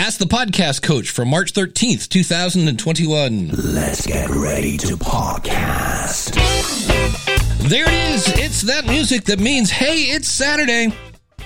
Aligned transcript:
Ask 0.00 0.18
the 0.18 0.24
Podcast 0.24 0.80
Coach 0.80 1.10
for 1.10 1.26
March 1.26 1.52
13th, 1.52 2.08
2021. 2.08 3.48
Let's 3.48 4.06
get 4.06 4.30
ready 4.30 4.78
to 4.78 4.96
podcast. 4.96 6.36
There 7.68 7.84
it 7.86 8.14
is. 8.14 8.26
It's 8.28 8.62
that 8.62 8.86
music 8.86 9.24
that 9.24 9.40
means, 9.40 9.68
hey, 9.70 10.04
it's 10.04 10.26
Saturday. 10.26 10.94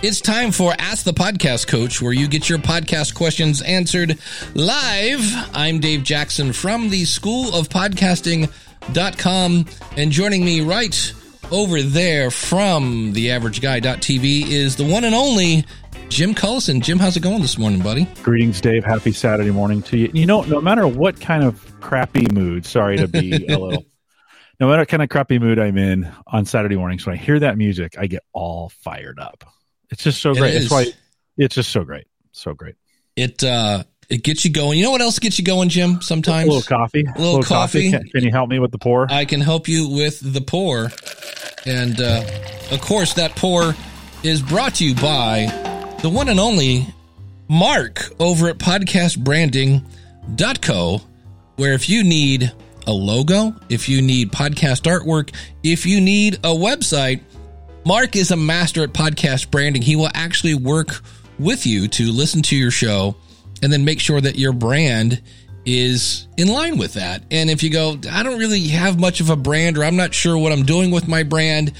It's 0.03 0.21
time 0.21 0.53
for 0.53 0.73
Ask 0.79 1.05
the 1.05 1.13
Podcast 1.13 1.67
Coach, 1.67 2.01
where 2.01 2.13
you 2.13 2.29
get 2.29 2.49
your 2.49 2.61
podcast 2.61 3.17
questions 3.17 3.61
answered 3.61 4.21
live. 4.55 5.21
I'm 5.53 5.81
Dave 5.81 6.05
Jackson 6.05 6.53
from 6.53 6.91
the 6.91 7.05
School 7.07 7.53
of 7.57 7.69
Podcasting.com, 7.69 9.67
and 9.97 10.13
joining 10.13 10.45
me 10.45 10.61
right 10.61 11.13
over 11.51 11.83
there 11.83 12.31
from 12.31 13.13
the 13.15 13.33
average 13.33 13.61
guy.tv 13.61 14.49
is 14.49 14.77
the 14.77 14.85
one 14.85 15.05
and 15.05 15.15
only 15.15 15.65
Jim 16.09 16.35
Collison. 16.35 16.81
Jim, 16.81 16.99
how's 16.99 17.17
it 17.17 17.23
going 17.23 17.43
this 17.43 17.59
morning, 17.59 17.81
buddy? 17.81 18.07
Greetings, 18.23 18.61
Dave. 18.61 18.85
Happy 18.85 19.13
Saturday 19.13 19.51
morning 19.51 19.83
to 19.83 19.97
you. 19.97 20.11
You 20.13 20.27
know, 20.27 20.43
no 20.43 20.61
matter 20.61 20.87
what 20.87 21.21
kind 21.21 21.43
of 21.43 21.81
crappy 21.81 22.27
mood, 22.33 22.67
sorry 22.67 22.99
to 22.99 23.09
be 23.09 23.47
a 23.49 23.59
little, 23.59 23.85
no 24.61 24.69
matter 24.69 24.83
what 24.83 24.89
kind 24.89 25.03
of 25.03 25.09
crappy 25.09 25.39
mood 25.39 25.59
I'm 25.59 25.77
in 25.77 26.11
on 26.27 26.45
Saturday 26.45 26.77
mornings, 26.77 27.05
when 27.05 27.15
I 27.15 27.19
hear 27.19 27.41
that 27.41 27.59
music, 27.59 27.97
I 27.99 28.07
get 28.07 28.23
all 28.33 28.69
fired 28.69 29.19
up. 29.19 29.45
It's 29.91 30.05
just 30.05 30.21
so 30.21 30.35
great. 30.35 30.55
It's 30.55 30.71
why 30.71 30.87
it's 31.37 31.55
just 31.55 31.71
so 31.71 31.85
great. 31.85 32.07
So 32.33 32.55
great. 32.55 32.77
It, 33.17 33.43
uh, 33.43 33.85
it 34.09 34.23
gets 34.23 34.45
you 34.45 34.53
going. 34.53 34.79
You 34.79 34.85
know 34.85 34.91
what 34.91 35.01
else 35.01 35.19
gets 35.19 35.39
you 35.39 35.45
going, 35.45 35.69
Jim? 35.69 36.01
Sometimes 36.01 36.47
a 36.47 36.53
little 36.53 36.63
coffee. 36.63 37.03
A 37.03 37.19
little, 37.19 37.23
a 37.23 37.25
little 37.25 37.43
coffee. 37.43 37.91
coffee. 37.91 38.05
Can, 38.05 38.09
can, 38.11 38.25
you 38.25 38.31
help 38.31 38.51
me 38.51 38.59
with 38.59 38.71
the 38.71 38.79
pour? 38.79 39.11
I 39.11 39.25
can 39.25 39.41
help 39.41 39.67
you 39.67 39.89
with 39.89 40.21
the 40.21 40.41
pour, 40.41 40.91
and 41.67 42.01
uh, 42.01 42.25
of 42.71 42.81
course, 42.81 43.15
that 43.15 43.35
pour 43.37 43.75
is 44.23 44.43
brought 44.43 44.77
to 44.77 44.85
you 44.85 44.95
by 44.95 45.74
the 46.05 46.11
one 46.11 46.29
and 46.29 46.39
only 46.39 46.87
Mark 47.49 48.13
over 48.21 48.51
at 48.51 48.59
podcastbranding.co, 48.59 51.01
where 51.57 51.73
if 51.73 51.89
you 51.89 52.05
need 52.05 52.53
a 52.87 52.93
logo, 52.93 53.57
if 53.71 53.89
you 53.89 54.03
need 54.03 54.31
podcast 54.31 54.83
artwork, 54.83 55.35
if 55.63 55.87
you 55.87 56.03
need 56.03 56.35
a 56.35 56.53
website, 56.53 57.23
Mark 57.87 58.17
is 58.17 58.33
a 58.33 58.37
master 58.37 58.83
at 58.83 58.93
podcast 58.93 59.51
branding. 59.51 59.81
He 59.81 59.97
will 59.97 60.11
actually 60.13 60.53
work 60.53 61.01
with 61.39 61.67
you 61.67 61.89
to 61.89 62.13
listen 62.13 62.43
to 62.43 62.55
your 62.55 62.71
show 62.71 63.17
and 63.63 63.73
then 63.73 63.87
make 63.87 63.99
sure 63.99 64.21
that 64.21 64.37
your 64.37 64.53
brand 64.53 65.23
is 65.65 66.29
in 66.37 66.49
line 66.49 66.77
with 66.77 66.93
that. 66.93 67.23
And 67.31 67.49
if 67.49 67.63
you 67.63 67.71
go, 67.71 67.99
I 68.11 68.23
don't 68.23 68.39
really 68.39 68.69
have 68.69 69.01
much 69.01 69.23
of 69.23 69.31
a 69.31 69.37
brand 69.37 69.79
or 69.79 69.85
I'm 69.85 69.97
not 69.97 70.13
sure 70.13 70.37
what 70.37 70.53
I'm 70.53 70.67
doing 70.67 70.91
with 70.91 71.09
my 71.09 71.23
brand, 71.23 71.73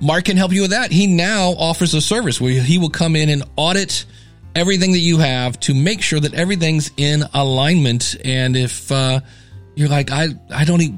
Mark 0.00 0.24
can 0.24 0.36
help 0.36 0.52
you 0.52 0.62
with 0.62 0.70
that. 0.70 0.90
He 0.90 1.06
now 1.06 1.50
offers 1.50 1.94
a 1.94 2.00
service 2.00 2.40
where 2.40 2.62
he 2.62 2.78
will 2.78 2.90
come 2.90 3.14
in 3.16 3.28
and 3.28 3.44
audit 3.56 4.06
everything 4.54 4.92
that 4.92 5.00
you 5.00 5.18
have 5.18 5.60
to 5.60 5.74
make 5.74 6.00
sure 6.02 6.20
that 6.20 6.34
everything's 6.34 6.90
in 6.96 7.24
alignment. 7.34 8.16
And 8.24 8.56
if 8.56 8.90
uh, 8.90 9.20
you're 9.74 9.88
like, 9.88 10.10
I, 10.10 10.28
I 10.50 10.64
don't 10.64 10.80
even, 10.80 10.96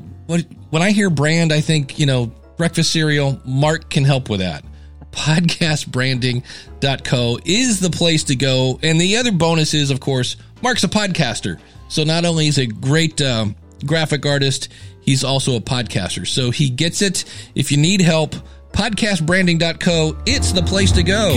when 0.71 0.83
I 0.83 0.93
hear 0.93 1.11
brand, 1.11 1.53
I 1.53 1.61
think, 1.61 1.99
you 1.99 2.07
know, 2.07 2.33
breakfast 2.57 2.93
cereal, 2.93 3.43
Mark 3.45 3.91
can 3.91 4.05
help 4.05 4.31
with 4.31 4.39
that. 4.41 4.65
Podcastbranding.co 5.11 7.39
is 7.45 7.81
the 7.81 7.91
place 7.91 8.25
to 8.25 8.35
go. 8.37 8.81
And 8.83 8.99
the 9.01 9.19
other 9.19 9.33
bonus 9.33 9.75
is, 9.75 9.91
of 9.91 10.01
course, 10.01 10.37
Mark's 10.63 10.85
a 10.85 10.89
podcaster. 10.89 11.61
So 11.89 12.05
not 12.05 12.25
only 12.25 12.47
is 12.47 12.59
a 12.59 12.67
great 12.67 13.21
um, 13.21 13.57
graphic 13.85 14.25
artist, 14.25 14.71
he's 15.01 15.25
also 15.25 15.57
a 15.57 15.61
podcaster. 15.61 16.27
So 16.27 16.51
he 16.51 16.71
gets 16.71 17.03
it. 17.03 17.27
If 17.55 17.71
you 17.71 17.77
need 17.77 18.01
help, 18.01 18.35
podcastbranding.co, 18.73 20.17
it's 20.27 20.53
the 20.53 20.63
place 20.63 20.93
to 20.93 21.03
go. 21.03 21.33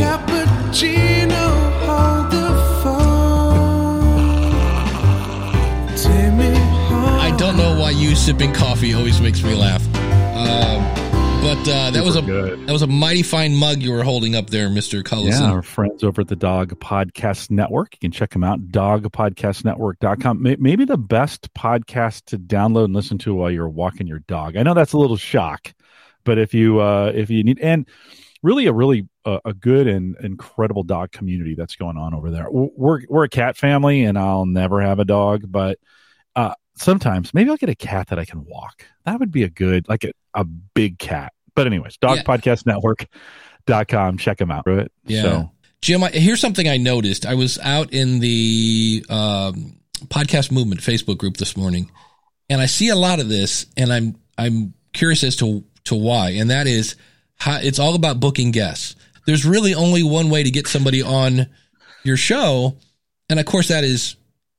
I 7.18 7.36
don't 7.38 7.58
know 7.58 7.80
why 7.80 7.92
you 7.92 8.16
sipping 8.16 8.54
coffee 8.54 8.94
always 8.94 9.20
makes 9.22 9.44
me 9.44 9.56
laugh. 9.56 9.84
Um, 9.96 10.84
but 11.42 11.58
uh, 11.70 11.92
that 11.92 12.04
was 12.04 12.16
a 12.16 12.22
good. 12.22 12.66
that 12.68 12.74
was 12.74 12.82
a 12.82 12.88
mighty 12.88 13.22
fine 13.24 13.56
mug 13.56 13.82
you 13.82 13.92
were 13.92 14.04
holding 14.04 14.36
up 14.36 14.50
there, 14.50 14.70
Mister 14.70 15.02
Collison. 15.04 15.42
Yeah, 15.42 15.52
our 15.52 15.62
friends 15.62 16.04
over 16.04 16.22
at 16.22 16.28
the 16.28 16.36
Dog 16.36 16.78
Podcast 16.80 17.52
Network. 17.52 17.94
You 17.94 18.00
can 18.00 18.12
check 18.12 18.32
them 18.32 18.44
out, 18.44 18.60
dogpodcastnetwork.com. 18.72 20.42
Maybe 20.60 20.86
the 20.86 20.98
best 20.98 21.54
podcast 21.54 22.26
to 22.26 22.38
download 22.40 22.86
and 22.86 22.94
listen 22.94 23.18
to 23.20 23.34
while 23.34 23.52
you're 23.52 23.70
walking 23.70 24.08
your 24.08 24.20
dog. 24.20 24.58
I 24.58 24.64
know 24.64 24.74
that's 24.74 24.94
a 24.94 24.98
little 24.98 25.18
shock, 25.18 25.74
but 26.26 26.38
if 26.38 26.54
you 26.54 26.80
uh, 26.80 27.12
if 27.16 27.30
you 27.30 27.44
need 27.44 27.60
and 27.62 27.88
really 28.44 28.68
a 28.68 28.74
really 28.74 29.08
uh, 29.24 29.40
a 29.46 29.54
good 29.54 29.88
and 29.88 30.16
incredible 30.22 30.84
dog 30.84 31.12
community 31.12 31.56
that's 31.56 31.76
going 31.76 31.98
on 31.98 32.14
over 32.14 32.30
there. 32.30 32.48
We're 32.52 33.02
we're 33.08 33.24
a 33.24 33.30
cat 33.30 33.56
family, 33.56 34.04
and 34.04 34.18
I'll 34.18 34.46
never 34.46 34.82
have 34.82 35.00
a 35.00 35.06
dog, 35.06 35.46
but 35.48 35.80
uh, 36.36 36.54
sometimes 36.76 37.34
maybe 37.34 37.50
I'll 37.50 37.58
get 37.58 37.70
a 37.70 37.76
cat 37.76 38.08
that 38.08 38.20
I 38.20 38.26
can 38.26 38.46
walk. 38.46 38.86
That 39.06 39.20
would 39.20 39.32
be 39.32 39.44
a 39.44 39.50
good 39.50 39.88
like 39.88 40.04
a, 40.04 40.12
a 40.34 40.44
big 40.44 41.00
cat 41.00 41.32
but 41.56 41.66
anyways, 41.66 41.98
dogpodcastnetwork.com. 41.98 44.18
Check 44.18 44.38
them 44.38 44.52
out. 44.52 44.68
Right? 44.68 44.92
Yeah. 45.06 45.22
So. 45.22 45.52
Jim, 45.82 46.04
I, 46.04 46.10
here's 46.10 46.42
something 46.42 46.68
I 46.68 46.76
noticed. 46.78 47.26
I 47.26 47.34
was 47.36 47.58
out 47.60 47.94
in 47.94 48.20
the 48.20 49.06
um, 49.10 49.80
podcast 50.06 50.52
movement 50.52 50.82
Facebook 50.82 51.18
group 51.18 51.38
this 51.38 51.56
morning, 51.58 51.90
and 52.50 52.60
I 52.62 52.66
see 52.66 52.90
a 52.90 52.96
lot 52.96 53.20
of 53.20 53.30
this, 53.30 53.68
and 53.78 53.94
I'm 53.94 54.16
I'm 54.38 54.74
curious 54.94 55.24
as 55.24 55.36
to 55.38 55.64
to 55.86 55.96
why, 55.96 56.32
and 56.32 56.50
that 56.50 56.68
is 56.68 56.96
how 57.38 57.60
it's 57.62 57.80
all 57.80 57.96
about 57.96 58.20
booking 58.20 58.52
guests. 58.52 58.96
There's 59.26 59.46
really 59.46 59.74
only 59.74 60.04
one 60.04 60.30
way 60.30 60.44
to 60.44 60.52
get 60.52 60.68
somebody 60.68 61.02
on 61.02 61.48
your 62.04 62.18
show, 62.18 62.78
and 63.30 63.40
of 63.40 63.46
course 63.46 63.70
that 63.70 63.84
is 63.84 64.16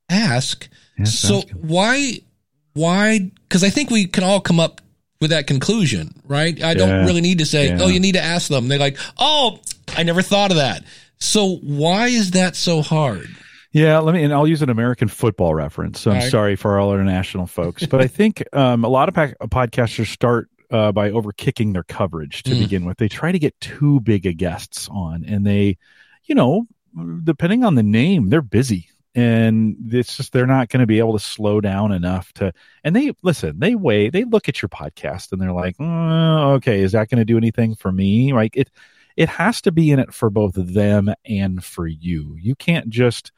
ask. 0.09 0.67
so 1.05 1.41
why 1.61 2.19
why? 2.73 3.31
Because 3.47 3.63
I 3.63 3.69
think 3.69 3.89
we 3.89 4.05
can 4.05 4.23
all 4.23 4.39
come 4.39 4.59
up 4.59 4.81
with 5.19 5.31
that 5.31 5.47
conclusion, 5.47 6.13
right? 6.25 6.61
I 6.63 6.75
don't 6.75 7.05
really 7.05 7.21
need 7.21 7.39
to 7.39 7.45
say, 7.45 7.69
yeah. 7.69 7.79
oh, 7.81 7.87
you 7.87 7.99
need 7.99 8.13
to 8.13 8.21
ask 8.21 8.49
them. 8.49 8.67
They're 8.67 8.77
like, 8.77 8.97
oh, 9.17 9.59
I 9.95 10.03
never 10.03 10.21
thought 10.21 10.51
of 10.51 10.57
that. 10.57 10.83
So 11.19 11.55
why 11.57 12.07
is 12.07 12.31
that 12.31 12.55
so 12.55 12.81
hard? 12.83 13.27
Yeah, 13.71 13.99
let 13.99 14.13
me, 14.13 14.23
and 14.23 14.33
I'll 14.33 14.47
use 14.47 14.61
an 14.61 14.69
American 14.69 15.07
football 15.07 15.53
reference. 15.53 15.99
So 15.99 16.11
I'm 16.11 16.17
right. 16.17 16.31
sorry 16.31 16.55
for 16.55 16.79
all 16.79 16.93
international 16.93 17.47
folks, 17.47 17.85
but 17.85 18.01
I 18.01 18.07
think 18.07 18.43
um, 18.53 18.83
a 18.83 18.87
lot 18.87 19.09
of 19.09 19.15
podcasters 19.15 20.07
start 20.07 20.49
uh, 20.69 20.91
by 20.91 21.09
overkicking 21.11 21.73
their 21.73 21.83
coverage 21.83 22.43
to 22.43 22.51
mm. 22.51 22.59
begin 22.59 22.85
with. 22.85 22.97
They 22.97 23.07
try 23.07 23.31
to 23.31 23.39
get 23.39 23.59
too 23.59 23.99
big 24.01 24.25
a 24.25 24.33
guests 24.33 24.87
on, 24.91 25.25
and 25.25 25.45
they, 25.45 25.77
you 26.25 26.35
know, 26.35 26.67
depending 27.23 27.63
on 27.63 27.75
the 27.75 27.83
name, 27.83 28.29
they're 28.29 28.41
busy 28.41 28.89
and 29.17 29.75
it's 29.91 30.15
just 30.15 30.31
they're 30.31 30.45
not 30.45 30.69
going 30.69 30.79
to 30.79 30.85
be 30.85 30.99
able 30.99 31.13
to 31.13 31.23
slow 31.23 31.59
down 31.59 31.91
enough 31.91 32.31
to 32.33 32.53
and 32.83 32.95
they 32.95 33.11
listen 33.23 33.57
they 33.59 33.73
weigh 33.73 34.09
they 34.11 34.23
look 34.23 34.47
at 34.47 34.61
your 34.61 34.69
podcast 34.69 35.31
and 35.31 35.41
they're 35.41 35.51
like 35.51 35.75
oh, 35.79 36.53
okay 36.53 36.81
is 36.81 36.91
that 36.91 37.09
going 37.09 37.17
to 37.17 37.25
do 37.25 37.35
anything 37.35 37.73
for 37.73 37.91
me 37.91 38.31
like 38.31 38.55
it 38.55 38.69
it 39.15 39.27
has 39.27 39.59
to 39.59 39.71
be 39.71 39.89
in 39.89 39.97
it 39.97 40.13
for 40.13 40.29
both 40.29 40.53
them 40.53 41.11
and 41.25 41.65
for 41.65 41.87
you 41.87 42.35
you 42.39 42.53
can't 42.55 42.89
just 42.89 43.31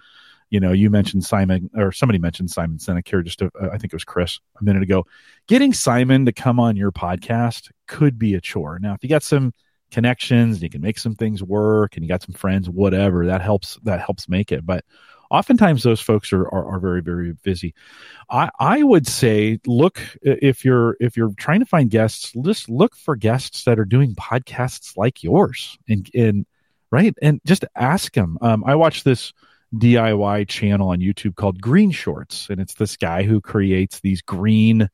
you 0.49 0.59
know 0.59 0.71
you 0.71 0.89
mentioned 0.89 1.23
simon 1.23 1.69
or 1.75 1.91
somebody 1.91 2.19
mentioned 2.19 2.49
simon 2.49 2.77
sinek 2.77 3.07
here 3.07 3.21
just 3.21 3.41
a, 3.41 3.51
uh, 3.61 3.67
I 3.67 3.77
think 3.77 3.85
it 3.85 3.93
was 3.93 4.03
chris 4.03 4.39
a 4.59 4.63
minute 4.63 4.83
ago. 4.83 5.05
Getting 5.47 5.73
simon 5.73 6.25
to 6.25 6.31
come 6.31 6.59
on 6.59 6.75
your 6.75 6.91
podcast 6.91 7.69
could 7.87 8.17
be 8.19 8.35
a 8.35 8.41
chore. 8.41 8.79
Now 8.79 8.93
if 8.93 9.03
you 9.03 9.09
got 9.09 9.23
some 9.23 9.53
connections 9.91 10.61
you 10.61 10.69
can 10.69 10.81
make 10.81 10.99
some 10.99 11.15
things 11.15 11.41
work 11.41 11.95
and 11.95 12.03
you 12.03 12.09
got 12.09 12.21
some 12.21 12.35
friends 12.35 12.69
whatever 12.69 13.25
that 13.25 13.41
helps 13.41 13.77
that 13.83 13.99
helps 13.99 14.29
make 14.29 14.51
it. 14.51 14.65
But 14.65 14.85
oftentimes 15.31 15.83
those 15.83 16.01
folks 16.01 16.33
are, 16.33 16.47
are, 16.47 16.75
are, 16.75 16.79
very 16.79 17.01
very 17.01 17.33
busy. 17.43 17.73
I 18.29 18.49
i 18.59 18.83
would 18.83 19.07
say 19.07 19.59
look 19.65 20.01
if 20.21 20.65
you're 20.65 20.97
if 20.99 21.15
you're 21.15 21.33
trying 21.37 21.59
to 21.59 21.65
find 21.65 21.89
guests 21.89 22.33
just 22.43 22.69
look 22.69 22.95
for 22.95 23.15
guests 23.15 23.63
that 23.65 23.79
are 23.79 23.85
doing 23.85 24.15
podcasts 24.15 24.97
like 24.97 25.23
yours 25.23 25.77
and 25.87 26.09
and 26.15 26.45
right? 26.91 27.13
And 27.21 27.39
just 27.45 27.65
ask 27.75 28.13
them 28.13 28.37
um, 28.41 28.63
i 28.65 28.73
watched 28.73 29.05
this 29.05 29.33
diy 29.75 30.47
channel 30.47 30.89
on 30.89 30.99
youtube 30.99 31.35
called 31.35 31.61
green 31.61 31.91
shorts 31.91 32.47
and 32.49 32.59
it's 32.59 32.73
this 32.75 32.97
guy 32.97 33.23
who 33.23 33.39
creates 33.39 33.99
these 33.99 34.21
green 34.21 34.89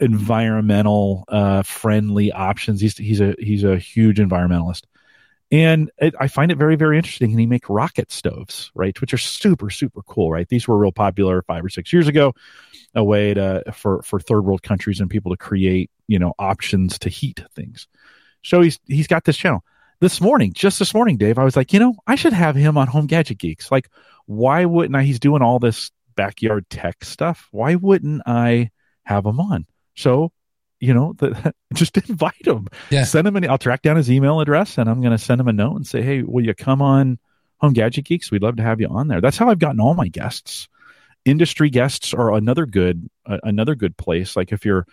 environmental 0.00 1.24
uh, 1.28 1.62
friendly 1.62 2.32
options 2.32 2.80
he's 2.80 2.96
he's 2.96 3.20
a 3.20 3.34
he's 3.38 3.64
a 3.64 3.76
huge 3.76 4.18
environmentalist 4.18 4.82
and 5.54 5.90
it, 5.98 6.14
I 6.18 6.26
find 6.26 6.50
it 6.50 6.58
very, 6.58 6.74
very 6.74 6.96
interesting. 6.96 7.30
And 7.30 7.38
he 7.38 7.46
make 7.46 7.68
rocket 7.68 8.10
stoves, 8.10 8.72
right, 8.74 8.98
which 9.00 9.14
are 9.14 9.18
super, 9.18 9.70
super 9.70 10.02
cool, 10.02 10.32
right? 10.32 10.48
These 10.48 10.66
were 10.66 10.76
real 10.76 10.90
popular 10.90 11.42
five 11.42 11.64
or 11.64 11.68
six 11.68 11.92
years 11.92 12.08
ago, 12.08 12.34
a 12.94 13.04
way 13.04 13.34
to 13.34 13.62
for 13.72 14.02
for 14.02 14.18
third 14.18 14.44
world 14.44 14.62
countries 14.62 14.98
and 14.98 15.08
people 15.08 15.30
to 15.30 15.36
create, 15.36 15.92
you 16.08 16.18
know, 16.18 16.32
options 16.40 16.98
to 17.00 17.08
heat 17.08 17.40
things. 17.54 17.86
So 18.42 18.62
he's 18.62 18.80
he's 18.86 19.06
got 19.06 19.24
this 19.24 19.36
channel. 19.36 19.64
This 20.04 20.20
morning, 20.20 20.52
just 20.52 20.78
this 20.78 20.92
morning, 20.92 21.16
Dave, 21.16 21.38
I 21.38 21.44
was 21.44 21.56
like, 21.56 21.72
you 21.72 21.80
know, 21.80 21.94
I 22.06 22.14
should 22.14 22.34
have 22.34 22.56
him 22.56 22.76
on 22.76 22.88
Home 22.88 23.06
Gadget 23.06 23.38
Geeks. 23.38 23.72
Like, 23.72 23.88
why 24.26 24.66
wouldn't 24.66 24.94
I? 24.94 25.02
He's 25.02 25.18
doing 25.18 25.40
all 25.40 25.58
this 25.58 25.90
backyard 26.14 26.68
tech 26.68 27.02
stuff. 27.02 27.48
Why 27.52 27.76
wouldn't 27.76 28.20
I 28.26 28.70
have 29.04 29.24
him 29.24 29.40
on? 29.40 29.64
So 29.96 30.30
you 30.78 30.92
know, 30.92 31.14
the, 31.16 31.54
just 31.72 31.96
invite 31.96 32.46
him. 32.46 32.68
Yeah. 32.90 33.04
Send 33.04 33.26
him 33.26 33.36
an. 33.36 33.48
I'll 33.48 33.56
track 33.56 33.80
down 33.80 33.96
his 33.96 34.10
email 34.10 34.40
address 34.40 34.76
and 34.76 34.90
I'm 34.90 35.00
going 35.00 35.12
to 35.12 35.18
send 35.18 35.40
him 35.40 35.48
a 35.48 35.54
note 35.54 35.76
and 35.76 35.86
say, 35.86 36.02
hey, 36.02 36.20
will 36.20 36.44
you 36.44 36.52
come 36.52 36.82
on 36.82 37.18
Home 37.62 37.72
Gadget 37.72 38.04
Geeks, 38.04 38.30
we'd 38.30 38.42
love 38.42 38.56
to 38.56 38.62
have 38.62 38.82
you 38.82 38.88
on 38.88 39.08
there. 39.08 39.22
That's 39.22 39.38
how 39.38 39.48
I've 39.48 39.58
gotten 39.58 39.80
all 39.80 39.94
my 39.94 40.08
guests. 40.08 40.68
Industry 41.24 41.70
guests 41.70 42.12
are 42.12 42.34
another 42.34 42.66
good 42.66 43.08
uh, 43.24 43.38
another 43.42 43.74
good 43.74 43.96
place. 43.96 44.36
Like 44.36 44.52
if 44.52 44.66
you're 44.66 44.86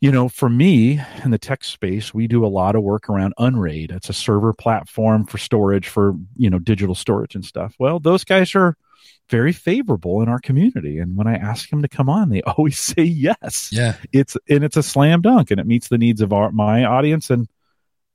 you 0.00 0.12
know, 0.12 0.28
for 0.28 0.48
me 0.48 1.00
in 1.24 1.30
the 1.30 1.38
tech 1.38 1.64
space, 1.64 2.14
we 2.14 2.28
do 2.28 2.44
a 2.44 2.48
lot 2.48 2.76
of 2.76 2.82
work 2.82 3.08
around 3.08 3.34
Unraid. 3.38 3.90
It's 3.90 4.08
a 4.08 4.12
server 4.12 4.52
platform 4.52 5.26
for 5.26 5.38
storage 5.38 5.88
for, 5.88 6.14
you 6.36 6.50
know, 6.50 6.58
digital 6.58 6.94
storage 6.94 7.34
and 7.34 7.44
stuff. 7.44 7.74
Well, 7.78 7.98
those 7.98 8.24
guys 8.24 8.54
are 8.54 8.76
very 9.28 9.52
favorable 9.52 10.22
in 10.22 10.28
our 10.28 10.38
community. 10.38 10.98
And 10.98 11.16
when 11.16 11.26
I 11.26 11.34
ask 11.34 11.68
them 11.68 11.82
to 11.82 11.88
come 11.88 12.08
on, 12.08 12.28
they 12.28 12.42
always 12.46 12.78
say 12.78 13.02
yes. 13.02 13.70
Yeah. 13.72 13.96
It's 14.12 14.36
and 14.48 14.64
it's 14.64 14.76
a 14.76 14.82
slam 14.82 15.20
dunk 15.20 15.50
and 15.50 15.60
it 15.60 15.66
meets 15.66 15.88
the 15.88 15.98
needs 15.98 16.20
of 16.20 16.32
our 16.32 16.50
my 16.52 16.84
audience 16.84 17.30
and 17.30 17.48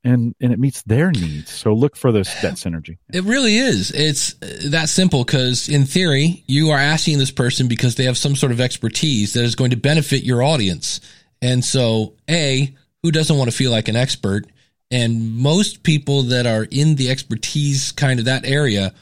and 0.02 0.34
and 0.40 0.52
it 0.52 0.58
meets 0.58 0.82
their 0.82 1.10
needs. 1.10 1.50
So 1.50 1.72
look 1.72 1.96
for 1.96 2.12
this 2.12 2.32
that 2.42 2.54
synergy. 2.54 2.98
It 3.12 3.24
really 3.24 3.56
is. 3.56 3.90
It's 3.90 4.34
uh, 4.42 4.70
that 4.70 4.88
simple 4.88 5.24
because 5.24 5.68
in 5.68 5.84
theory, 5.84 6.44
you 6.46 6.70
are 6.70 6.78
asking 6.78 7.18
this 7.18 7.30
person 7.30 7.68
because 7.68 7.94
they 7.96 8.04
have 8.04 8.18
some 8.18 8.36
sort 8.36 8.52
of 8.52 8.60
expertise 8.60 9.32
that 9.34 9.44
is 9.44 9.54
going 9.54 9.70
to 9.70 9.76
benefit 9.76 10.24
your 10.24 10.42
audience. 10.42 11.00
And 11.44 11.62
so, 11.62 12.14
A, 12.28 12.74
who 13.02 13.12
doesn't 13.12 13.36
want 13.36 13.50
to 13.50 13.56
feel 13.56 13.70
like 13.70 13.88
an 13.88 13.96
expert? 13.96 14.46
And 14.90 15.36
most 15.36 15.82
people 15.82 16.22
that 16.24 16.46
are 16.46 16.66
in 16.70 16.94
the 16.94 17.10
expertise 17.10 17.92
kind 17.92 18.18
of 18.18 18.24
that 18.24 18.46
area, 18.46 18.94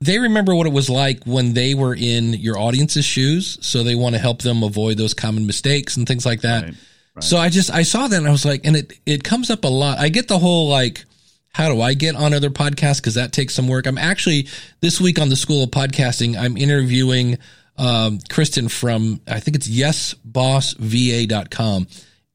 they 0.00 0.20
remember 0.20 0.54
what 0.54 0.68
it 0.68 0.72
was 0.72 0.88
like 0.88 1.24
when 1.24 1.54
they 1.54 1.74
were 1.74 1.94
in 1.94 2.34
your 2.34 2.56
audience's 2.56 3.04
shoes. 3.04 3.58
So 3.62 3.82
they 3.82 3.96
want 3.96 4.14
to 4.14 4.20
help 4.20 4.42
them 4.42 4.62
avoid 4.62 4.96
those 4.96 5.12
common 5.12 5.44
mistakes 5.44 5.96
and 5.96 6.06
things 6.06 6.24
like 6.24 6.42
that. 6.42 6.62
Right, 6.62 6.74
right. 7.16 7.24
So 7.24 7.36
I 7.36 7.48
just, 7.48 7.72
I 7.72 7.82
saw 7.82 8.06
that 8.06 8.16
and 8.16 8.28
I 8.28 8.30
was 8.30 8.44
like, 8.44 8.64
and 8.64 8.76
it, 8.76 8.92
it 9.04 9.24
comes 9.24 9.50
up 9.50 9.64
a 9.64 9.68
lot. 9.68 9.98
I 9.98 10.08
get 10.08 10.28
the 10.28 10.38
whole 10.38 10.68
like, 10.68 11.04
how 11.52 11.68
do 11.68 11.80
I 11.80 11.94
get 11.94 12.14
on 12.14 12.32
other 12.32 12.50
podcasts? 12.50 13.02
Cause 13.02 13.14
that 13.14 13.32
takes 13.32 13.54
some 13.54 13.66
work. 13.66 13.86
I'm 13.86 13.98
actually 13.98 14.46
this 14.80 15.00
week 15.00 15.18
on 15.18 15.30
the 15.30 15.36
School 15.36 15.64
of 15.64 15.70
Podcasting, 15.70 16.38
I'm 16.38 16.56
interviewing 16.56 17.38
um, 17.78 18.18
Kristen 18.28 18.68
from, 18.68 19.20
I 19.26 19.40
think 19.40 19.56
it's 19.56 19.68
yesbossva.com. 19.68 21.86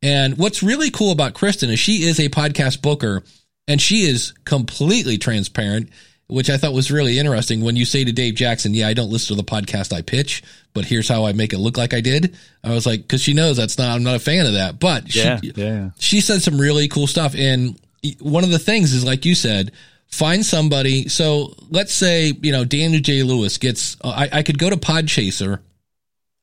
And 0.04 0.36
what's 0.38 0.64
really 0.64 0.90
cool 0.90 1.12
about 1.12 1.36
Kristen 1.36 1.70
is 1.70 1.80
she 1.80 2.04
is 2.04 2.20
a 2.20 2.30
podcast 2.30 2.82
booker 2.82 3.22
and 3.68 3.80
she 3.80 4.02
is 4.02 4.34
completely 4.46 5.20
transparent, 5.20 5.90
which 6.28 6.50
I 6.50 6.58
thought 6.58 6.74
was 6.74 6.92
really 6.92 7.20
interesting. 7.20 7.62
When 7.62 7.76
you 7.76 7.86
say 7.86 8.04
to 8.04 8.12
Dave 8.12 8.34
Jackson, 8.36 8.74
Yeah, 8.74 8.88
I 8.88 8.94
don't 8.94 9.12
listen 9.12 9.36
to 9.36 9.42
the 9.42 9.48
podcast 9.48 9.94
I 9.94 10.02
pitch, 10.02 10.42
but 10.74 10.86
here's 10.86 11.08
how 11.08 11.26
I 11.26 11.34
make 11.34 11.54
it 11.54 11.60
look 11.60 11.78
like 11.78 11.94
I 11.94 12.02
did. 12.02 12.36
I 12.64 12.72
was 12.72 12.88
like, 12.88 13.02
because 13.02 13.22
she 13.22 13.34
knows 13.34 13.58
that's 13.58 13.78
not, 13.78 13.96
I'm 13.96 14.04
not 14.04 14.16
a 14.16 14.20
fan 14.20 14.48
of 14.48 14.54
that. 14.54 14.80
But 14.80 15.16
yeah, 15.16 15.40
she, 15.40 15.52
yeah. 15.56 15.92
she 16.00 16.22
said 16.22 16.42
some 16.42 16.60
really 16.60 16.88
cool 16.88 17.08
stuff. 17.08 17.36
And 17.36 17.80
one 18.20 18.44
of 18.44 18.50
the 18.50 18.60
things 18.60 18.94
is, 18.94 19.06
like 19.06 19.26
you 19.26 19.36
said, 19.36 19.72
find 20.12 20.46
somebody. 20.46 21.08
So 21.08 21.54
let's 21.70 21.94
say, 21.94 22.34
you 22.42 22.52
know, 22.52 22.66
Daniel 22.66 23.02
J. 23.02 23.24
Lewis 23.24 23.58
gets, 23.58 23.98
I, 24.04 24.30
I 24.32 24.44
could 24.44 24.60
go 24.60 24.70
to 24.70 24.78
Podchaser, 24.78 25.60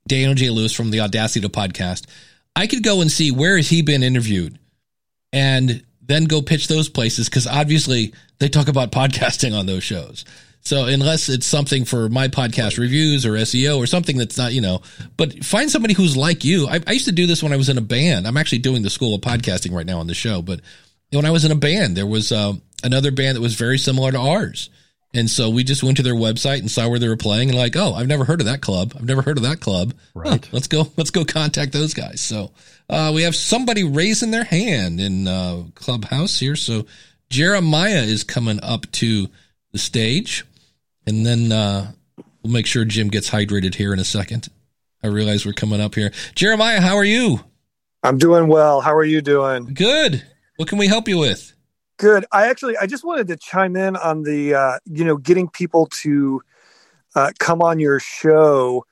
Daniel 0.06 0.35
J. 0.35 0.50
Lewis 0.50 0.73
from 0.73 0.91
the 0.91 1.00
Audacity 1.00 1.41
to 1.41 1.49
podcast. 1.49 2.06
I 2.56 2.67
could 2.67 2.82
go 2.82 3.00
and 3.00 3.12
see 3.12 3.31
where 3.31 3.56
has 3.56 3.69
he 3.69 3.82
been 3.82 4.03
interviewed 4.03 4.59
and 5.32 5.85
then 6.03 6.25
go 6.25 6.43
pitch 6.43 6.69
those 6.69 6.88
places 6.88 7.29
because 7.29 7.47
obviously 7.47 8.15
they 8.38 8.49
talk 8.49 8.69
about 8.69 8.91
podcasting 8.93 9.56
on 9.56 9.67
those 9.67 9.85
shows. 9.85 10.25
So 10.62 10.87
unless 10.87 11.29
it's 11.29 11.47
something 11.47 11.85
for 11.85 12.09
my 12.09 12.29
podcast 12.29 12.79
reviews 12.79 13.25
or 13.25 13.32
SEO 13.32 13.79
or 13.79 13.87
something 13.87 14.19
that's 14.19 14.37
not, 14.37 14.53
you 14.53 14.61
know, 14.61 14.82
but 15.17 15.44
find 15.44 15.71
somebody 15.71 15.94
who's 15.94 16.17
like 16.17 16.44
you. 16.44 16.67
I, 16.67 16.81
I 16.87 16.93
used 16.93 17.06
to 17.06 17.12
do 17.12 17.26
this 17.26 17.43
when 17.43 17.53
I 17.53 17.56
was 17.56 17.69
in 17.69 17.79
a 17.79 17.82
band. 17.82 18.26
I'm 18.26 18.37
actually 18.37 18.59
doing 18.59 18.82
the 18.82 18.91
school 18.91 19.14
of 19.14 19.21
podcasting 19.21 19.73
right 19.73 19.87
now 19.87 20.00
on 20.00 20.09
the 20.09 20.14
show, 20.14 20.43
but 20.43 20.61
when 21.11 21.25
I 21.25 21.31
was 21.31 21.44
in 21.44 21.53
a 21.53 21.56
band, 21.56 21.97
there 21.97 22.06
was 22.06 22.32
uh, 22.32 22.55
another 22.83 23.11
band 23.11 23.37
that 23.37 23.41
was 23.41 23.55
very 23.55 23.79
similar 23.79 24.13
to 24.13 24.19
ours. 24.19 24.71
And 25.15 25.31
so 25.31 25.49
we 25.49 25.65
just 25.65 25.83
went 25.83 25.97
to 25.97 26.03
their 26.03 26.15
website 26.15 26.59
and 26.59 26.71
saw 26.71 26.89
where 26.89 26.99
they 26.99 27.09
were 27.09 27.17
playing 27.17 27.49
and 27.49 27.57
like, 27.59 27.77
oh, 27.77 27.95
I've 27.95 28.09
never 28.09 28.25
heard 28.25 28.41
of 28.41 28.47
that 28.47 28.61
club. 28.61 28.93
I've 28.95 29.07
never 29.07 29.23
heard 29.23 29.39
of 29.39 29.45
that 29.45 29.61
club. 29.61 29.95
Right. 30.15 30.45
Huh, 30.45 30.51
let's 30.53 30.67
go, 30.67 30.93
let's 30.99 31.11
go 31.11 31.25
contact 31.25 31.73
those 31.73 31.95
guys. 31.95 32.21
So, 32.21 32.51
uh, 32.91 33.13
we 33.15 33.23
have 33.23 33.35
somebody 33.35 33.85
raising 33.85 34.31
their 34.31 34.45
hand 34.45 35.01
in, 35.01 35.27
uh, 35.27 35.65
clubhouse 35.75 36.39
here. 36.39 36.57
So 36.57 36.87
Jeremiah 37.31 38.03
is 38.03 38.23
coming 38.23 38.61
up 38.63 38.91
to 38.93 39.29
the 39.73 39.79
stage 39.79 40.45
and 41.07 41.25
then, 41.25 41.53
uh, 41.53 41.93
we'll 42.43 42.53
make 42.53 42.67
sure 42.67 42.85
Jim 42.85 43.09
gets 43.09 43.31
hydrated 43.31 43.75
here 43.75 43.95
in 43.95 43.99
a 43.99 44.05
second. 44.05 44.49
I 45.03 45.07
realize 45.07 45.47
we're 45.47 45.53
coming 45.53 45.81
up 45.81 45.95
here. 45.95 46.13
Jeremiah, 46.35 46.81
how 46.81 46.97
are 46.97 47.05
you? 47.05 47.41
I'm 48.03 48.19
doing 48.19 48.47
well. 48.47 48.81
How 48.81 48.95
are 48.95 49.05
you 49.05 49.23
doing? 49.23 49.73
Good. 49.73 50.23
What 50.57 50.69
can 50.69 50.79
we 50.79 50.87
help 50.87 51.09
you 51.09 51.19
with? 51.19 51.53
Good. 51.99 52.27
I 52.31 52.49
actually 52.49 52.77
I 52.77 52.87
just 52.87 53.05
wanted 53.05 53.27
to 53.29 53.37
chime 53.37 53.75
in 53.75 53.97
on 53.97 54.23
the 54.23 54.55
uh, 54.55 54.79
you 54.87 55.05
know 55.05 55.17
getting 55.17 55.49
people 55.49 55.87
to 56.03 56.41
uh, 57.15 57.33
come 57.39 57.61
on 57.61 57.81
your 57.81 57.99
show. 57.99 58.87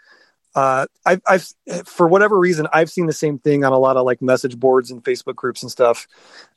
Uh, 0.57 0.87
I've, 1.05 1.21
I've 1.27 1.47
for 1.85 2.09
whatever 2.09 2.37
reason 2.37 2.67
I've 2.73 2.91
seen 2.91 3.07
the 3.07 3.13
same 3.13 3.39
thing 3.39 3.65
on 3.65 3.73
a 3.73 3.79
lot 3.79 3.97
of 3.97 4.05
like 4.05 4.21
message 4.21 4.59
boards 4.59 4.91
and 4.91 5.05
Facebook 5.05 5.37
groups 5.37 5.63
and 5.63 5.71
stuff, 5.71 6.09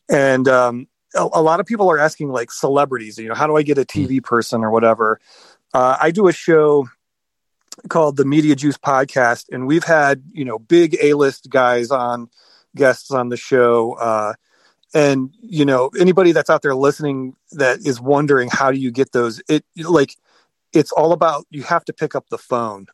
and 0.09 0.47
um, 0.47 0.87
a, 1.13 1.21
a, 1.33 1.41
lot 1.43 1.59
of 1.59 1.67
people 1.67 1.91
are 1.91 1.99
asking 1.99 2.29
like 2.29 2.49
celebrities. 2.49 3.19
You 3.19 3.29
know, 3.29 3.35
how 3.35 3.45
do 3.45 3.55
I 3.55 3.61
get 3.61 3.77
a 3.77 3.85
TV 3.85 4.07
mm-hmm. 4.07 4.19
person 4.19 4.63
or 4.63 4.71
whatever? 4.71 5.19
Uh, 5.71 5.97
I 6.01 6.09
do 6.09 6.27
a 6.27 6.33
show 6.33 6.87
called 7.89 8.17
the 8.17 8.25
Media 8.25 8.55
Juice 8.55 8.77
Podcast, 8.77 9.45
and 9.51 9.67
we've 9.67 9.83
had 9.83 10.23
you 10.31 10.45
know 10.45 10.57
big 10.57 10.97
A 10.99 11.13
list 11.13 11.47
guys 11.47 11.91
on 11.91 12.29
guests 12.75 13.11
on 13.11 13.29
the 13.29 13.37
show. 13.37 13.93
Uh, 13.93 14.33
and 14.93 15.33
you 15.41 15.65
know 15.65 15.89
anybody 15.99 16.31
that's 16.31 16.49
out 16.49 16.61
there 16.61 16.75
listening 16.75 17.35
that 17.51 17.79
is 17.85 18.01
wondering 18.01 18.49
how 18.51 18.71
do 18.71 18.77
you 18.77 18.91
get 18.91 19.11
those 19.11 19.41
it 19.47 19.63
like 19.77 20.15
it's 20.73 20.91
all 20.91 21.11
about 21.11 21.45
you 21.49 21.63
have 21.63 21.83
to 21.85 21.93
pick 21.93 22.15
up 22.15 22.27
the 22.29 22.37
phone 22.37 22.85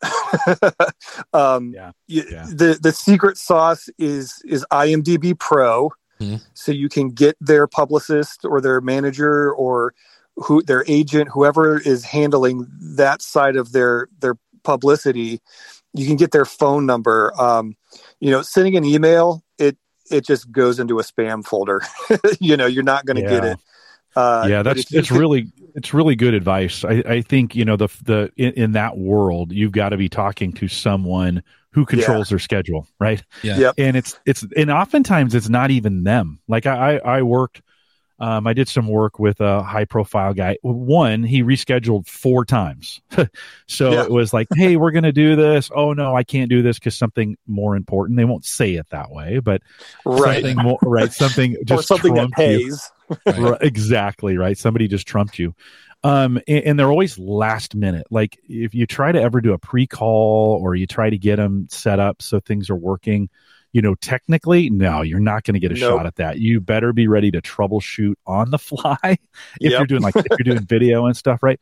um 1.32 1.72
yeah, 1.74 1.90
yeah. 2.06 2.46
the 2.48 2.78
the 2.80 2.92
secret 2.92 3.36
sauce 3.36 3.88
is 3.98 4.42
is 4.44 4.64
imdb 4.70 5.38
pro 5.38 5.90
mm-hmm. 6.20 6.36
so 6.54 6.72
you 6.72 6.88
can 6.88 7.10
get 7.10 7.36
their 7.40 7.66
publicist 7.66 8.44
or 8.44 8.60
their 8.60 8.80
manager 8.80 9.52
or 9.52 9.94
who 10.36 10.62
their 10.62 10.84
agent 10.86 11.28
whoever 11.32 11.78
is 11.78 12.04
handling 12.04 12.66
that 12.80 13.22
side 13.22 13.56
of 13.56 13.72
their 13.72 14.08
their 14.20 14.36
publicity 14.64 15.40
you 15.94 16.06
can 16.06 16.16
get 16.16 16.32
their 16.32 16.44
phone 16.44 16.84
number 16.84 17.32
um 17.40 17.74
you 18.20 18.30
know 18.30 18.42
sending 18.42 18.76
an 18.76 18.84
email 18.84 19.42
it 20.10 20.16
it 20.16 20.26
just 20.26 20.50
goes 20.50 20.78
into 20.78 20.98
a 20.98 21.02
spam 21.02 21.44
folder. 21.44 21.82
you 22.40 22.56
know, 22.56 22.66
you're 22.66 22.82
not 22.82 23.06
going 23.06 23.16
to 23.16 23.22
yeah. 23.22 23.28
get 23.28 23.44
it. 23.44 23.58
Uh, 24.16 24.46
yeah, 24.48 24.62
that's 24.62 24.90
it's 24.94 25.10
really 25.10 25.52
it's 25.74 25.92
really 25.92 26.16
good 26.16 26.32
advice. 26.32 26.84
I, 26.84 27.02
I 27.06 27.20
think 27.20 27.54
you 27.54 27.66
know 27.66 27.76
the 27.76 27.88
the 28.02 28.32
in, 28.36 28.52
in 28.52 28.72
that 28.72 28.96
world 28.96 29.52
you've 29.52 29.72
got 29.72 29.90
to 29.90 29.98
be 29.98 30.08
talking 30.08 30.54
to 30.54 30.68
someone 30.68 31.42
who 31.72 31.84
controls 31.84 32.30
yeah. 32.30 32.32
their 32.32 32.38
schedule, 32.38 32.88
right? 32.98 33.22
Yeah, 33.42 33.58
yep. 33.58 33.74
and 33.76 33.94
it's 33.94 34.18
it's 34.24 34.46
and 34.56 34.70
oftentimes 34.70 35.34
it's 35.34 35.50
not 35.50 35.70
even 35.70 36.04
them. 36.04 36.40
Like 36.48 36.64
I 36.64 36.96
I 36.96 37.22
worked 37.22 37.60
um, 38.18 38.46
I 38.46 38.54
did 38.54 38.68
some 38.68 38.88
work 38.88 39.18
with 39.18 39.40
a 39.40 39.62
high 39.62 39.84
profile 39.84 40.32
guy. 40.32 40.56
One, 40.62 41.22
he 41.22 41.42
rescheduled 41.42 42.06
four 42.06 42.44
times. 42.46 43.00
so 43.66 43.92
yeah. 43.92 44.04
it 44.04 44.10
was 44.10 44.32
like, 44.32 44.48
hey, 44.54 44.76
we're 44.76 44.90
going 44.90 45.04
to 45.04 45.12
do 45.12 45.36
this. 45.36 45.70
Oh, 45.74 45.92
no, 45.92 46.16
I 46.16 46.24
can't 46.24 46.48
do 46.48 46.62
this 46.62 46.78
because 46.78 46.96
something 46.96 47.36
more 47.46 47.76
important. 47.76 48.16
They 48.16 48.24
won't 48.24 48.46
say 48.46 48.74
it 48.74 48.88
that 48.90 49.10
way, 49.10 49.40
but 49.40 49.62
right. 50.06 50.42
something 50.42 50.56
more, 50.56 50.78
right? 50.82 51.12
Something 51.12 51.56
just 51.66 51.80
or 51.80 51.82
something 51.82 52.14
that 52.14 52.30
pays. 52.30 52.90
right, 53.26 53.60
exactly. 53.60 54.38
Right. 54.38 54.56
Somebody 54.56 54.88
just 54.88 55.06
trumped 55.06 55.38
you. 55.38 55.54
Um, 56.02 56.40
and, 56.46 56.64
and, 56.64 56.78
they're 56.78 56.90
always 56.90 57.18
last 57.18 57.74
minute. 57.74 58.06
Like 58.10 58.38
if 58.48 58.74
you 58.74 58.86
try 58.86 59.12
to 59.12 59.20
ever 59.20 59.40
do 59.40 59.54
a 59.54 59.58
pre 59.58 59.86
call 59.86 60.58
or 60.62 60.74
you 60.74 60.86
try 60.86 61.10
to 61.10 61.18
get 61.18 61.36
them 61.36 61.66
set 61.70 61.98
up 61.98 62.22
so 62.22 62.38
things 62.38 62.70
are 62.70 62.76
working, 62.76 63.28
you 63.76 63.82
know, 63.82 63.94
technically, 63.94 64.70
no, 64.70 65.02
you're 65.02 65.20
not 65.20 65.44
going 65.44 65.52
to 65.52 65.60
get 65.60 65.70
a 65.70 65.78
nope. 65.78 65.98
shot 65.98 66.06
at 66.06 66.16
that. 66.16 66.38
You 66.38 66.62
better 66.62 66.94
be 66.94 67.08
ready 67.08 67.30
to 67.32 67.42
troubleshoot 67.42 68.14
on 68.26 68.50
the 68.50 68.58
fly 68.58 68.96
if 69.02 69.18
yep. 69.60 69.72
you're 69.72 69.86
doing 69.86 70.00
like 70.00 70.16
if 70.16 70.24
you're 70.30 70.54
doing 70.54 70.64
video 70.66 71.04
and 71.04 71.14
stuff, 71.14 71.42
right? 71.42 71.60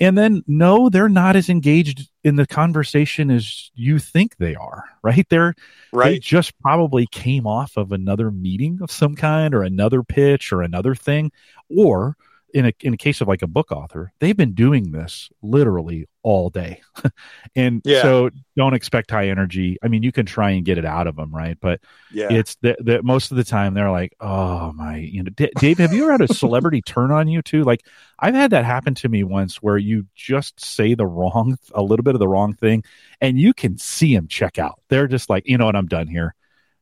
And 0.00 0.18
then 0.18 0.42
no, 0.48 0.88
they're 0.88 1.08
not 1.08 1.36
as 1.36 1.48
engaged 1.48 2.10
in 2.24 2.34
the 2.34 2.48
conversation 2.48 3.30
as 3.30 3.70
you 3.76 4.00
think 4.00 4.38
they 4.38 4.56
are, 4.56 4.86
right? 5.04 5.24
They're 5.28 5.54
right. 5.92 6.14
They 6.14 6.18
just 6.18 6.58
probably 6.58 7.06
came 7.06 7.46
off 7.46 7.76
of 7.76 7.92
another 7.92 8.32
meeting 8.32 8.80
of 8.82 8.90
some 8.90 9.14
kind 9.14 9.54
or 9.54 9.62
another 9.62 10.02
pitch 10.02 10.52
or 10.52 10.62
another 10.62 10.96
thing, 10.96 11.30
or 11.68 12.16
in 12.52 12.66
a 12.66 12.72
in 12.80 12.94
a 12.94 12.96
case 12.96 13.20
of 13.20 13.28
like 13.28 13.42
a 13.42 13.46
book 13.46 13.72
author, 13.72 14.12
they've 14.20 14.36
been 14.36 14.54
doing 14.54 14.92
this 14.92 15.30
literally 15.42 16.08
all 16.22 16.50
day, 16.50 16.80
and 17.56 17.82
yeah. 17.84 18.02
so 18.02 18.30
don't 18.56 18.74
expect 18.74 19.10
high 19.10 19.28
energy. 19.28 19.78
I 19.82 19.88
mean, 19.88 20.02
you 20.02 20.12
can 20.12 20.26
try 20.26 20.50
and 20.50 20.64
get 20.64 20.78
it 20.78 20.84
out 20.84 21.06
of 21.06 21.16
them, 21.16 21.34
right? 21.34 21.58
But 21.60 21.80
yeah. 22.12 22.28
it's 22.30 22.56
that 22.56 22.84
that 22.84 23.04
most 23.04 23.30
of 23.30 23.36
the 23.36 23.44
time 23.44 23.74
they're 23.74 23.90
like, 23.90 24.14
oh 24.20 24.72
my, 24.72 24.96
you 24.96 25.22
know, 25.22 25.30
D- 25.30 25.52
Dave, 25.58 25.78
have 25.78 25.92
you 25.92 26.04
ever 26.04 26.12
had 26.12 26.20
a 26.22 26.34
celebrity 26.34 26.82
turn 26.86 27.10
on 27.10 27.28
you 27.28 27.42
too? 27.42 27.64
Like 27.64 27.86
I've 28.18 28.34
had 28.34 28.50
that 28.50 28.64
happen 28.64 28.94
to 28.96 29.08
me 29.08 29.24
once, 29.24 29.62
where 29.62 29.78
you 29.78 30.06
just 30.14 30.64
say 30.64 30.94
the 30.94 31.06
wrong, 31.06 31.58
a 31.74 31.82
little 31.82 32.04
bit 32.04 32.14
of 32.14 32.20
the 32.20 32.28
wrong 32.28 32.54
thing, 32.54 32.84
and 33.20 33.38
you 33.38 33.54
can 33.54 33.78
see 33.78 34.14
them 34.14 34.28
check 34.28 34.58
out. 34.58 34.80
They're 34.88 35.08
just 35.08 35.30
like, 35.30 35.48
you 35.48 35.58
know 35.58 35.66
what, 35.66 35.76
I'm 35.76 35.88
done 35.88 36.06
here 36.06 36.34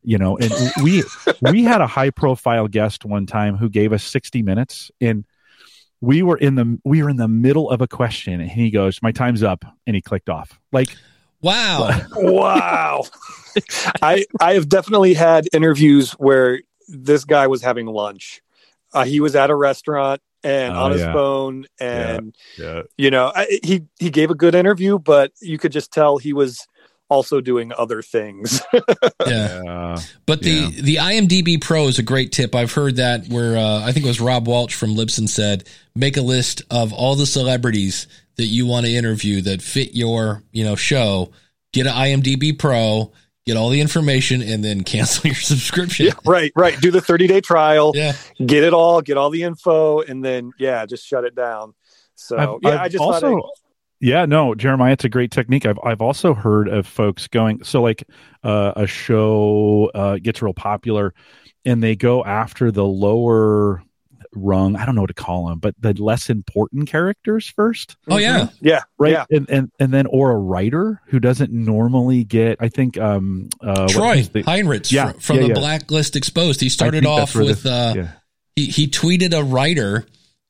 you 0.03 0.19
know 0.19 0.37
and 0.39 0.53
we 0.83 1.03
we 1.53 1.63
had 1.63 1.81
a 1.81 1.87
high 1.87 2.11
profile 2.11 2.69
guest 2.69 3.05
one 3.05 3.27
time 3.27 3.57
who 3.57 3.69
gave 3.69 3.93
us 3.93 4.03
60 4.03 4.43
minutes 4.43 4.91
and 5.01 5.25
we 6.01 6.23
were 6.23 6.37
in 6.37 6.55
the 6.55 6.79
we 6.85 7.03
were 7.03 7.11
in 7.11 7.17
the 7.17 7.29
middle 7.29 7.71
of 7.71 7.81
a 7.81 7.87
question, 7.89 8.41
and 8.41 8.51
he 8.51 8.71
goes, 8.71 9.01
"My 9.03 9.13
time's 9.13 9.43
up," 9.43 9.65
and 9.87 9.95
he 9.95 10.03
clicked 10.03 10.29
off. 10.31 10.59
Like, 10.73 10.89
wow, 11.43 12.01
wow. 12.15 13.05
I 14.03 14.25
I 14.41 14.55
have 14.55 14.69
definitely 14.69 15.15
had 15.15 15.49
interviews 15.53 16.13
where 16.13 16.61
this 16.89 17.25
guy 17.25 17.47
was 17.47 17.63
having 17.63 17.87
lunch. 17.87 18.41
Uh, 18.93 19.05
he 19.05 19.21
was 19.21 19.37
at 19.37 19.51
a 19.51 19.55
restaurant 19.55 20.21
and 20.43 20.75
Oh, 20.75 20.85
on 20.85 20.93
his 20.93 21.03
yeah. 21.03 21.13
phone, 21.13 21.67
and 21.79 22.35
yeah, 22.59 22.83
you 22.97 23.11
know 23.11 23.31
I, 23.35 23.59
he 23.63 23.83
he 23.99 24.11
gave 24.11 24.31
a 24.31 24.35
good 24.35 24.55
interview, 24.55 24.99
but 24.99 25.33
you 25.41 25.59
could 25.59 25.71
just 25.73 25.93
tell 25.93 26.19
he 26.19 26.33
was 26.33 26.67
also 27.11 27.41
doing 27.41 27.73
other 27.77 28.01
things. 28.03 28.63
yeah. 28.73 28.81
yeah, 29.63 29.99
But 30.27 30.43
the 30.43 30.51
Yeah. 30.51 30.83
the 30.83 30.97
IMDb 30.97 31.61
Pro 31.61 31.89
is 31.89 31.99
a 31.99 32.03
great 32.03 32.33
tip. 32.33 32.55
I've 32.55 32.73
heard 32.73 32.97
that 32.97 33.27
where 33.29 33.57
uh, 33.59 33.81
I 33.85 33.93
think 33.93 34.07
it 34.07 34.09
was 34.09 34.21
Rob 34.21 34.47
Walsh 34.47 34.75
from 34.75 34.95
Libsyn 34.95 35.29
said, 35.29 35.69
make 35.95 36.17
a 36.17 36.23
list 36.23 36.63
of 36.71 36.93
all 36.93 37.17
the 37.17 37.27
celebrities 37.27 38.07
that 38.37 38.47
you 38.47 38.65
want 38.67 38.87
to 38.87 38.93
interview 38.93 39.43
that 39.43 39.61
fit 39.61 39.95
your 39.95 40.43
you 40.53 40.65
know 40.65 40.77
show. 40.77 41.33
Get 41.73 41.87
an 41.87 41.93
IMDb 41.93 42.59
Pro, 42.59 43.13
get 43.47 43.57
all 43.57 43.69
the 43.69 43.81
information, 43.81 44.43
and 44.43 44.65
then 44.65 44.83
cancel 44.85 45.27
your 45.29 45.35
subscription. 45.37 46.07
yeah, 46.07 46.13
right, 46.25 46.53
right. 46.57 46.81
Do 46.81 46.91
the 46.91 47.01
thirty 47.01 47.27
day 47.27 47.41
trial, 47.41 47.93
Yeah. 47.95 48.15
get 48.45 48.65
it 48.65 48.73
all, 48.73 49.03
get 49.03 49.17
all 49.17 49.31
the 49.31 49.43
info, 49.43 50.01
and 50.01 50.25
then 50.25 50.53
yeah, 50.59 50.87
just 50.87 51.07
shut 51.07 51.25
it 51.25 51.35
down. 51.35 51.75
So 52.15 52.37
I've, 52.37 52.49
yeah, 52.63 52.71
I've 52.71 52.81
I 52.81 52.89
just 52.89 53.03
also, 53.03 53.31
thought 53.31 53.51
yeah, 54.01 54.25
no, 54.27 54.55
Jeremiah, 54.55 54.93
it's 54.93 55.05
a 55.05 55.09
great 55.09 55.31
technique. 55.31 55.67
I've 55.67 55.79
I've 55.85 56.01
also 56.01 56.35
heard 56.35 56.69
of 56.69 56.87
folks 56.87 57.29
going 57.29 57.63
so 57.65 57.83
like 57.83 58.05
uh, 58.43 58.73
a 58.77 58.87
show 58.87 59.91
uh, 59.95 60.17
gets 60.19 60.41
real 60.43 60.55
popular, 60.55 61.15
and 61.65 61.83
they 61.83 61.97
go 61.97 62.25
after 62.25 62.71
the 62.71 62.85
lower 62.85 63.83
rung. 64.35 64.77
I 64.77 64.87
don't 64.87 64.95
know 64.95 65.01
what 65.01 65.09
to 65.09 65.15
call 65.15 65.49
them, 65.49 65.59
but 65.59 65.75
the 65.81 65.93
less 66.03 66.31
important 66.31 66.89
characters 66.89 67.49
first. 67.49 67.97
Oh 68.09 68.17
yeah. 68.17 68.49
yeah, 68.61 68.83
right 68.99 69.13
yeah, 69.13 69.25
and, 69.31 69.51
and 69.51 69.71
and 69.79 69.93
then 69.93 70.07
or 70.07 70.31
a 70.31 70.37
writer 70.39 71.01
who 71.07 71.19
doesn't 71.21 71.53
normally 71.53 72.23
get 72.25 72.57
i 72.61 72.69
think 72.69 72.97
um 72.97 73.49
uh 73.61 73.89
Troy 73.89 74.19
is 74.19 74.29
the- 74.29 74.45
Heinrichs 74.45 74.93
Yeah, 74.93 75.13
fr- 75.13 75.21
from 75.21 75.37
yeah, 75.37 75.43
the 75.43 75.49
yeah. 75.49 75.55
Blacklist 75.55 76.15
Exposed. 76.17 76.61
He 76.61 76.69
started 76.69 77.05
off 77.05 77.35
with 77.35 77.65
the- 77.65 77.73
uh, 77.73 77.95
yeah. 77.97 78.09
he 78.57 78.67
he 78.67 78.87
tweeted 78.87 79.37
a 79.37 79.43
writer 79.43 80.07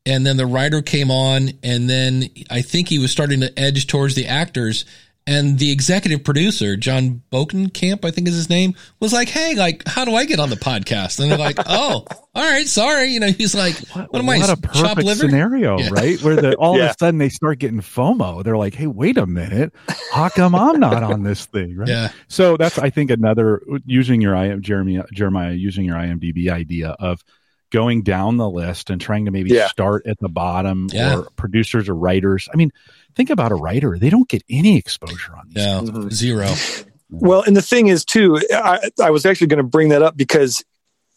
and 0.06 0.24
then 0.26 0.36
the 0.36 0.46
writer 0.46 0.82
came 0.82 1.10
on 1.10 1.50
and 1.62 1.88
then 1.88 2.24
I 2.50 2.62
think 2.62 2.88
he 2.88 2.98
was 2.98 3.10
starting 3.12 3.40
to 3.40 3.58
edge 3.58 3.86
towards 3.86 4.14
the 4.14 4.26
actors. 4.26 4.84
And 5.26 5.58
the 5.58 5.70
executive 5.70 6.24
producer 6.24 6.76
Jon 6.76 7.22
Bokenkamp 7.30 8.04
I 8.06 8.10
think 8.10 8.26
is 8.26 8.34
his 8.34 8.48
name 8.48 8.74
was 9.00 9.12
like 9.12 9.28
hey 9.28 9.54
like 9.54 9.86
how 9.86 10.04
do 10.06 10.14
I 10.14 10.24
get 10.24 10.40
on 10.40 10.48
the 10.48 10.56
podcast? 10.56 11.20
And 11.20 11.30
they're 11.30 11.38
like 11.38 11.58
oh 11.66 12.04
all 12.34 12.50
right 12.50 12.66
sorry. 12.66 13.08
You 13.08 13.20
know 13.20 13.28
he's 13.28 13.54
like 13.54 13.76
what, 13.90 14.14
am 14.14 14.28
I 14.28 14.38
what 14.38 14.58
a 14.58 14.60
chop 14.62 14.72
perfect 14.72 15.04
liver? 15.06 15.28
scenario 15.28 15.78
Yeah. 15.78 15.90
right? 15.92 16.20
Where 16.22 16.36
the, 16.36 16.54
all 16.56 16.74
of 16.80 16.80
a 16.90 16.94
sudden 16.98 17.18
they 17.18 17.28
start 17.28 17.58
getting 17.58 17.80
fomo. 17.80 18.42
They're 18.42 18.56
like 18.56 18.74
hey 18.74 18.86
wait 18.86 19.18
a 19.18 19.26
minute. 19.26 19.72
How 20.10 20.30
come 20.30 20.54
i'm 20.54 20.80
not 20.80 21.02
on 21.02 21.22
this 21.22 21.44
thing? 21.44 21.76
Right? 21.76 21.88
Yeah. 21.88 22.12
So 22.28 22.56
that's 22.56 22.78
i 22.78 22.88
think 22.88 23.10
another 23.10 23.60
using 23.84 24.22
your 24.22 24.34
i 24.34 24.56
jeremy 24.56 25.00
jeremiah 25.12 25.52
using 25.52 25.84
your 25.84 25.96
imdb 25.96 26.48
idea 26.50 26.96
of 26.98 27.22
going 27.70 28.02
down 28.02 28.36
the 28.36 28.48
list 28.48 28.90
and 28.90 29.00
trying 29.00 29.24
to 29.24 29.30
maybe 29.30 29.50
Yeah. 29.50 29.68
start 29.68 30.06
at 30.06 30.18
the 30.20 30.28
bottom 30.28 30.88
Yeah. 30.92 31.18
or 31.18 31.22
producers 31.36 31.88
or 31.88 31.94
writers 31.94 32.48
i 32.52 32.56
mean 32.56 32.70
think 33.14 33.30
about 33.30 33.52
a 33.52 33.54
writer 33.54 33.98
they 33.98 34.10
don't 34.10 34.28
get 34.28 34.42
any 34.50 34.76
exposure 34.76 35.32
on 35.36 35.48
these 35.48 35.64
no 35.66 35.80
Mhm. 35.82 36.12
zero 36.12 36.48
Well, 37.12 37.42
and 37.42 37.56
the 37.56 37.60
thing 37.62 37.88
is, 37.88 38.04
too, 38.04 38.38
I, 38.54 38.88
I 39.02 39.10
was 39.10 39.26
actually 39.26 39.48
going 39.48 39.56
to 39.58 39.64
bring 39.64 39.88
that 39.88 40.00
up 40.00 40.16
because 40.16 40.62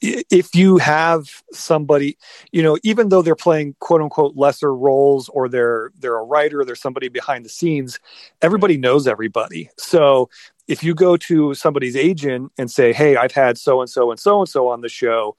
if 0.01 0.55
you 0.55 0.77
have 0.79 1.29
somebody, 1.51 2.17
you 2.51 2.63
know, 2.63 2.79
even 2.81 3.09
though 3.09 3.21
they're 3.21 3.35
playing 3.35 3.75
quote 3.79 4.01
unquote 4.01 4.35
lesser 4.35 4.73
roles 4.75 5.29
or 5.29 5.47
they're 5.47 5.91
they're 5.99 6.17
a 6.17 6.23
writer, 6.23 6.65
they're 6.65 6.73
somebody 6.73 7.09
behind 7.09 7.45
the 7.45 7.49
scenes, 7.49 7.99
everybody 8.41 8.75
knows 8.75 9.07
everybody. 9.07 9.69
So 9.77 10.31
if 10.67 10.83
you 10.83 10.95
go 10.95 11.15
to 11.15 11.53
somebody's 11.53 11.95
agent 11.95 12.51
and 12.57 12.71
say, 12.71 12.91
"Hey, 12.91 13.15
I've 13.15 13.31
had 13.33 13.59
so 13.59 13.79
and 13.79 13.87
so 13.89 14.09
and 14.09 14.19
so 14.19 14.39
and 14.39 14.49
so 14.49 14.69
on 14.69 14.81
the 14.81 14.89
show," 14.89 15.35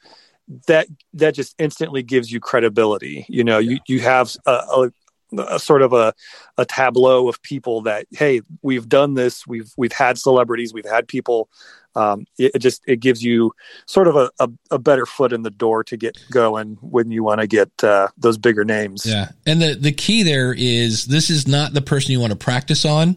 that 0.66 0.88
that 1.14 1.34
just 1.34 1.54
instantly 1.58 2.02
gives 2.02 2.30
you 2.30 2.40
credibility. 2.40 3.26
You 3.28 3.44
know, 3.44 3.58
you 3.58 3.78
you 3.86 4.00
have 4.00 4.34
a, 4.46 4.50
a 4.50 4.92
a 5.38 5.58
sort 5.58 5.82
of 5.82 5.92
a 5.92 6.14
a 6.58 6.64
tableau 6.64 7.28
of 7.28 7.42
people 7.42 7.82
that 7.82 8.06
hey 8.12 8.40
we've 8.62 8.88
done 8.88 9.14
this 9.14 9.46
we've 9.46 9.72
we've 9.76 9.92
had 9.92 10.18
celebrities 10.18 10.72
we've 10.72 10.88
had 10.88 11.08
people 11.08 11.48
um, 11.96 12.26
it, 12.38 12.52
it 12.56 12.58
just 12.58 12.82
it 12.86 13.00
gives 13.00 13.22
you 13.22 13.52
sort 13.86 14.08
of 14.08 14.16
a, 14.16 14.30
a, 14.40 14.50
a 14.72 14.78
better 14.78 15.06
foot 15.06 15.32
in 15.32 15.42
the 15.42 15.50
door 15.50 15.84
to 15.84 15.96
get 15.96 16.18
going 16.30 16.76
when 16.80 17.10
you 17.10 17.22
want 17.22 17.40
to 17.40 17.46
get 17.46 17.70
uh, 17.82 18.08
those 18.16 18.36
bigger 18.36 18.64
names 18.64 19.06
Yeah. 19.06 19.30
And 19.46 19.60
the, 19.62 19.74
the 19.74 19.92
key 19.92 20.22
there 20.22 20.54
is 20.56 21.06
this 21.06 21.30
is 21.30 21.46
not 21.46 21.72
the 21.72 21.82
person 21.82 22.12
you 22.12 22.20
want 22.20 22.32
to 22.32 22.38
practice 22.38 22.84
on. 22.84 23.16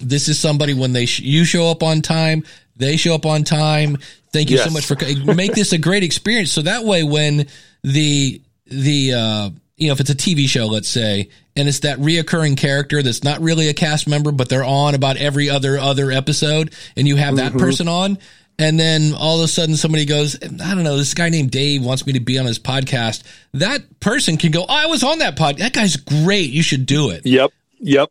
This 0.00 0.28
is 0.28 0.38
somebody 0.38 0.74
when 0.74 0.92
they 0.92 1.06
sh- 1.06 1.20
you 1.20 1.44
show 1.44 1.70
up 1.70 1.82
on 1.82 2.00
time, 2.00 2.44
they 2.82 2.96
show 2.96 3.14
up 3.14 3.26
on 3.26 3.44
time. 3.44 3.98
Thank 4.32 4.50
you 4.50 4.58
so 4.58 4.70
much 4.70 4.86
for 4.86 4.96
make 5.34 5.54
this 5.54 5.72
a 5.72 5.78
great 5.78 6.02
experience. 6.02 6.52
So 6.52 6.62
that 6.62 6.84
way, 6.84 7.02
when 7.02 7.46
the 7.82 8.40
the 8.66 9.12
uh, 9.14 9.50
you 9.76 9.88
know 9.88 9.92
if 9.92 10.00
it's 10.00 10.10
a 10.10 10.14
TV 10.14 10.48
show, 10.48 10.66
let's 10.66 10.88
say, 10.88 11.28
and 11.54 11.68
it's 11.68 11.80
that 11.80 11.98
reoccurring 11.98 12.56
character 12.56 13.02
that's 13.02 13.24
not 13.24 13.40
really 13.40 13.68
a 13.68 13.74
cast 13.74 14.08
member, 14.08 14.32
but 14.32 14.48
they're 14.48 14.64
on 14.64 14.94
about 14.94 15.16
every 15.16 15.50
other 15.50 15.78
other 15.78 16.10
episode, 16.10 16.74
and 16.96 17.06
you 17.06 17.16
have 17.16 17.36
that 17.36 17.52
person 17.52 17.88
on. 17.88 18.18
And 18.58 18.78
then 18.78 19.14
all 19.14 19.38
of 19.38 19.44
a 19.44 19.48
sudden 19.48 19.76
somebody 19.76 20.04
goes, 20.04 20.36
I 20.36 20.46
don't 20.46 20.84
know, 20.84 20.96
this 20.96 21.14
guy 21.14 21.30
named 21.30 21.50
Dave 21.50 21.82
wants 21.82 22.06
me 22.06 22.12
to 22.12 22.20
be 22.20 22.38
on 22.38 22.46
his 22.46 22.58
podcast. 22.58 23.22
That 23.54 23.98
person 23.98 24.36
can 24.36 24.52
go, 24.52 24.62
oh, 24.62 24.66
I 24.68 24.86
was 24.86 25.02
on 25.02 25.18
that 25.18 25.36
pod. 25.36 25.58
That 25.58 25.72
guy's 25.72 25.96
great. 25.96 26.50
You 26.50 26.62
should 26.62 26.86
do 26.86 27.10
it. 27.10 27.26
yep 27.26 27.50
yep 27.80 28.10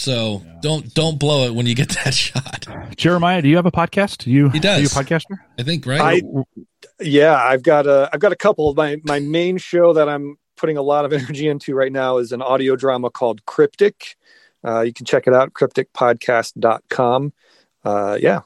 So 0.00 0.42
don't 0.62 0.92
don't 0.94 1.18
blow 1.18 1.46
it 1.46 1.54
when 1.54 1.66
you 1.66 1.74
get 1.74 1.88
that 2.04 2.14
shot. 2.14 2.66
jeremiah 2.96 3.42
do 3.42 3.48
you 3.48 3.56
have 3.56 3.66
a 3.66 3.70
podcast 3.70 4.26
you 4.26 4.48
He 4.48 4.58
does. 4.58 4.78
are 4.78 4.80
you 4.80 4.86
a 4.86 5.04
podcaster 5.04 5.38
I 5.58 5.62
think 5.62 5.84
right. 5.86 6.22
I- 6.24 6.42
yeah 7.02 7.34
i've 7.36 7.62
got 7.62 7.86
a 7.86 8.08
i've 8.12 8.20
got 8.20 8.32
a 8.32 8.36
couple 8.36 8.72
my 8.74 8.96
my 9.04 9.20
main 9.20 9.56
show 9.58 9.92
that 9.94 10.08
i'm 10.08 10.36
putting 10.56 10.76
a 10.76 10.82
lot 10.82 11.04
of 11.06 11.12
energy 11.18 11.48
into 11.48 11.74
right 11.74 11.92
now 11.92 12.18
is 12.18 12.32
an 12.32 12.42
audio 12.42 12.76
drama 12.76 13.10
called 13.10 13.44
cryptic 13.46 14.16
uh, 14.66 14.80
you 14.80 14.92
can 14.92 15.06
check 15.06 15.26
it 15.26 15.32
out 15.34 15.52
crypticpodcast.com 15.54 17.32
uh, 17.84 18.18
yeah 18.20 18.40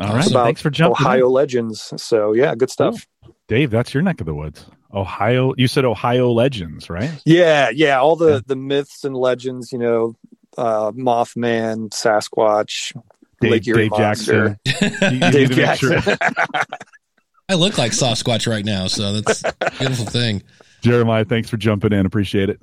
all 0.00 0.14
right 0.14 0.26
about 0.30 0.44
thanks 0.44 0.60
for 0.60 0.70
jumping 0.70 0.96
in. 1.00 1.06
ohio 1.06 1.28
legends 1.28 1.92
so 1.96 2.32
yeah 2.32 2.54
good 2.54 2.70
stuff 2.70 3.06
Dave, 3.48 3.70
that's 3.70 3.94
your 3.94 4.02
neck 4.02 4.18
of 4.20 4.26
the 4.26 4.34
woods. 4.34 4.66
Ohio. 4.92 5.54
You 5.56 5.68
said 5.68 5.84
Ohio 5.84 6.32
legends, 6.32 6.90
right? 6.90 7.12
Yeah, 7.24 7.70
yeah, 7.70 8.00
all 8.00 8.16
the 8.16 8.32
Yeah. 8.34 8.40
the 8.44 8.56
myths 8.56 9.04
and 9.04 9.16
legends, 9.16 9.70
you 9.70 9.78
know, 9.78 10.16
uh, 10.56 10.92
Mothman, 10.92 11.90
Sasquatch, 11.90 12.94
Dave, 13.40 13.50
Lake 13.50 13.62
Dave 13.62 13.90
Monster. 13.90 14.58
Jackson. 14.66 14.92
You- 15.00 15.08
you 15.10 15.20
Dave 15.20 15.32
need 15.50 15.54
to 15.56 15.66
make 15.66 15.78
sure- 15.78 16.00
Jackson. 16.00 16.18
I 17.48 17.54
look 17.54 17.78
like 17.78 17.92
Sasquatch 17.92 18.50
right 18.50 18.64
now, 18.64 18.88
so 18.88 19.20
that's 19.20 19.44
a 19.44 19.54
beautiful 19.78 20.06
thing. 20.06 20.42
Jeremiah, 20.80 21.24
thanks 21.24 21.48
for 21.48 21.56
jumping 21.56 21.92
in. 21.92 22.04
Appreciate 22.04 22.50
it. 22.50 22.60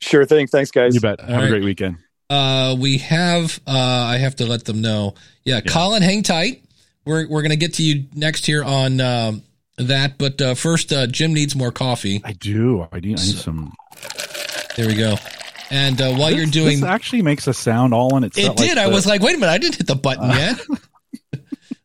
sure 0.00 0.24
thing. 0.24 0.46
Thanks, 0.46 0.70
guys. 0.70 0.94
You 0.94 1.00
bet. 1.02 1.20
Have 1.20 1.30
right. 1.30 1.44
a 1.44 1.48
great 1.48 1.64
weekend. 1.64 1.98
Uh, 2.30 2.74
we 2.78 2.96
have. 2.98 3.60
Uh, 3.66 3.72
I 3.72 4.16
have 4.16 4.36
to 4.36 4.46
let 4.46 4.64
them 4.64 4.80
know. 4.80 5.14
Yeah, 5.44 5.60
Colin, 5.60 6.02
hang 6.02 6.22
tight. 6.22 6.64
We're 7.04 7.28
we're 7.28 7.42
gonna 7.42 7.56
get 7.56 7.74
to 7.74 7.82
you 7.82 8.06
next 8.14 8.46
here 8.46 8.64
on 8.64 9.00
um, 9.00 9.42
that, 9.76 10.16
but 10.18 10.40
uh, 10.40 10.54
first, 10.54 10.92
uh, 10.94 11.06
Jim 11.06 11.34
needs 11.34 11.54
more 11.54 11.70
coffee. 11.70 12.20
I 12.24 12.32
do. 12.32 12.88
I 12.90 13.00
need, 13.00 13.20
I 13.20 13.22
need 13.22 13.36
some. 13.36 13.70
There 14.76 14.86
we 14.88 14.94
go. 14.96 15.16
And 15.70 16.00
uh, 16.00 16.14
while 16.14 16.30
you're 16.30 16.46
doing, 16.46 16.80
this 16.80 16.88
actually 16.88 17.22
makes 17.22 17.46
a 17.46 17.54
sound 17.54 17.92
all 17.94 18.14
on 18.14 18.24
itself. 18.24 18.58
it 18.60 18.62
did. 18.62 18.78
I 18.78 18.88
the- 18.88 18.94
was 18.94 19.06
like, 19.06 19.20
wait 19.20 19.34
a 19.36 19.38
minute, 19.38 19.52
I 19.52 19.58
didn't 19.58 19.76
hit 19.76 19.86
the 19.86 19.96
button 19.96 20.30
yet. 20.30 20.58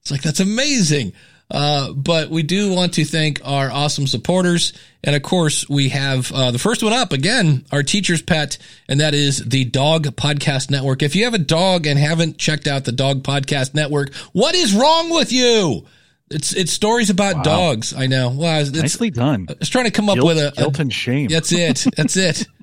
it's 0.02 0.12
like 0.12 0.22
that's 0.22 0.40
amazing. 0.40 1.14
Uh, 1.50 1.92
but 1.92 2.30
we 2.30 2.44
do 2.44 2.74
want 2.74 2.94
to 2.94 3.04
thank 3.04 3.42
our 3.44 3.70
awesome 3.70 4.08
supporters. 4.08 4.72
And 5.04 5.16
of 5.18 5.22
course, 5.22 5.68
we 5.68 5.90
have 5.90 6.32
uh, 6.32 6.52
the 6.52 6.60
first 6.60 6.82
one 6.82 6.94
up 6.94 7.12
again, 7.12 7.66
our 7.74 7.84
teacher's 7.84 8.22
pet, 8.22 8.58
and 8.88 9.02
that 9.02 9.14
is 9.14 9.40
the 9.44 9.66
Dog 9.66 10.06
Podcast 10.16 10.72
Network. 10.72 11.02
If 11.04 11.14
you 11.14 11.26
have 11.26 11.34
a 11.34 11.38
dog 11.40 11.88
and 11.88 12.00
haven't 12.00 12.38
checked 12.38 12.68
out 12.68 12.86
the 12.86 12.94
Dog 12.94 13.24
Podcast 13.24 13.74
Network, 13.74 14.14
what 14.32 14.56
is 14.56 14.74
wrong 14.74 15.10
with 15.10 15.34
you? 15.34 15.86
It's 16.30 16.54
it's 16.54 16.72
stories 16.72 17.10
about 17.10 17.38
Wow. 17.38 17.44
dogs. 17.44 17.94
I 17.94 18.08
know. 18.08 18.30
Well, 18.30 18.62
it's, 18.62 18.72
nicely 18.72 19.10
done. 19.10 19.48
I 19.50 19.56
was 19.60 19.68
trying 19.68 19.86
to 19.86 19.92
come 19.92 20.08
up 20.08 20.16
Guilt, 20.16 20.28
with 20.28 20.38
a, 20.38 20.48
a 20.50 20.52
guilt 20.52 20.80
and 20.80 20.94
shame. 20.94 21.28
that's 21.28 21.52
it. 21.52 21.86
That's 21.98 22.16
it. 22.16 22.48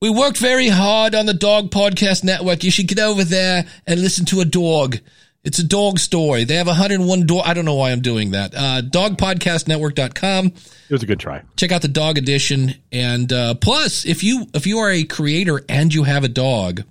We 0.00 0.08
worked 0.08 0.38
very 0.38 0.68
hard 0.68 1.14
on 1.14 1.26
the 1.26 1.34
Dog 1.34 1.70
Podcast 1.70 2.24
Network. 2.24 2.64
You 2.64 2.70
should 2.70 2.88
get 2.88 2.98
over 2.98 3.22
there 3.22 3.66
and 3.86 4.00
listen 4.00 4.24
to 4.26 4.40
a 4.40 4.46
dog. 4.46 4.96
It's 5.44 5.58
a 5.58 5.66
dog 5.66 5.98
story. 5.98 6.44
They 6.44 6.54
have 6.54 6.66
101 6.66 7.26
dog. 7.26 7.42
I 7.44 7.52
don't 7.52 7.66
know 7.66 7.74
why 7.74 7.92
I'm 7.92 8.00
doing 8.00 8.30
that. 8.30 8.54
Uh, 8.54 8.80
dogpodcastnetwork.com. 8.82 10.46
It 10.46 10.90
was 10.90 11.02
a 11.02 11.06
good 11.06 11.20
try. 11.20 11.42
Check 11.56 11.70
out 11.72 11.82
the 11.82 11.88
dog 11.88 12.16
edition. 12.16 12.74
And, 12.90 13.30
uh, 13.30 13.54
plus 13.54 14.06
if 14.06 14.24
you, 14.24 14.46
if 14.54 14.66
you 14.66 14.78
are 14.78 14.90
a 14.90 15.04
creator 15.04 15.62
and 15.68 15.92
you 15.92 16.04
have 16.04 16.24
a 16.24 16.28
dog 16.28 16.84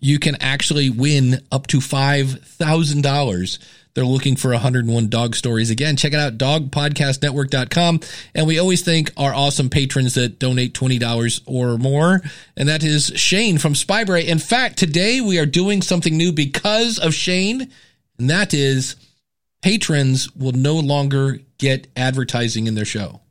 you 0.00 0.18
can 0.18 0.36
actually 0.40 0.90
win 0.90 1.40
up 1.50 1.66
to 1.68 1.78
$5,000. 1.78 3.58
They're 3.96 4.04
looking 4.04 4.36
for 4.36 4.50
101 4.50 5.08
dog 5.08 5.34
stories. 5.34 5.70
Again, 5.70 5.96
check 5.96 6.12
it 6.12 6.18
out, 6.18 6.36
dogpodcastnetwork.com. 6.36 8.00
And 8.34 8.46
we 8.46 8.58
always 8.58 8.82
thank 8.82 9.10
our 9.16 9.32
awesome 9.32 9.70
patrons 9.70 10.12
that 10.14 10.38
donate 10.38 10.74
$20 10.74 11.40
or 11.46 11.78
more. 11.78 12.20
And 12.58 12.68
that 12.68 12.84
is 12.84 13.10
Shane 13.16 13.56
from 13.56 13.72
Spybrae. 13.72 14.26
In 14.26 14.38
fact, 14.38 14.76
today 14.76 15.22
we 15.22 15.38
are 15.38 15.46
doing 15.46 15.80
something 15.80 16.14
new 16.14 16.30
because 16.30 16.98
of 16.98 17.14
Shane. 17.14 17.72
And 18.18 18.28
that 18.28 18.52
is 18.52 18.96
patrons 19.62 20.30
will 20.36 20.52
no 20.52 20.74
longer 20.74 21.38
get 21.56 21.86
advertising 21.96 22.66
in 22.66 22.74
their 22.74 22.84
show. 22.84 23.22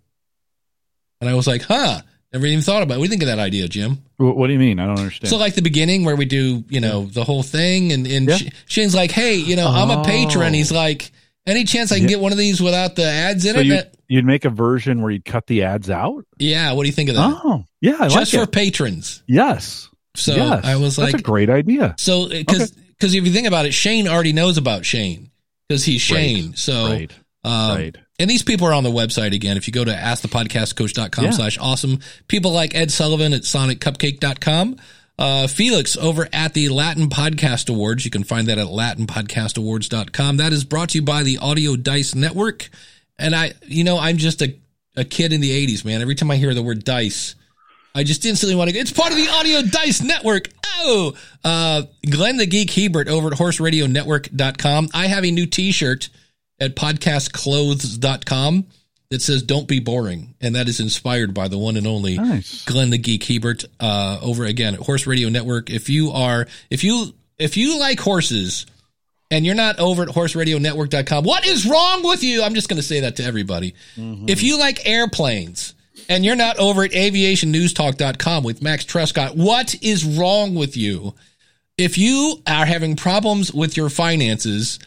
And 1.22 1.29
I 1.29 1.36
was 1.36 1.45
like, 1.45 1.62
huh, 1.62 2.01
never 2.36 2.48
even 2.48 2.62
thought 2.62 2.84
about 2.84 3.00
it. 3.00 3.01
You 3.01 3.08
think 3.08 3.24
of 3.24 3.27
that 3.27 3.39
idea, 3.39 3.68
Jim? 3.68 4.04
What 4.18 4.48
do 4.48 4.54
you 4.54 4.60
mean? 4.60 4.80
I 4.80 4.86
don't 4.86 5.00
understand. 5.00 5.30
So, 5.30 5.38
like 5.38 5.56
the 5.56 5.62
beginning 5.62 6.04
where 6.04 6.15
we 6.15 6.25
do, 6.25 6.63
you 6.70 6.82
know, 6.82 7.06
the 7.06 7.24
whole 7.24 7.44
thing, 7.44 7.92
and, 7.92 8.06
and 8.06 8.30
yeah. 8.30 8.50
Shane's 8.68 8.94
like, 8.94 9.12
hey, 9.12 9.36
you 9.36 9.56
know, 9.56 9.68
oh. 9.68 9.72
I'm 9.72 9.92
a 9.92 10.04
patron. 10.04 10.54
He's 10.54 10.72
like, 10.72 11.12
any 11.46 11.63
chance 11.63 11.92
I 11.92 11.96
can 11.96 12.04
yeah. 12.04 12.10
get 12.10 12.20
one 12.20 12.32
of 12.32 12.38
these 12.38 12.62
without 12.62 12.96
the 12.96 13.06
ads 13.06 13.46
in 13.46 13.56
so 13.56 13.62
it? 13.62 13.65
You'd, 13.65 13.92
you'd, 14.08 14.25
make 14.25 14.46
a 14.46 14.50
version 14.50 15.01
where 15.01 15.12
you'd 15.12 15.25
cut 15.25 15.48
the 15.48 15.63
ads 15.63 15.89
out? 15.89 16.25
Yeah. 16.38 16.74
What 16.74 16.84
do 16.84 16.88
you 16.88 16.94
think 16.94 17.10
of 17.10 17.15
that? 17.15 17.42
Oh, 17.44 17.63
yeah. 17.82 17.98
I 18.00 18.10
Just 18.10 18.34
like 18.34 18.42
for 18.42 18.50
it. 18.50 18.51
patrons. 18.51 19.24
Yes. 19.27 19.89
So 20.15 20.36
yes. 20.36 20.65
I 20.65 20.75
was 20.75 20.98
like, 20.98 21.12
that's 21.12 21.22
a 21.22 21.24
great 21.24 21.50
idea. 21.50 21.96
So, 21.98 22.30
because 22.30 22.72
okay. 22.72 22.82
Cause 23.00 23.13
if 23.13 23.25
you 23.25 23.32
think 23.32 23.48
about 23.48 23.65
it, 23.65 23.74
Shane 23.74 24.08
already 24.08 24.32
knows 24.32 24.58
about 24.58 24.86
Shane 24.86 25.30
because 25.68 25.84
he's 25.84 26.01
Shane. 26.01 26.48
Right. 26.48 26.58
So, 26.58 26.86
right. 26.88 27.13
Um, 27.44 27.77
right. 27.77 27.98
And 28.17 28.29
these 28.29 28.43
people 28.43 28.67
are 28.67 28.74
on 28.74 28.84
the 28.84 28.91
website 28.91 29.34
again. 29.34 29.57
If 29.57 29.67
you 29.67 29.74
go 29.74 29.84
to 29.84 29.91
askthepodcastcoach.com 29.91 31.25
yeah. 31.25 31.31
slash 31.31 31.57
awesome, 31.57 32.00
people 32.27 32.51
like 32.51 32.74
Ed 32.74 32.91
Sullivan 32.91 33.34
at 33.34 33.41
soniccupcake.com. 33.41 34.77
Uh, 35.17 35.48
Felix 35.48 35.95
over 35.98 36.27
at 36.34 36.53
the 36.53 36.69
Latin 36.69 37.10
Podcast 37.10 37.69
Awards. 37.69 38.05
You 38.05 38.12
can 38.12 38.24
find 38.24 38.48
that 38.48 38.57
at 38.57 38.67
latinpodcastawards.com. 38.67 40.38
That 40.38 40.53
is 40.53 40.63
brought 40.63 40.89
to 40.89 40.98
you 40.98 41.01
by 41.01 41.24
the 41.24 41.38
Audio 41.39 41.75
Dice 41.75 42.15
Network. 42.15 42.69
And 43.17 43.36
I, 43.36 43.53
you 43.65 43.84
know, 43.84 43.98
I'm 43.98 44.17
just 44.17 44.41
a, 44.41 44.55
a 44.95 45.05
kid 45.05 45.31
in 45.31 45.41
the 45.41 45.67
80s, 45.67 45.86
man. 45.86 46.01
Every 46.01 46.15
time 46.15 46.31
I 46.31 46.36
hear 46.38 46.53
the 46.53 46.63
word 46.63 46.84
dice, 46.84 47.36
I 47.93 48.03
just 48.03 48.25
instantly 48.25 48.55
want 48.55 48.69
to 48.69 48.74
go. 48.74 48.79
It's 48.79 48.91
part 48.91 49.12
of 49.12 49.17
the 49.17 49.29
Audio 49.29 49.62
Dice 49.62 50.01
Network. 50.01 50.50
Oh, 50.79 51.13
uh, 51.45 51.84
Glenn 52.10 52.36
the 52.36 52.45
Geek 52.45 52.69
Hebert 52.72 53.07
over 53.07 53.29
at 53.29 53.38
horseradionetwork.com. 53.38 54.89
I 54.93 55.07
have 55.07 55.24
a 55.24 55.31
new 55.31 55.45
t 55.45 55.72
shirt 55.72 56.10
at 56.59 56.75
podcastclothes.com 56.75 58.65
that 59.09 59.21
says 59.21 59.43
"Don't 59.43 59.67
be 59.67 59.79
boring," 59.79 60.35
and 60.41 60.55
that 60.55 60.67
is 60.67 60.79
inspired 60.79 61.33
by 61.33 61.47
the 61.47 61.57
one 61.57 61.77
and 61.77 61.88
only 61.88 62.17
nice. 62.17 62.63
Glenn 62.65 62.89
the 62.89 62.97
Geek 62.97 63.24
Hebert. 63.24 63.65
Uh, 63.79 64.19
over 64.21 64.45
again 64.45 64.74
at 64.74 64.79
Horse 64.81 65.07
Radio 65.07 65.29
Network. 65.29 65.69
If 65.69 65.89
you 65.89 66.12
are, 66.12 66.47
if 66.69 66.83
you, 66.83 67.13
if 67.38 67.57
you 67.57 67.79
like 67.79 68.00
horses, 68.00 68.65
and 69.31 69.45
you're 69.45 69.55
not 69.55 69.79
over 69.79 70.03
at 70.03 70.09
horseradionetwork.com, 70.09 71.24
what 71.24 71.45
is 71.45 71.65
wrong 71.65 72.03
with 72.03 72.24
you? 72.24 72.43
I'm 72.43 72.53
just 72.53 72.69
going 72.69 72.77
to 72.77 72.83
say 72.83 73.01
that 73.01 73.17
to 73.17 73.24
everybody. 73.24 73.75
Mm-hmm. 73.97 74.29
If 74.29 74.43
you 74.43 74.59
like 74.59 74.88
airplanes. 74.88 75.74
And 76.07 76.25
you're 76.25 76.35
not 76.35 76.59
over 76.59 76.83
at 76.83 76.91
aviationnewstalk.com 76.91 78.43
with 78.43 78.62
Max 78.62 78.85
Trescott. 78.85 79.35
What 79.35 79.75
is 79.81 80.05
wrong 80.05 80.53
with 80.53 80.77
you? 80.77 81.15
If 81.77 81.97
you 81.97 82.41
are 82.45 82.65
having 82.65 82.95
problems 82.95 83.53
with 83.53 83.75
your 83.75 83.89
finances, 83.89 84.77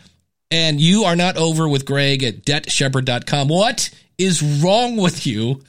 and 0.50 0.80
you 0.80 1.04
are 1.04 1.16
not 1.16 1.36
over 1.36 1.68
with 1.68 1.84
Greg 1.84 2.22
at 2.22 2.44
debtshepherd.com. 2.44 3.48
What 3.48 3.90
is 4.16 4.42
wrong 4.42 4.96
with 4.96 5.26
you? 5.26 5.62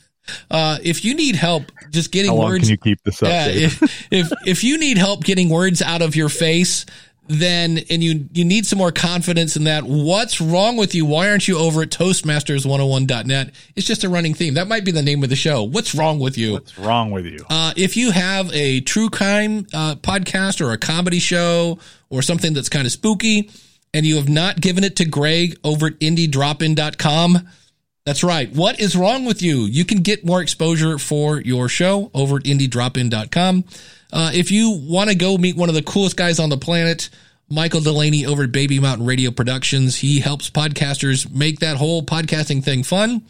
Uh, 0.51 0.77
if 0.83 1.03
you 1.03 1.15
need 1.15 1.35
help 1.35 1.71
just 1.89 2.11
getting 2.11 2.31
How 2.31 2.37
long 2.37 2.49
words, 2.49 2.63
can 2.63 2.69
you 2.71 2.77
keep 2.77 3.03
this 3.03 3.23
up? 3.23 3.29
Uh, 3.29 3.49
if, 3.49 4.11
if, 4.11 4.31
if 4.45 4.63
you 4.63 4.77
need 4.77 4.97
help 4.97 5.23
getting 5.23 5.49
words 5.49 5.81
out 5.81 6.01
of 6.01 6.15
your 6.15 6.29
face, 6.29 6.85
then 7.29 7.79
and 7.91 8.03
you 8.03 8.27
you 8.33 8.43
need 8.43 8.65
some 8.65 8.79
more 8.79 8.91
confidence 8.91 9.55
in 9.55 9.65
that. 9.65 9.83
What's 9.83 10.41
wrong 10.41 10.77
with 10.77 10.95
you? 10.95 11.05
Why 11.05 11.29
aren't 11.29 11.47
you 11.47 11.59
over 11.59 11.83
at 11.83 11.89
Toastmasters101.net? 11.89 13.51
It's 13.75 13.85
just 13.85 14.03
a 14.03 14.09
running 14.09 14.33
theme. 14.33 14.55
That 14.55 14.67
might 14.67 14.83
be 14.83 14.91
the 14.91 15.03
name 15.03 15.23
of 15.23 15.29
the 15.29 15.35
show. 15.35 15.63
What's 15.63 15.93
wrong 15.93 16.19
with 16.19 16.39
you? 16.39 16.53
What's 16.53 16.77
wrong 16.79 17.11
with 17.11 17.27
you? 17.27 17.45
Uh, 17.47 17.73
if 17.77 17.95
you 17.95 18.09
have 18.09 18.51
a 18.51 18.81
true 18.81 19.11
crime 19.11 19.67
uh, 19.73 19.95
podcast 19.95 20.59
or 20.59 20.71
a 20.73 20.77
comedy 20.79 21.19
show 21.19 21.77
or 22.09 22.23
something 22.23 22.53
that's 22.53 22.69
kind 22.69 22.87
of 22.87 22.91
spooky 22.91 23.51
and 23.93 24.05
you 24.05 24.15
have 24.15 24.29
not 24.29 24.61
given 24.61 24.83
it 24.83 24.95
to 24.97 25.05
Greg 25.05 25.57
over 25.63 25.87
at 25.87 25.99
indiedropin.com, 25.99 27.47
that's 28.05 28.23
right. 28.23 28.51
What 28.53 28.79
is 28.79 28.95
wrong 28.95 29.25
with 29.25 29.41
you? 29.41 29.61
You 29.65 29.85
can 29.85 29.99
get 29.99 30.25
more 30.25 30.41
exposure 30.41 30.97
for 30.97 31.39
your 31.39 31.69
show 31.69 32.09
over 32.13 32.37
at 32.37 32.43
indiedropin.com. 32.43 33.65
Uh, 34.11 34.31
if 34.33 34.51
you 34.51 34.79
want 34.83 35.09
to 35.09 35.15
go 35.15 35.37
meet 35.37 35.55
one 35.55 35.69
of 35.69 35.75
the 35.75 35.83
coolest 35.83 36.17
guys 36.17 36.39
on 36.39 36.49
the 36.49 36.57
planet, 36.57 37.09
Michael 37.49 37.81
Delaney 37.81 38.25
over 38.25 38.43
at 38.43 38.51
Baby 38.51 38.79
Mountain 38.79 39.05
Radio 39.05 39.31
Productions, 39.31 39.97
he 39.97 40.19
helps 40.19 40.49
podcasters 40.49 41.31
make 41.31 41.59
that 41.59 41.77
whole 41.77 42.03
podcasting 42.03 42.63
thing 42.63 42.83
fun. 42.83 43.23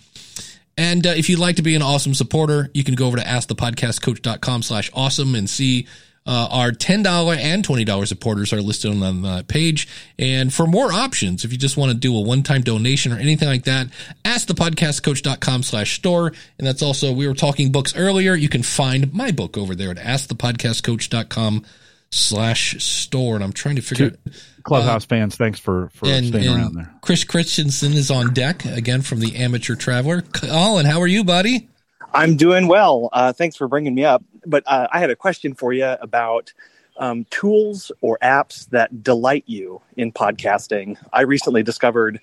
And 0.78 1.06
uh, 1.06 1.10
if 1.10 1.30
you'd 1.30 1.40
like 1.40 1.58
to 1.58 1.62
be 1.62 1.76
an 1.76 1.82
awesome 1.82 2.14
supporter, 2.14 2.70
you 2.74 2.86
can 2.86 2.96
go 2.96 3.08
over 3.08 3.18
to 3.18 3.24
askthepodcastcoach.com 3.24 4.62
slash 4.62 4.90
awesome 4.94 5.36
and 5.36 5.50
see 5.50 5.88
uh, 6.30 6.48
our 6.52 6.72
$10 6.72 7.38
and 7.38 7.68
$20 7.68 8.08
supporters 8.08 8.54
are 8.54 8.62
listed 8.62 8.92
on 8.92 9.24
the 9.24 9.44
page. 9.48 9.88
And 10.20 10.54
for 10.54 10.68
more 10.68 10.94
options, 10.94 11.44
if 11.44 11.52
you 11.52 11.58
just 11.58 11.76
want 11.76 11.92
to 11.92 11.98
do 11.98 12.16
a 12.16 12.22
one-time 12.22 12.62
donation 12.62 13.12
or 13.12 13.16
anything 13.16 13.48
like 13.48 13.64
that, 13.64 13.88
ask 14.24 14.48
thepodcastcoach.com 14.48 15.64
slash 15.64 15.96
store. 15.96 16.28
And 16.60 16.68
that's 16.68 16.84
also, 16.84 17.12
we 17.12 17.28
were 17.28 17.34
talking 17.34 17.72
books 17.72 17.96
earlier. 17.98 18.36
You 18.36 18.48
can 18.48 18.62
find 18.62 19.12
my 19.12 19.32
book 19.32 19.58
over 19.58 19.74
there 19.74 19.90
at 19.90 19.98
askthepodcastcoach.com 19.98 21.66
slash 22.12 22.84
store. 22.84 23.34
And 23.34 23.44
I'm 23.44 23.54
trying 23.54 23.78
to 23.78 23.82
figure 23.82 24.06
out. 24.06 24.34
Clubhouse 24.62 25.06
uh, 25.06 25.08
fans, 25.08 25.36
thanks 25.36 25.58
for, 25.58 25.90
for 25.96 26.08
and, 26.08 26.28
staying 26.28 26.48
and 26.48 26.58
around 26.58 26.76
there. 26.76 26.94
Chris 27.02 27.24
Christensen 27.24 27.94
is 27.94 28.12
on 28.12 28.36
deck 28.36 28.66
again 28.66 29.02
from 29.02 29.20
the 29.20 29.36
Amateur 29.38 29.74
Traveler. 29.74 30.22
Colin, 30.22 30.86
how 30.86 31.02
are 31.02 31.08
you, 31.08 31.24
buddy? 31.24 31.70
I'm 32.14 32.38
doing 32.38 32.68
well. 32.68 33.10
Uh, 33.12 33.34
thanks 33.34 33.56
for 33.56 33.68
bringing 33.68 33.96
me 33.96 34.06
up. 34.06 34.24
But 34.46 34.64
uh, 34.66 34.88
I 34.92 35.00
had 35.00 35.10
a 35.10 35.16
question 35.16 35.54
for 35.54 35.74
you 35.74 35.86
about 35.86 36.54
um, 36.98 37.26
tools 37.30 37.92
or 38.02 38.18
apps 38.22 38.70
that 38.70 39.04
delight 39.04 39.46
you 39.48 39.82
in 39.98 40.12
podcasting. 40.12 40.98
I 41.14 41.22
recently 41.22 41.64
discovered 41.64 42.20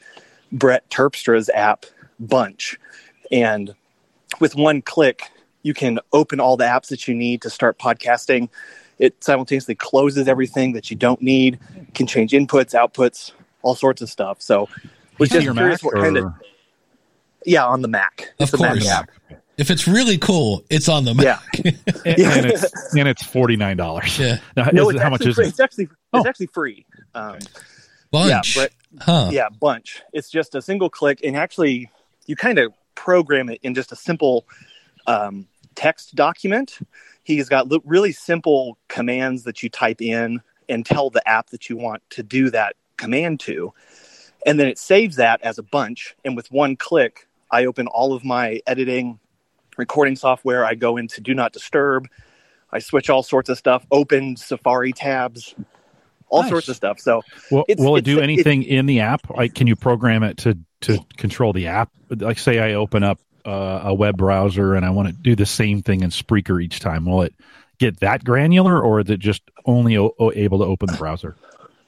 Brett 0.53 0.89
Terpstra's 0.91 1.49
app, 1.51 1.87
Bunch. 2.21 2.79
And 3.33 3.75
with 4.41 4.55
one 4.55 4.83
click, 4.83 5.23
you 5.63 5.75
can 5.75 5.99
open 6.13 6.41
all 6.41 6.57
the 6.57 6.65
apps 6.65 6.89
that 6.89 7.09
you 7.09 7.15
need 7.15 7.43
to 7.43 7.51
start 7.51 7.79
podcasting. 7.79 8.49
It 8.99 9.23
simultaneously 9.23 9.75
closes 9.75 10.29
everything 10.29 10.73
that 10.73 10.91
you 10.91 10.97
don't 10.97 11.21
need, 11.21 11.59
can 11.95 12.07
change 12.07 12.33
inputs, 12.33 12.73
outputs, 12.73 13.33
all 13.63 13.75
sorts 13.75 14.01
of 14.01 14.09
stuff. 14.09 14.41
So, 14.41 14.69
was 15.19 15.29
just 15.29 15.51
curious 15.51 15.83
what 15.83 15.95
kind 15.95 16.17
of. 16.17 16.33
Yeah, 17.45 17.67
on 17.67 17.83
the 17.83 17.89
Mac. 17.89 18.33
Of 18.41 18.53
course. 18.53 18.85
Mac 18.85 19.09
if 19.59 19.71
it's 19.71 19.89
really 19.89 20.19
cool, 20.19 20.65
it's 20.69 20.89
on 20.89 21.05
the 21.05 21.15
Mac. 21.15 21.25
Yeah, 21.25 21.41
and, 22.05 22.19
and, 22.19 22.47
it's 22.47 22.95
and 22.95 23.09
it's 23.09 23.23
forty 23.23 23.57
nine 23.57 23.77
dollars. 23.77 24.19
Yeah. 24.19 24.39
Now, 24.57 24.69
no, 24.73 24.91
it's 24.91 25.01
how 25.01 25.11
much 25.11 25.25
is 25.25 25.39
it? 25.39 25.47
It's 25.47 25.61
actually 25.61 25.89
oh. 26.13 26.19
it's 26.19 26.29
actually 26.29 26.49
free. 26.49 26.85
Um, 27.15 27.39
bunch. 28.11 28.57
Yeah, 28.57 28.63
but 28.63 29.03
huh. 29.03 29.31
yeah, 29.33 29.49
bunch. 29.49 30.03
It's 30.13 30.31
just 30.31 30.55
a 30.55 30.63
single 30.63 30.91
click, 30.91 31.21
and 31.25 31.37
actually, 31.37 31.91
you 32.27 32.37
kind 32.37 32.59
of 32.59 32.73
program 32.95 33.49
it 33.49 33.61
in 33.63 33.75
just 33.75 33.93
a 33.93 33.97
simple 33.97 34.47
um, 35.07 35.47
text 35.75 36.15
document. 36.15 36.79
He's 37.23 37.49
got 37.49 37.69
really 37.85 38.13
simple 38.13 38.79
commands 38.89 39.45
that 39.45 39.63
you 39.63 39.69
type 39.69 40.01
in 40.01 40.41
and 40.69 40.85
tell 40.85 41.11
the 41.11 41.27
app 41.29 41.51
that 41.51 41.69
you 41.69 41.77
want 41.77 42.03
to 42.11 42.23
do 42.23 42.51
that 42.51 42.77
command 42.99 43.41
to, 43.41 43.73
and 44.45 44.61
then 44.61 44.69
it 44.69 44.79
saves 44.79 45.17
that 45.17 45.41
as 45.41 45.57
a 45.57 45.63
bunch. 45.63 46.15
And 46.27 46.37
with 46.37 46.51
one 46.53 46.77
click, 46.77 47.27
I 47.51 47.65
open 47.65 47.87
all 47.87 48.13
of 48.13 48.23
my 48.23 48.61
editing 48.67 49.19
recording 49.77 50.17
software. 50.17 50.65
I 50.65 50.75
go 50.75 50.97
into 50.97 51.21
Do 51.21 51.35
Not 51.35 51.53
Disturb. 51.53 52.09
I 52.73 52.79
switch 52.79 53.09
all 53.09 53.23
sorts 53.23 53.49
of 53.49 53.57
stuff, 53.57 53.87
open 53.91 54.37
Safari 54.37 54.93
tabs, 54.93 55.55
all 56.29 56.43
nice. 56.43 56.51
sorts 56.51 56.69
of 56.69 56.77
stuff. 56.77 57.01
So, 57.01 57.23
well, 57.51 57.65
will 57.79 57.97
it 57.97 58.05
do 58.05 58.21
anything 58.21 58.65
in 58.65 58.87
the 58.87 59.01
app? 59.01 59.31
Like, 59.31 59.55
can 59.55 59.67
you 59.67 59.77
program 59.77 60.23
it 60.23 60.37
to 60.39 60.59
to 60.83 60.99
control 61.17 61.53
the 61.53 61.69
app? 61.69 61.91
Like, 62.11 62.39
say 62.39 62.59
I 62.59 62.75
open 62.75 63.03
up 63.03 63.21
uh, 63.45 63.81
a 63.85 63.95
web 63.95 64.17
browser 64.17 64.75
and 64.75 64.85
I 64.85 64.91
want 64.91 65.09
to 65.09 65.15
do 65.15 65.37
the 65.37 65.47
same 65.47 65.81
thing 65.83 66.03
in 66.03 66.11
Spreaker 66.11 66.63
each 66.63 66.81
time. 66.81 67.07
Will 67.07 67.23
it 67.23 67.35
get 67.79 68.01
that 68.01 68.25
granular, 68.25 68.81
or 68.83 69.01
is 69.01 69.11
it 69.11 69.21
just 69.21 69.43
only 69.65 69.97
o- 69.97 70.13
able 70.35 70.59
to 70.59 70.65
open 70.65 70.89
the 70.91 70.99
browser? 70.99 71.37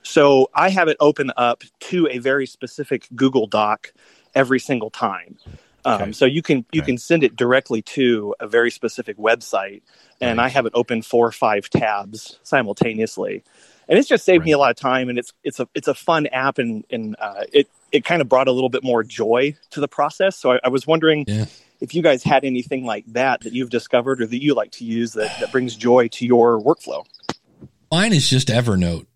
So 0.02 0.48
I 0.54 0.70
have 0.70 0.88
it 0.88 0.96
open 1.00 1.32
up 1.36 1.64
to 1.80 2.08
a 2.08 2.18
very 2.18 2.46
specific 2.46 3.08
Google 3.14 3.46
Doc 3.46 3.92
every 4.34 4.60
single 4.60 4.90
time. 4.90 5.36
Um, 5.84 6.02
okay. 6.02 6.12
So 6.12 6.24
you 6.24 6.42
can 6.42 6.64
you 6.72 6.82
okay. 6.82 6.92
can 6.92 6.98
send 6.98 7.22
it 7.22 7.36
directly 7.36 7.82
to 7.82 8.34
a 8.40 8.48
very 8.48 8.70
specific 8.70 9.16
website, 9.16 9.82
and 10.20 10.38
right. 10.38 10.46
I 10.46 10.48
have 10.48 10.66
it 10.66 10.72
open 10.74 11.02
four 11.02 11.26
or 11.26 11.32
five 11.32 11.70
tabs 11.70 12.38
simultaneously, 12.42 13.44
and 13.88 13.98
it's 13.98 14.08
just 14.08 14.24
saved 14.24 14.42
right. 14.42 14.46
me 14.46 14.52
a 14.52 14.58
lot 14.58 14.70
of 14.70 14.76
time. 14.76 15.08
And 15.08 15.18
it's 15.18 15.32
it's 15.44 15.60
a 15.60 15.68
it's 15.74 15.88
a 15.88 15.94
fun 15.94 16.26
app, 16.26 16.58
and 16.58 16.84
and 16.90 17.16
uh, 17.20 17.44
it 17.52 17.68
it 17.92 18.04
kind 18.04 18.20
of 18.20 18.28
brought 18.28 18.48
a 18.48 18.52
little 18.52 18.70
bit 18.70 18.84
more 18.84 19.02
joy 19.02 19.56
to 19.70 19.80
the 19.80 19.88
process. 19.88 20.36
So 20.36 20.52
I, 20.52 20.60
I 20.64 20.68
was 20.68 20.86
wondering. 20.86 21.24
Yeah. 21.26 21.46
If 21.80 21.94
you 21.94 22.02
guys 22.02 22.24
had 22.24 22.44
anything 22.44 22.84
like 22.84 23.04
that 23.12 23.42
that 23.42 23.52
you've 23.52 23.70
discovered 23.70 24.20
or 24.20 24.26
that 24.26 24.42
you 24.42 24.52
like 24.52 24.72
to 24.72 24.84
use 24.84 25.12
that, 25.12 25.38
that 25.38 25.52
brings 25.52 25.76
joy 25.76 26.08
to 26.08 26.26
your 26.26 26.60
workflow. 26.60 27.06
Mine 27.92 28.12
is 28.12 28.28
just 28.28 28.48
Evernote. 28.48 29.06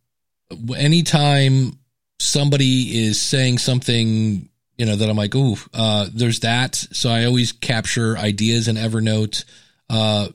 Anytime 0.77 1.81
somebody 2.21 3.05
is 3.05 3.21
saying 3.21 3.59
something, 3.59 4.49
you 4.77 4.87
know, 4.87 4.97
that 4.97 5.09
I'm 5.09 5.17
like, 5.17 5.35
ooh, 5.35 5.57
uh, 5.75 6.09
there's 6.13 6.41
that. 6.41 6.75
So 6.75 7.11
I 7.11 7.25
always 7.25 7.53
capture 7.53 8.17
ideas 8.17 8.69
in 8.69 8.77
Evernote. 8.77 9.45
Uh, 9.89 10.29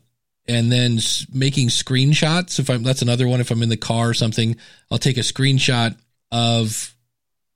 and 0.47 0.71
then 0.71 0.99
making 1.33 1.67
screenshots. 1.67 2.59
If 2.59 2.69
I'm, 2.69 2.83
that's 2.83 3.01
another 3.01 3.27
one. 3.27 3.41
If 3.41 3.51
I'm 3.51 3.63
in 3.63 3.69
the 3.69 3.77
car 3.77 4.09
or 4.09 4.13
something, 4.13 4.55
I'll 4.89 4.97
take 4.97 5.17
a 5.17 5.21
screenshot 5.21 5.97
of 6.31 6.95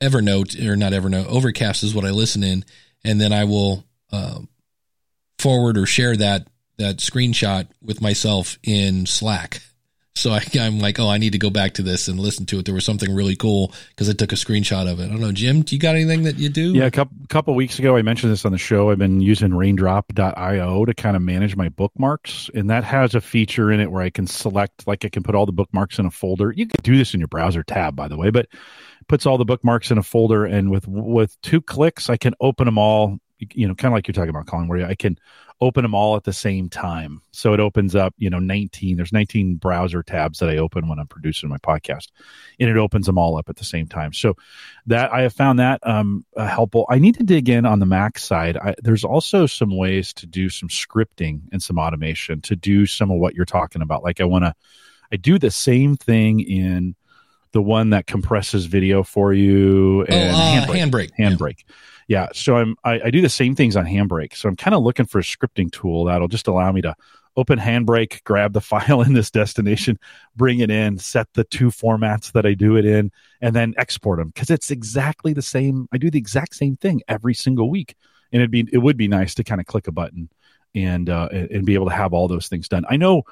Evernote 0.02 0.60
or 0.68 0.76
not 0.76 0.94
Evernote, 0.94 1.28
Overcast 1.28 1.84
is 1.84 1.96
what 1.96 2.06
I 2.06 2.10
listen 2.10 2.44
in. 2.44 2.66
And 3.04 3.22
then 3.22 3.32
I 3.32 3.46
will, 3.46 3.86
uh, 4.12 4.40
forward 5.38 5.78
or 5.78 5.86
share 5.86 6.18
that, 6.18 6.48
that 6.78 6.98
screenshot 6.98 7.68
with 7.82 8.02
myself 8.02 8.58
in 8.64 9.06
Slack. 9.06 9.62
So 10.16 10.32
I, 10.32 10.44
am 10.56 10.80
like, 10.80 11.00
oh, 11.00 11.10
I 11.10 11.18
need 11.18 11.32
to 11.32 11.38
go 11.38 11.50
back 11.50 11.74
to 11.76 11.82
this 11.82 12.08
and 12.08 12.20
listen 12.20 12.46
to 12.48 12.60
it. 12.60 12.66
There 12.66 12.76
was 12.76 12.86
something 12.86 13.14
really 13.14 13.36
cool 13.36 13.74
because 13.90 14.10
I 14.10 14.14
took 14.14 14.32
a 14.32 14.36
screenshot 14.36 14.92
of 14.92 15.00
it. 15.00 15.06
I 15.06 15.08
don't 15.08 15.22
know, 15.22 15.32
Jim, 15.32 15.62
do 15.62 15.76
you 15.76 15.82
got 15.82 15.96
anything 15.96 16.24
that 16.24 16.38
you 16.38 16.50
do? 16.50 16.74
Yeah, 16.74 16.86
a 16.86 16.92
couple, 16.92 17.18
couple 17.30 17.56
weeks 17.56 17.80
ago, 17.80 17.96
I 17.96 18.02
mentioned 18.02 18.32
this 18.32 18.46
on 18.46 18.52
the 18.52 18.58
show. 18.58 18.92
I've 18.92 18.98
been 18.98 19.22
using 19.22 19.54
raindrop.io 19.54 20.86
to 20.86 20.94
kind 20.94 21.16
of 21.16 21.22
manage 21.22 21.56
my 21.56 21.70
bookmarks. 21.70 22.50
And 22.54 22.70
that 22.70 22.84
has 22.84 23.16
a 23.16 23.22
feature 23.22 23.72
in 23.72 23.80
it 23.80 23.92
where 23.92 24.02
I 24.02 24.10
can 24.10 24.28
select, 24.28 24.88
like 24.88 25.06
I 25.06 25.10
can 25.10 25.24
put 25.24 25.36
all 25.36 25.46
the 25.46 25.52
bookmarks 25.52 26.00
in 26.00 26.06
a 26.06 26.12
folder. 26.12 26.52
You 26.52 26.68
can 26.68 26.80
do 26.84 26.98
this 26.98 27.14
in 27.14 27.20
your 27.20 27.28
browser 27.28 27.64
tab, 27.64 27.96
by 27.96 28.08
the 28.08 28.18
way, 28.18 28.30
but 28.30 28.48
puts 29.08 29.26
all 29.26 29.38
the 29.38 29.46
bookmarks 29.46 29.92
in 29.92 29.98
a 29.98 30.04
folder. 30.04 30.46
And 30.46 30.70
with, 30.70 30.88
with 30.88 31.40
two 31.42 31.62
clicks, 31.62 32.10
I 32.10 32.18
can 32.18 32.34
open 32.40 32.66
them 32.66 32.78
all 32.78 33.20
you 33.54 33.68
know, 33.68 33.76
kind 33.76 33.92
of 33.92 33.96
like 33.96 34.08
you're 34.08 34.14
talking 34.14 34.30
about, 34.30 34.48
Colin 34.48 34.68
where 34.68 34.86
I 34.86 34.96
can 34.96 35.18
open 35.62 35.84
them 35.84 35.94
all 35.94 36.16
at 36.16 36.24
the 36.24 36.34
same 36.34 36.68
time. 36.70 37.22
So 37.32 37.54
it 37.54 37.60
opens 37.60 37.96
up, 37.96 38.16
you 38.18 38.32
know, 38.32 38.40
19, 38.40 38.98
there's 38.98 39.14
19 39.14 39.56
browser 39.56 40.02
tabs 40.02 40.40
that 40.40 40.50
I 40.50 40.58
open 40.58 40.90
when 40.90 40.98
I'm 40.98 41.08
producing 41.08 41.50
my 41.50 41.60
podcast 41.60 42.08
and 42.60 42.68
it 42.68 42.78
opens 42.78 43.06
them 43.06 43.20
all 43.20 43.38
up 43.38 43.48
at 43.48 43.58
the 43.58 43.64
same 43.64 43.88
time. 43.88 44.12
So 44.12 44.36
that 44.88 45.14
I 45.14 45.22
have 45.22 45.34
found 45.34 45.60
that 45.60 45.80
um, 45.84 46.26
uh, 46.36 46.48
helpful. 46.48 46.88
I 46.90 46.98
need 46.98 47.16
to 47.18 47.24
dig 47.24 47.48
in 47.48 47.68
on 47.68 47.80
the 47.80 47.86
Mac 47.86 48.18
side. 48.18 48.58
I, 48.58 48.74
there's 48.82 49.04
also 49.04 49.46
some 49.46 49.78
ways 49.78 50.14
to 50.14 50.26
do 50.26 50.50
some 50.50 50.68
scripting 50.68 51.42
and 51.52 51.62
some 51.62 51.78
automation 51.78 52.42
to 52.42 52.56
do 52.56 52.88
some 52.88 53.12
of 53.12 53.20
what 53.20 53.36
you're 53.36 53.46
talking 53.46 53.84
about. 53.84 54.04
Like 54.04 54.20
I 54.20 54.26
want 54.26 54.46
to, 54.46 54.56
I 55.14 55.18
do 55.18 55.38
the 55.38 55.52
same 55.52 55.96
thing 55.96 56.40
in 56.40 56.96
the 57.54 57.62
one 57.62 57.90
that 57.92 58.08
compresses 58.08 58.66
video 58.66 59.04
for 59.04 59.34
you 59.34 60.04
and 60.04 60.36
oh, 60.36 60.40
uh, 60.40 60.66
handbrake. 60.66 60.80
handbrake. 60.80 61.12
Handbrake. 61.20 61.64
Yeah 61.68 61.76
yeah 62.12 62.28
so 62.34 62.58
i'm 62.58 62.76
I, 62.84 63.00
I, 63.06 63.10
do 63.10 63.22
the 63.22 63.30
same 63.30 63.56
things 63.56 63.78
on 63.78 63.86
handbrake 63.86 64.36
so 64.36 64.50
i'm 64.50 64.58
kind 64.58 64.76
of 64.76 64.84
looking 64.84 65.06
for 65.06 65.20
a 65.20 65.24
scripting 65.24 65.72
tool 65.72 66.06
that'll 66.06 66.28
just 66.28 66.48
allow 66.48 66.70
me 66.74 66.82
to 66.82 66.94
open 67.38 67.58
handbrake 67.58 68.22
grab 68.26 68.52
the 68.52 68.60
file 68.72 69.02
in 69.02 69.14
this 69.14 69.32
destination 69.32 69.98
bring 70.36 70.60
it 70.60 70.70
in 70.70 70.98
set 70.98 71.28
the 71.36 71.46
two 71.46 71.70
formats 71.70 72.34
that 72.34 72.46
i 72.46 72.54
do 72.54 72.76
it 72.76 72.86
in 72.86 73.12
and 73.40 73.56
then 73.56 73.74
export 73.78 74.20
them 74.20 74.28
because 74.28 74.50
it's 74.50 74.72
exactly 74.72 75.32
the 75.32 75.42
same 75.42 75.88
i 75.94 75.98
do 75.98 76.12
the 76.12 76.20
exact 76.20 76.54
same 76.54 76.76
thing 76.76 77.02
every 77.08 77.34
single 77.34 77.70
week 77.70 77.96
and 78.34 78.42
it'd 78.42 78.52
be 78.52 78.68
it 78.74 78.80
would 78.80 78.98
be 78.98 79.08
nice 79.08 79.34
to 79.34 79.44
kind 79.44 79.62
of 79.62 79.68
click 79.68 79.88
a 79.88 79.92
button 79.92 80.30
and 80.76 81.10
uh, 81.10 81.30
and 81.32 81.66
be 81.66 81.76
able 81.76 81.88
to 81.88 81.96
have 81.96 82.14
all 82.14 82.28
those 82.28 82.50
things 82.50 82.68
done 82.68 82.84
i 82.90 82.98
know 82.98 83.24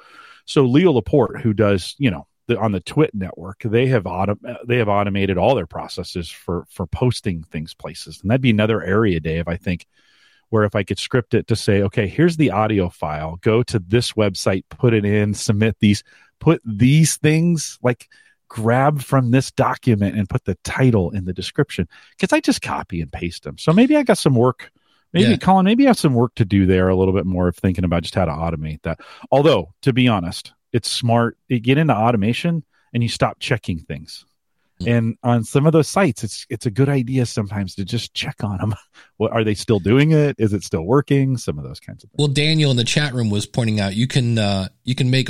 so 0.46 0.64
leo 0.64 0.90
laporte 0.90 1.38
who 1.42 1.52
does 1.52 1.94
you 1.98 2.10
know 2.10 2.26
the, 2.50 2.58
on 2.58 2.72
the 2.72 2.80
Twit 2.80 3.14
network, 3.14 3.62
they 3.62 3.86
have 3.86 4.04
autom- 4.04 4.56
they 4.66 4.78
have 4.78 4.88
automated 4.88 5.38
all 5.38 5.54
their 5.54 5.66
processes 5.66 6.28
for 6.30 6.66
for 6.68 6.86
posting 6.86 7.42
things 7.44 7.74
places, 7.74 8.20
and 8.20 8.30
that'd 8.30 8.40
be 8.40 8.50
another 8.50 8.82
area, 8.82 9.20
Dave. 9.20 9.48
I 9.48 9.56
think 9.56 9.86
where 10.50 10.64
if 10.64 10.74
I 10.74 10.82
could 10.82 10.98
script 10.98 11.32
it 11.32 11.46
to 11.46 11.56
say, 11.56 11.82
okay, 11.82 12.08
here's 12.08 12.36
the 12.36 12.50
audio 12.50 12.88
file, 12.88 13.38
go 13.40 13.62
to 13.62 13.78
this 13.78 14.12
website, 14.12 14.64
put 14.68 14.92
it 14.92 15.04
in, 15.04 15.32
submit 15.32 15.76
these, 15.78 16.02
put 16.40 16.60
these 16.64 17.16
things 17.18 17.78
like 17.82 18.08
grab 18.48 19.00
from 19.00 19.30
this 19.30 19.52
document 19.52 20.16
and 20.16 20.28
put 20.28 20.44
the 20.44 20.56
title 20.64 21.10
in 21.10 21.24
the 21.24 21.32
description 21.32 21.88
because 22.16 22.32
I 22.32 22.40
just 22.40 22.62
copy 22.62 23.00
and 23.00 23.12
paste 23.12 23.44
them. 23.44 23.58
So 23.58 23.72
maybe 23.72 23.96
I 23.96 24.02
got 24.02 24.18
some 24.18 24.34
work. 24.34 24.72
Maybe 25.12 25.30
yeah. 25.30 25.36
Colin, 25.36 25.64
maybe 25.64 25.86
I 25.86 25.90
have 25.90 25.98
some 25.98 26.14
work 26.14 26.34
to 26.36 26.44
do 26.44 26.66
there 26.66 26.88
a 26.88 26.96
little 26.96 27.14
bit 27.14 27.26
more 27.26 27.48
of 27.48 27.56
thinking 27.56 27.84
about 27.84 28.02
just 28.02 28.14
how 28.14 28.24
to 28.24 28.32
automate 28.32 28.82
that. 28.82 29.00
Although, 29.30 29.72
to 29.82 29.92
be 29.92 30.08
honest, 30.08 30.52
it's 30.72 30.90
smart. 30.90 31.36
You 31.48 31.60
get 31.60 31.78
into 31.78 31.94
automation 31.94 32.64
and 32.92 33.02
you 33.02 33.08
stop 33.08 33.38
checking 33.40 33.80
things. 33.80 34.24
And 34.86 35.18
on 35.22 35.44
some 35.44 35.66
of 35.66 35.72
those 35.72 35.88
sites, 35.88 36.24
it's 36.24 36.46
it's 36.48 36.64
a 36.64 36.70
good 36.70 36.88
idea 36.88 37.26
sometimes 37.26 37.74
to 37.74 37.84
just 37.84 38.14
check 38.14 38.42
on 38.42 38.58
them. 38.58 38.74
What 39.18 39.32
are 39.32 39.44
they 39.44 39.52
still 39.52 39.80
doing 39.80 40.12
it? 40.12 40.36
Is 40.38 40.54
it 40.54 40.64
still 40.64 40.84
working? 40.84 41.36
Some 41.36 41.58
of 41.58 41.64
those 41.64 41.78
kinds 41.78 42.02
of 42.02 42.08
things. 42.08 42.16
Well, 42.18 42.28
Daniel 42.28 42.70
in 42.70 42.78
the 42.78 42.84
chat 42.84 43.12
room 43.12 43.28
was 43.28 43.44
pointing 43.44 43.78
out 43.78 43.94
you 43.94 44.06
can 44.06 44.38
uh, 44.38 44.68
you 44.82 44.94
can 44.94 45.10
make 45.10 45.28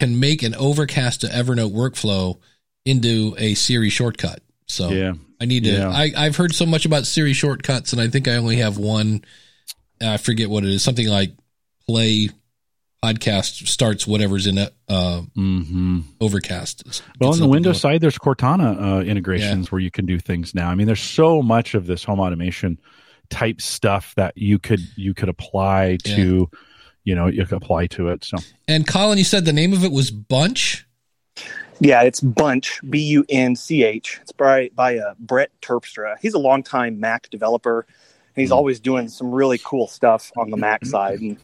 can 0.00 0.18
make 0.18 0.42
an 0.42 0.56
Overcast 0.56 1.20
to 1.20 1.28
Evernote 1.28 1.72
workflow 1.72 2.40
into 2.84 3.36
a 3.38 3.54
Siri 3.54 3.88
shortcut. 3.88 4.40
So 4.66 4.88
yeah. 4.88 5.12
I 5.40 5.44
need 5.44 5.62
to. 5.64 5.70
Yeah. 5.70 5.90
I 5.90 6.10
I've 6.16 6.36
heard 6.36 6.56
so 6.56 6.66
much 6.66 6.86
about 6.86 7.06
Siri 7.06 7.34
shortcuts, 7.34 7.92
and 7.92 8.02
I 8.02 8.08
think 8.08 8.26
I 8.26 8.34
only 8.34 8.56
have 8.56 8.78
one. 8.78 9.24
I 10.02 10.16
forget 10.16 10.50
what 10.50 10.64
it 10.64 10.70
is. 10.70 10.82
Something 10.82 11.06
like 11.06 11.30
play 11.86 12.30
podcast 13.04 13.66
starts 13.68 14.06
whatever's 14.06 14.46
in 14.46 14.56
it, 14.56 14.74
uh, 14.88 15.22
mm-hmm. 15.36 16.00
Overcast. 16.20 17.02
Well, 17.20 17.32
on 17.32 17.38
the 17.38 17.48
Windows 17.48 17.80
side, 17.80 18.00
there's 18.00 18.18
Cortana 18.18 19.00
uh, 19.00 19.02
integrations 19.02 19.66
yeah. 19.66 19.70
where 19.70 19.80
you 19.80 19.90
can 19.90 20.06
do 20.06 20.18
things 20.18 20.54
now. 20.54 20.70
I 20.70 20.74
mean, 20.74 20.86
there's 20.86 21.02
so 21.02 21.42
much 21.42 21.74
of 21.74 21.86
this 21.86 22.02
home 22.02 22.20
automation 22.20 22.80
type 23.28 23.60
stuff 23.60 24.14
that 24.16 24.36
you 24.36 24.58
could 24.58 24.80
you 24.96 25.12
could 25.12 25.28
apply 25.28 25.98
to, 26.04 26.48
yeah. 26.50 26.58
you 27.04 27.14
know, 27.14 27.26
you 27.26 27.44
could 27.44 27.56
apply 27.56 27.86
to 27.88 28.08
it. 28.08 28.24
So, 28.24 28.38
and 28.68 28.86
Colin, 28.86 29.18
you 29.18 29.24
said 29.24 29.44
the 29.44 29.52
name 29.52 29.72
of 29.72 29.84
it 29.84 29.92
was 29.92 30.10
Bunch. 30.10 30.86
Yeah, 31.80 32.02
it's 32.02 32.20
Bunch, 32.20 32.80
B 32.88 33.00
U 33.00 33.26
N 33.28 33.56
C 33.56 33.84
H. 33.84 34.18
It's 34.22 34.32
by 34.32 34.70
by 34.74 34.98
uh, 34.98 35.14
Brett 35.18 35.50
Terpstra. 35.60 36.16
He's 36.22 36.34
a 36.34 36.38
longtime 36.38 37.00
Mac 37.00 37.28
developer, 37.28 37.80
and 38.34 38.42
he's 38.42 38.50
mm. 38.50 38.56
always 38.56 38.80
doing 38.80 39.08
some 39.08 39.30
really 39.30 39.58
cool 39.62 39.88
stuff 39.88 40.32
on 40.36 40.50
the 40.50 40.56
Mac 40.56 40.84
side. 40.86 41.20
And 41.20 41.38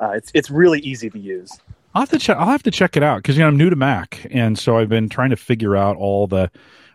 uh, 0.00 0.10
it's 0.10 0.30
it's 0.34 0.50
really 0.50 0.80
easy 0.80 1.10
to 1.10 1.18
use. 1.18 1.58
I'll 1.94 2.02
have 2.02 2.10
to 2.10 2.18
check. 2.18 2.36
I'll 2.36 2.46
have 2.46 2.62
to 2.64 2.70
check 2.70 2.96
it 2.96 3.02
out 3.02 3.18
because 3.18 3.36
you 3.36 3.42
know 3.42 3.48
I'm 3.48 3.56
new 3.56 3.70
to 3.70 3.76
Mac, 3.76 4.26
and 4.30 4.58
so 4.58 4.78
I've 4.78 4.88
been 4.88 5.08
trying 5.08 5.30
to 5.30 5.36
figure 5.36 5.76
out 5.76 5.96
all 5.96 6.26
the 6.26 6.50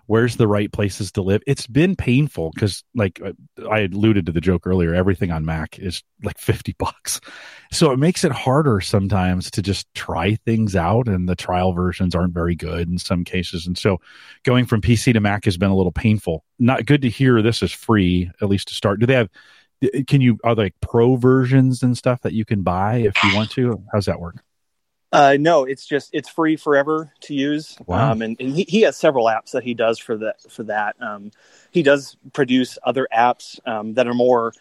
where's 0.08 0.38
the 0.38 0.48
right 0.48 0.72
places 0.72 1.12
to 1.14 1.22
live. 1.22 1.42
It's 1.48 1.68
been 1.68 1.96
painful 1.96 2.52
because, 2.54 2.84
like 2.94 3.20
uh, 3.24 3.34
I 3.70 3.80
alluded 3.80 4.26
to 4.28 4.32
the 4.32 4.42
joke 4.42 4.68
earlier, 4.68 4.94
everything 4.94 5.32
on 5.32 5.46
Mac 5.46 5.78
is 5.80 6.02
like 6.24 6.38
fifty 6.38 6.76
bucks, 6.80 7.20
so 7.72 7.92
it 7.92 8.00
makes 8.00 8.24
it 8.24 8.32
harder 8.32 8.80
sometimes 8.82 9.52
to 9.52 9.62
just 9.62 9.94
try 9.94 10.36
things 10.46 10.76
out, 10.76 11.08
and 11.08 11.28
the 11.28 11.36
trial 11.36 11.74
versions 11.74 12.16
aren't 12.16 12.34
very 12.34 12.56
good 12.56 12.88
in 12.88 12.98
some 12.98 13.24
cases, 13.24 13.68
and 13.68 13.78
so 13.78 14.00
going 14.44 14.66
from 14.66 14.82
PC 14.82 15.14
to 15.14 15.20
Mac 15.20 15.46
has 15.46 15.58
been 15.58 15.72
a 15.72 15.76
little 15.76 15.92
painful. 15.92 16.44
Not 16.58 16.86
good 16.86 17.02
to 17.02 17.10
hear. 17.10 17.42
This 17.42 17.62
is 17.62 17.72
free, 17.72 18.32
at 18.42 18.50
least 18.50 18.70
to 18.70 18.74
start. 18.74 19.00
Do 19.00 19.06
they 19.06 19.14
have 19.14 19.30
can 20.08 20.22
you 20.22 20.38
are 20.44 20.56
like 20.56 20.74
pro 20.82 21.16
versions 21.16 21.84
and 21.84 21.98
stuff 21.98 22.22
that 22.22 22.34
you 22.34 22.46
can 22.46 22.62
buy 22.62 22.96
if 22.98 23.14
you 23.24 23.36
want 23.36 23.52
to 23.52 23.84
how's 23.92 24.06
that 24.06 24.20
work 24.20 24.44
uh, 25.16 25.38
no, 25.40 25.64
it's 25.64 25.86
just 25.86 26.10
it's 26.12 26.28
free 26.28 26.58
forever 26.58 27.14
to 27.22 27.34
use. 27.34 27.78
Wow. 27.86 28.12
Um, 28.12 28.22
and, 28.22 28.36
and 28.38 28.54
he, 28.54 28.66
he 28.68 28.82
has 28.82 28.98
several 28.98 29.28
apps 29.28 29.52
that 29.52 29.64
he 29.64 29.74
does 29.74 29.98
for 29.98 30.18
that 30.18 30.42
for 30.52 30.64
that. 30.64 31.02
Um, 31.02 31.32
he 31.72 31.84
does 31.84 32.18
produce 32.34 32.78
other 32.84 33.08
apps 33.16 33.66
um, 33.66 33.94
that 33.94 34.08
are 34.08 34.14
more 34.14 34.52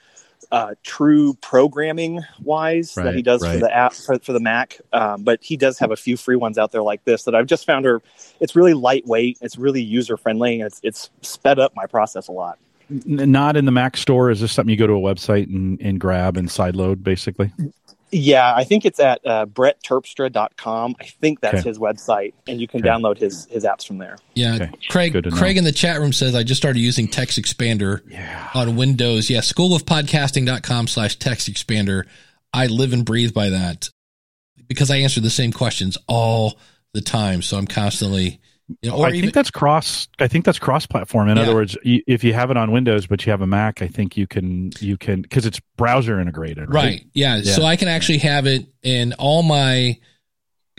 uh, 0.52 0.74
true 0.84 1.34
programming 1.34 2.20
wise 2.40 2.94
right, 2.96 3.04
that 3.04 3.14
he 3.16 3.22
does 3.22 3.42
right. 3.42 3.54
for 3.54 3.58
the 3.58 3.74
app 3.74 3.94
for, 3.94 4.16
for 4.20 4.32
the 4.32 4.38
Mac. 4.38 4.80
Um, 4.92 5.24
but 5.24 5.42
he 5.42 5.56
does 5.56 5.76
have 5.80 5.90
a 5.90 5.96
few 5.96 6.16
free 6.16 6.36
ones 6.36 6.56
out 6.56 6.70
there 6.70 6.82
like 6.82 7.04
this 7.04 7.24
that 7.24 7.34
I've 7.34 7.46
just 7.46 7.66
found 7.66 7.84
are 7.84 8.00
it's 8.38 8.54
really 8.54 8.74
lightweight, 8.74 9.38
it's 9.40 9.58
really 9.58 9.82
user 9.82 10.16
friendly, 10.16 10.60
and 10.60 10.68
it's 10.68 10.80
it's 10.84 11.10
sped 11.22 11.58
up 11.58 11.74
my 11.74 11.86
process 11.86 12.28
a 12.28 12.32
lot 12.32 12.60
not 12.88 13.56
in 13.56 13.64
the 13.64 13.72
Mac 13.72 13.96
store. 13.96 14.30
Is 14.30 14.40
this 14.40 14.52
something 14.52 14.70
you 14.70 14.76
go 14.76 14.86
to 14.86 14.94
a 14.94 15.00
website 15.00 15.46
and, 15.46 15.80
and 15.80 15.98
grab 16.00 16.36
and 16.36 16.48
sideload 16.48 17.02
basically? 17.02 17.52
Yeah, 18.10 18.54
I 18.54 18.62
think 18.62 18.84
it's 18.84 19.00
at 19.00 19.26
uh, 19.26 19.46
brettterpstra.com. 19.46 20.94
I 21.00 21.04
think 21.04 21.40
that's 21.40 21.60
okay. 21.60 21.68
his 21.68 21.80
website, 21.80 22.32
and 22.46 22.60
you 22.60 22.68
can 22.68 22.80
okay. 22.80 22.88
download 22.88 23.18
his 23.18 23.46
his 23.46 23.64
apps 23.64 23.84
from 23.84 23.98
there. 23.98 24.18
Yeah, 24.34 24.54
okay. 24.54 24.70
Craig. 24.88 25.32
Craig 25.32 25.56
in 25.56 25.64
the 25.64 25.72
chat 25.72 25.98
room 26.00 26.12
says 26.12 26.36
I 26.36 26.44
just 26.44 26.60
started 26.60 26.78
using 26.78 27.08
Text 27.08 27.40
Expander 27.40 28.02
yeah. 28.08 28.50
on 28.54 28.76
Windows. 28.76 29.28
Yeah, 29.28 29.40
schoolofpodcasting.com 29.40 30.86
slash 30.86 31.16
text 31.16 31.50
expander. 31.52 32.06
I 32.52 32.68
live 32.68 32.92
and 32.92 33.04
breathe 33.04 33.34
by 33.34 33.50
that 33.50 33.90
because 34.68 34.92
I 34.92 34.98
answer 34.98 35.20
the 35.20 35.30
same 35.30 35.52
questions 35.52 35.98
all 36.06 36.56
the 36.92 37.00
time. 37.00 37.42
So 37.42 37.58
I'm 37.58 37.66
constantly 37.66 38.40
you 38.80 38.90
know, 38.90 39.02
I 39.02 39.08
even, 39.08 39.20
think 39.20 39.34
that's 39.34 39.50
cross. 39.50 40.08
I 40.18 40.28
think 40.28 40.44
that's 40.44 40.58
cross-platform. 40.58 41.28
In 41.28 41.36
yeah. 41.36 41.42
other 41.42 41.54
words, 41.54 41.76
if 41.84 42.24
you 42.24 42.32
have 42.32 42.50
it 42.50 42.56
on 42.56 42.72
Windows 42.72 43.06
but 43.06 43.24
you 43.26 43.30
have 43.30 43.42
a 43.42 43.46
Mac, 43.46 43.82
I 43.82 43.88
think 43.88 44.16
you 44.16 44.26
can 44.26 44.72
you 44.80 44.96
can 44.96 45.22
because 45.22 45.44
it's 45.44 45.60
browser 45.76 46.18
integrated. 46.18 46.72
Right? 46.72 46.84
right. 46.84 47.06
Yeah. 47.12 47.36
yeah. 47.36 47.52
So 47.52 47.64
I 47.64 47.76
can 47.76 47.88
actually 47.88 48.18
have 48.18 48.46
it 48.46 48.66
in 48.82 49.12
all 49.14 49.42
my. 49.42 49.98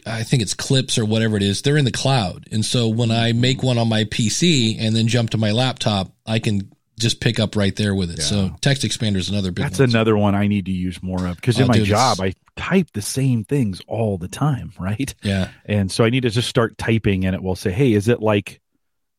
I 0.07 0.21
think 0.21 0.43
it's 0.43 0.53
clips 0.53 0.99
or 0.99 1.05
whatever 1.05 1.35
it 1.35 1.41
is. 1.41 1.63
They're 1.63 1.77
in 1.77 1.85
the 1.85 1.91
cloud, 1.91 2.47
and 2.51 2.63
so 2.63 2.89
when 2.89 3.09
I 3.09 3.33
make 3.33 3.63
one 3.63 3.79
on 3.79 3.89
my 3.89 4.03
PC 4.03 4.77
and 4.79 4.95
then 4.95 5.07
jump 5.07 5.31
to 5.31 5.37
my 5.37 5.51
laptop, 5.51 6.11
I 6.27 6.37
can 6.37 6.71
just 6.99 7.19
pick 7.19 7.39
up 7.39 7.55
right 7.55 7.75
there 7.75 7.93
with 7.93 8.09
it. 8.11 8.19
Yeah. 8.19 8.25
So 8.25 8.55
text 8.61 8.83
expander 8.83 9.17
is 9.17 9.29
another 9.29 9.51
big. 9.51 9.63
That's 9.63 9.79
one. 9.79 9.89
another 9.89 10.17
one 10.17 10.35
I 10.35 10.47
need 10.47 10.65
to 10.65 10.71
use 10.71 11.01
more 11.03 11.27
of 11.27 11.35
because 11.35 11.57
in 11.57 11.65
oh, 11.65 11.67
my 11.67 11.75
dude, 11.75 11.87
job 11.87 12.21
I 12.21 12.33
type 12.55 12.91
the 12.93 13.01
same 13.01 13.43
things 13.43 13.81
all 13.87 14.17
the 14.17 14.27
time, 14.27 14.71
right? 14.79 15.13
Yeah, 15.21 15.49
and 15.65 15.91
so 15.91 16.03
I 16.03 16.09
need 16.09 16.21
to 16.21 16.29
just 16.29 16.49
start 16.49 16.77
typing, 16.77 17.25
and 17.25 17.35
it 17.35 17.43
will 17.43 17.55
say, 17.55 17.71
"Hey, 17.71 17.93
is 17.93 18.07
it 18.07 18.21
like, 18.21 18.61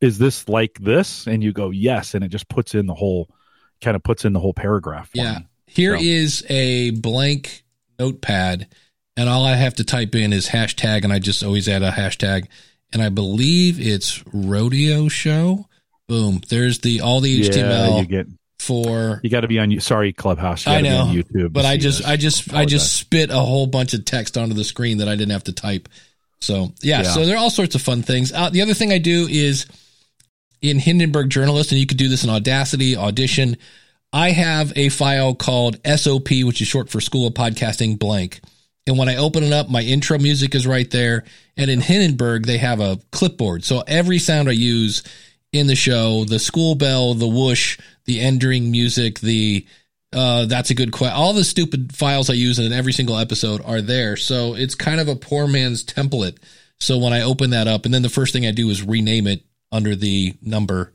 is 0.00 0.18
this 0.18 0.48
like 0.48 0.78
this?" 0.80 1.26
And 1.26 1.42
you 1.42 1.52
go, 1.52 1.70
"Yes," 1.70 2.14
and 2.14 2.24
it 2.24 2.28
just 2.28 2.48
puts 2.48 2.74
in 2.74 2.86
the 2.86 2.94
whole, 2.94 3.28
kind 3.80 3.96
of 3.96 4.02
puts 4.02 4.24
in 4.24 4.32
the 4.32 4.40
whole 4.40 4.54
paragraph. 4.54 5.10
Yeah, 5.12 5.38
me. 5.38 5.46
here 5.66 5.96
so. 5.96 6.02
is 6.02 6.44
a 6.48 6.90
blank 6.90 7.64
notepad, 7.98 8.68
and 9.16 9.28
all 9.28 9.44
I 9.44 9.54
have 9.54 9.74
to 9.74 9.84
type 9.84 10.14
in 10.14 10.32
is 10.32 10.48
hashtag, 10.48 11.04
and 11.04 11.12
I 11.12 11.18
just 11.18 11.42
always 11.42 11.68
add 11.68 11.82
a 11.82 11.90
hashtag, 11.90 12.46
and 12.92 13.02
I 13.02 13.10
believe 13.10 13.78
it's 13.78 14.24
rodeo 14.32 15.08
show 15.08 15.66
Boom. 16.08 16.40
There's 16.48 16.80
the 16.80 17.00
all 17.00 17.20
the 17.20 17.40
HTML 17.40 17.88
yeah, 17.88 18.00
you 18.00 18.06
get 18.06 18.26
for 18.58 19.20
you 19.22 19.30
got 19.30 19.42
to 19.42 19.48
be 19.48 19.58
on 19.58 19.78
sorry 19.80 20.12
clubhouse 20.12 20.66
i 20.66 20.80
know 20.80 21.12
youtube 21.12 21.52
but 21.52 21.64
i 21.64 21.76
just 21.76 22.04
i 22.06 22.16
just 22.16 22.52
i, 22.52 22.60
I 22.60 22.64
just 22.64 22.96
spit 22.96 23.30
a 23.30 23.38
whole 23.38 23.66
bunch 23.66 23.92
of 23.92 24.04
text 24.04 24.38
onto 24.38 24.54
the 24.54 24.64
screen 24.64 24.98
that 24.98 25.08
i 25.08 25.14
didn't 25.14 25.32
have 25.32 25.44
to 25.44 25.52
type. 25.52 25.88
So 26.40 26.72
yeah, 26.82 26.98
yeah. 26.98 27.02
so 27.04 27.24
there 27.24 27.36
are 27.36 27.38
all 27.38 27.50
sorts 27.50 27.74
of 27.74 27.82
fun 27.82 28.02
things. 28.02 28.32
Uh, 28.32 28.50
the 28.50 28.62
other 28.62 28.74
thing 28.74 28.92
i 28.92 28.98
do 28.98 29.26
is 29.30 29.66
in 30.62 30.78
hindenburg 30.78 31.30
journalist 31.30 31.70
and 31.70 31.78
you 31.78 31.86
could 31.86 31.98
do 31.98 32.08
this 32.08 32.24
in 32.24 32.30
audacity 32.30 32.96
audition 32.96 33.56
i 34.12 34.30
have 34.30 34.72
a 34.76 34.88
file 34.88 35.34
called 35.34 35.78
sop 35.96 36.30
which 36.30 36.60
is 36.60 36.66
short 36.66 36.88
for 36.88 37.00
school 37.00 37.26
of 37.26 37.34
podcasting 37.34 37.98
blank. 37.98 38.40
And 38.86 38.98
when 38.98 39.08
i 39.08 39.16
open 39.16 39.44
it 39.44 39.52
up 39.52 39.68
my 39.68 39.82
intro 39.82 40.18
music 40.18 40.54
is 40.54 40.66
right 40.66 40.90
there. 40.90 41.24
And 41.56 41.70
in 41.70 41.80
hindenburg 41.80 42.46
they 42.46 42.58
have 42.58 42.80
a 42.80 42.98
clipboard. 43.12 43.64
So 43.64 43.82
every 43.86 44.18
sound 44.18 44.48
i 44.48 44.52
use 44.52 45.02
in 45.52 45.66
the 45.66 45.76
show, 45.76 46.24
the 46.24 46.38
school 46.38 46.74
bell, 46.74 47.14
the 47.14 47.28
whoosh, 47.28 47.78
the 48.04 48.20
ending 48.20 48.70
music, 48.70 49.20
the 49.20 49.66
uh, 50.12 50.46
that's 50.46 50.70
a 50.70 50.74
good 50.74 50.92
question. 50.92 51.16
All 51.16 51.32
the 51.32 51.44
stupid 51.44 51.94
files 51.94 52.30
I 52.30 52.34
use 52.34 52.58
in 52.58 52.72
every 52.72 52.92
single 52.92 53.18
episode 53.18 53.60
are 53.64 53.80
there. 53.80 54.16
So 54.16 54.54
it's 54.54 54.74
kind 54.74 55.00
of 55.00 55.08
a 55.08 55.16
poor 55.16 55.46
man's 55.46 55.84
template. 55.84 56.38
So 56.78 56.98
when 56.98 57.12
I 57.12 57.22
open 57.22 57.50
that 57.50 57.68
up, 57.68 57.84
and 57.84 57.92
then 57.92 58.02
the 58.02 58.08
first 58.08 58.32
thing 58.32 58.46
I 58.46 58.52
do 58.52 58.68
is 58.70 58.82
rename 58.82 59.26
it 59.26 59.42
under 59.72 59.96
the 59.96 60.34
number 60.42 60.92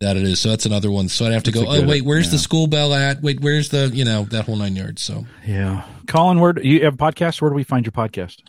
that 0.00 0.16
it 0.16 0.22
is. 0.22 0.40
So 0.40 0.50
that's 0.50 0.66
another 0.66 0.90
one. 0.90 1.08
So 1.08 1.26
I'd 1.26 1.32
have 1.32 1.44
to 1.44 1.50
that's 1.50 1.64
go, 1.64 1.70
oh, 1.70 1.86
wait, 1.86 2.04
where's 2.04 2.26
yeah. 2.26 2.32
the 2.32 2.38
school 2.38 2.66
bell 2.66 2.94
at? 2.94 3.22
Wait, 3.22 3.40
where's 3.40 3.68
the, 3.68 3.90
you 3.92 4.04
know, 4.04 4.24
that 4.24 4.46
whole 4.46 4.56
nine 4.56 4.76
yards. 4.76 5.02
So, 5.02 5.26
yeah. 5.46 5.84
Colin, 6.06 6.40
where 6.40 6.52
do 6.52 6.66
you 6.66 6.84
have 6.84 6.94
a 6.94 6.96
podcast? 6.96 7.40
Where 7.40 7.50
do 7.50 7.54
we 7.54 7.64
find 7.64 7.84
your 7.84 7.92
podcast? 7.92 8.42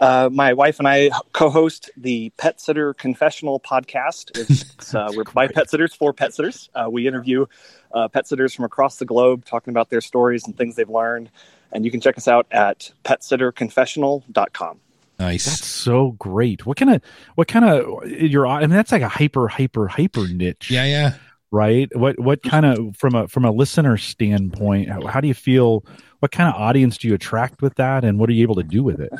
Uh, 0.00 0.28
my 0.32 0.52
wife 0.52 0.78
and 0.78 0.88
I 0.88 1.10
co-host 1.32 1.90
the 1.96 2.30
Pet 2.36 2.60
Sitter 2.60 2.94
Confessional 2.94 3.60
podcast. 3.60 4.36
It's, 4.36 4.94
uh, 4.94 5.10
we're 5.14 5.24
by 5.24 5.48
pet 5.48 5.70
sitters 5.70 5.94
for 5.94 6.12
pet 6.12 6.34
sitters. 6.34 6.68
Uh, 6.74 6.88
we 6.90 7.06
interview 7.06 7.46
uh, 7.92 8.08
pet 8.08 8.26
sitters 8.26 8.54
from 8.54 8.64
across 8.64 8.96
the 8.96 9.04
globe, 9.04 9.44
talking 9.44 9.70
about 9.70 9.90
their 9.90 10.00
stories 10.00 10.44
and 10.46 10.56
things 10.56 10.76
they've 10.76 10.90
learned. 10.90 11.30
And 11.72 11.84
you 11.84 11.90
can 11.90 12.00
check 12.00 12.18
us 12.18 12.28
out 12.28 12.46
at 12.50 12.92
petsitterconfessional.com. 13.04 14.80
Nice. 15.18 15.44
That's 15.44 15.66
so 15.66 16.12
great. 16.12 16.66
What 16.66 16.76
kind 16.76 16.94
of 16.94 17.02
what 17.36 17.46
kind 17.46 17.64
of 17.64 18.08
your 18.08 18.46
I 18.46 18.60
mean 18.60 18.70
that's 18.70 18.90
like 18.90 19.02
a 19.02 19.08
hyper 19.08 19.46
hyper 19.46 19.86
hyper 19.86 20.26
niche. 20.26 20.70
Yeah, 20.70 20.84
yeah. 20.84 21.14
Right? 21.52 21.88
What 21.96 22.18
what 22.18 22.42
kind 22.42 22.66
of 22.66 22.96
from 22.96 23.14
a 23.14 23.28
from 23.28 23.44
a 23.44 23.52
listener 23.52 23.96
standpoint, 23.96 24.88
how, 24.88 25.06
how 25.06 25.20
do 25.20 25.28
you 25.28 25.34
feel 25.34 25.84
what 26.18 26.32
kind 26.32 26.52
of 26.52 26.60
audience 26.60 26.98
do 26.98 27.06
you 27.06 27.14
attract 27.14 27.62
with 27.62 27.76
that 27.76 28.04
and 28.04 28.18
what 28.18 28.28
are 28.28 28.32
you 28.32 28.42
able 28.42 28.56
to 28.56 28.64
do 28.64 28.82
with 28.82 29.00
it? 29.00 29.12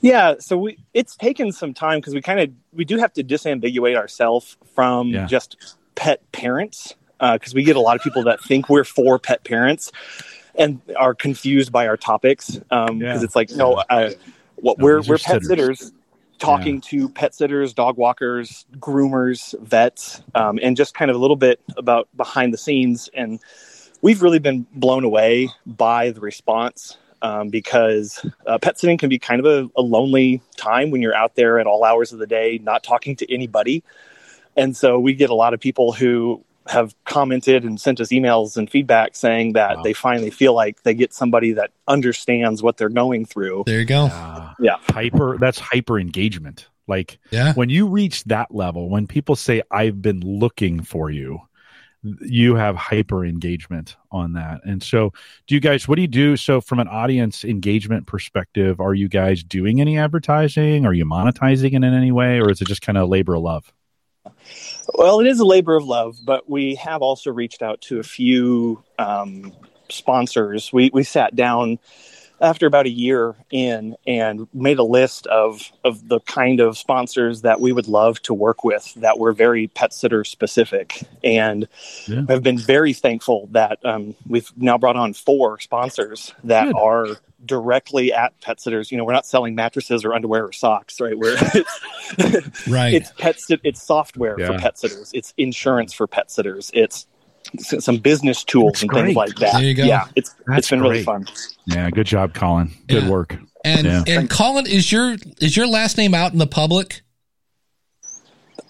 Yeah, 0.00 0.34
so 0.38 0.58
we 0.58 0.78
it's 0.94 1.16
taken 1.16 1.52
some 1.52 1.74
time 1.74 1.98
because 1.98 2.14
we 2.14 2.22
kind 2.22 2.40
of 2.40 2.50
we 2.72 2.84
do 2.84 2.98
have 2.98 3.12
to 3.14 3.24
disambiguate 3.24 3.96
ourselves 3.96 4.56
from 4.74 5.08
yeah. 5.08 5.26
just 5.26 5.56
pet 5.94 6.30
parents 6.32 6.94
because 7.18 7.52
uh, 7.52 7.56
we 7.56 7.64
get 7.64 7.76
a 7.76 7.80
lot 7.80 7.96
of 7.96 8.02
people 8.02 8.22
that 8.24 8.40
think 8.40 8.68
we're 8.68 8.84
for 8.84 9.18
pet 9.18 9.44
parents 9.44 9.90
and 10.54 10.80
are 10.96 11.14
confused 11.14 11.72
by 11.72 11.86
our 11.88 11.96
topics 11.96 12.52
because 12.52 12.90
um, 12.90 13.00
yeah. 13.00 13.20
it's 13.20 13.34
like 13.34 13.50
no, 13.50 13.74
uh, 13.74 14.10
what 14.56 14.78
no, 14.78 14.84
we're 14.84 15.02
we're 15.02 15.18
pet 15.18 15.42
sitters, 15.42 15.78
sitters 15.80 15.92
talking 16.38 16.76
yeah. 16.76 16.80
to 16.84 17.08
pet 17.08 17.34
sitters, 17.34 17.74
dog 17.74 17.96
walkers, 17.96 18.64
groomers, 18.76 19.58
vets, 19.60 20.22
um, 20.36 20.60
and 20.62 20.76
just 20.76 20.94
kind 20.94 21.10
of 21.10 21.16
a 21.16 21.20
little 21.20 21.36
bit 21.36 21.60
about 21.76 22.08
behind 22.16 22.54
the 22.54 22.58
scenes 22.58 23.10
and 23.14 23.40
we've 24.02 24.22
really 24.22 24.38
been 24.38 24.66
blown 24.74 25.04
away 25.04 25.48
by 25.66 26.10
the 26.10 26.20
response 26.20 26.96
um, 27.22 27.48
because 27.48 28.24
uh, 28.46 28.58
pet 28.58 28.78
sitting 28.78 28.98
can 28.98 29.08
be 29.08 29.18
kind 29.18 29.44
of 29.44 29.46
a, 29.46 29.80
a, 29.80 29.82
lonely 29.82 30.40
time 30.56 30.90
when 30.90 31.02
you're 31.02 31.14
out 31.14 31.34
there 31.34 31.58
at 31.58 31.66
all 31.66 31.84
hours 31.84 32.12
of 32.12 32.18
the 32.18 32.26
day, 32.26 32.58
not 32.62 32.82
talking 32.82 33.16
to 33.16 33.32
anybody. 33.32 33.82
And 34.56 34.76
so 34.76 34.98
we 34.98 35.14
get 35.14 35.30
a 35.30 35.34
lot 35.34 35.54
of 35.54 35.60
people 35.60 35.92
who 35.92 36.44
have 36.66 36.94
commented 37.04 37.64
and 37.64 37.80
sent 37.80 38.00
us 38.00 38.08
emails 38.08 38.56
and 38.56 38.70
feedback 38.70 39.16
saying 39.16 39.54
that 39.54 39.78
wow. 39.78 39.82
they 39.82 39.92
finally 39.92 40.30
feel 40.30 40.54
like 40.54 40.82
they 40.82 40.94
get 40.94 41.12
somebody 41.12 41.52
that 41.52 41.70
understands 41.86 42.62
what 42.62 42.76
they're 42.76 42.88
going 42.88 43.24
through. 43.24 43.64
There 43.66 43.80
you 43.80 43.86
go. 43.86 44.06
Uh, 44.06 44.52
yeah. 44.60 44.76
Hyper, 44.88 45.38
that's 45.38 45.58
hyper 45.58 45.98
engagement. 45.98 46.68
Like 46.86 47.18
yeah. 47.30 47.54
when 47.54 47.68
you 47.68 47.86
reach 47.88 48.24
that 48.24 48.54
level, 48.54 48.88
when 48.88 49.06
people 49.06 49.36
say, 49.36 49.62
I've 49.70 50.00
been 50.00 50.20
looking 50.20 50.82
for 50.82 51.10
you, 51.10 51.40
you 52.02 52.54
have 52.54 52.76
hyper 52.76 53.24
engagement 53.24 53.96
on 54.10 54.34
that. 54.34 54.60
And 54.64 54.82
so, 54.82 55.12
do 55.46 55.54
you 55.54 55.60
guys, 55.60 55.88
what 55.88 55.96
do 55.96 56.02
you 56.02 56.08
do? 56.08 56.36
So, 56.36 56.60
from 56.60 56.78
an 56.78 56.88
audience 56.88 57.44
engagement 57.44 58.06
perspective, 58.06 58.80
are 58.80 58.94
you 58.94 59.08
guys 59.08 59.42
doing 59.42 59.80
any 59.80 59.98
advertising? 59.98 60.86
Are 60.86 60.94
you 60.94 61.04
monetizing 61.04 61.72
it 61.72 61.74
in 61.74 61.84
any 61.84 62.12
way, 62.12 62.40
or 62.40 62.50
is 62.50 62.60
it 62.60 62.68
just 62.68 62.82
kind 62.82 62.98
of 62.98 63.08
labor 63.08 63.34
of 63.34 63.42
love? 63.42 63.72
Well, 64.94 65.20
it 65.20 65.26
is 65.26 65.40
a 65.40 65.44
labor 65.44 65.76
of 65.76 65.84
love, 65.84 66.16
but 66.24 66.48
we 66.48 66.76
have 66.76 67.02
also 67.02 67.30
reached 67.30 67.62
out 67.62 67.80
to 67.82 67.98
a 67.98 68.02
few 68.02 68.82
um, 68.98 69.52
sponsors. 69.88 70.72
We 70.72 70.90
we 70.92 71.02
sat 71.02 71.34
down 71.34 71.78
after 72.40 72.66
about 72.66 72.86
a 72.86 72.90
year 72.90 73.34
in 73.50 73.96
and 74.06 74.46
made 74.54 74.78
a 74.78 74.84
list 74.84 75.26
of 75.26 75.72
of 75.84 76.08
the 76.08 76.20
kind 76.20 76.60
of 76.60 76.76
sponsors 76.76 77.42
that 77.42 77.60
we 77.60 77.72
would 77.72 77.88
love 77.88 78.20
to 78.22 78.34
work 78.34 78.64
with 78.64 78.94
that 78.94 79.18
were 79.18 79.32
very 79.32 79.68
pet 79.68 79.92
sitter 79.92 80.24
specific 80.24 81.02
and 81.24 81.68
yeah. 82.06 82.22
have 82.28 82.42
been 82.42 82.58
very 82.58 82.92
thankful 82.92 83.48
that 83.52 83.78
um, 83.84 84.14
we've 84.26 84.52
now 84.56 84.78
brought 84.78 84.96
on 84.96 85.12
four 85.12 85.58
sponsors 85.60 86.34
that 86.44 86.66
Good. 86.66 86.76
are 86.76 87.06
directly 87.44 88.12
at 88.12 88.38
pet 88.40 88.60
sitters 88.60 88.90
you 88.90 88.98
know 88.98 89.04
we're 89.04 89.12
not 89.12 89.26
selling 89.26 89.54
mattresses 89.54 90.04
or 90.04 90.14
underwear 90.14 90.46
or 90.46 90.52
socks 90.52 91.00
right 91.00 91.16
where 91.16 91.36
it's 92.18 92.68
right 92.68 92.94
it's 92.94 93.12
pet 93.12 93.38
sit- 93.38 93.60
it's 93.64 93.82
software 93.82 94.38
yeah. 94.38 94.48
for 94.48 94.58
pet 94.58 94.78
sitters 94.78 95.10
it's 95.14 95.34
insurance 95.36 95.92
for 95.92 96.06
pet 96.06 96.30
sitters 96.30 96.70
it's 96.74 97.06
some 97.58 97.98
business 97.98 98.44
tools 98.44 98.72
That's 98.72 98.82
and 98.82 98.90
great. 98.90 99.04
things 99.04 99.16
like 99.16 99.34
that. 99.36 99.52
There 99.54 99.62
you 99.62 99.74
go. 99.74 99.84
Yeah, 99.84 100.06
it's 100.16 100.34
That's 100.46 100.58
it's 100.58 100.70
been 100.70 100.80
great. 100.80 100.90
really 100.90 101.02
fun. 101.04 101.26
Yeah, 101.66 101.90
good 101.90 102.06
job, 102.06 102.34
Colin. 102.34 102.70
Good 102.86 103.04
yeah. 103.04 103.10
work. 103.10 103.36
And 103.64 103.86
yeah. 103.86 104.04
and 104.06 104.30
Colin, 104.30 104.66
is 104.66 104.90
your 104.90 105.16
is 105.40 105.56
your 105.56 105.66
last 105.66 105.98
name 105.98 106.14
out 106.14 106.32
in 106.32 106.38
the 106.38 106.46
public? 106.46 107.02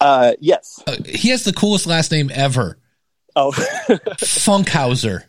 Uh, 0.01 0.33
yes. 0.41 0.83
Uh, 0.87 0.97
he 1.05 1.31
has 1.31 1.45
the 1.45 1.53
coolest 1.53 1.87
last 1.87 2.13
name 2.13 2.31
ever. 2.33 2.79
Oh, 3.35 3.51
Funkhauser. 4.21 5.25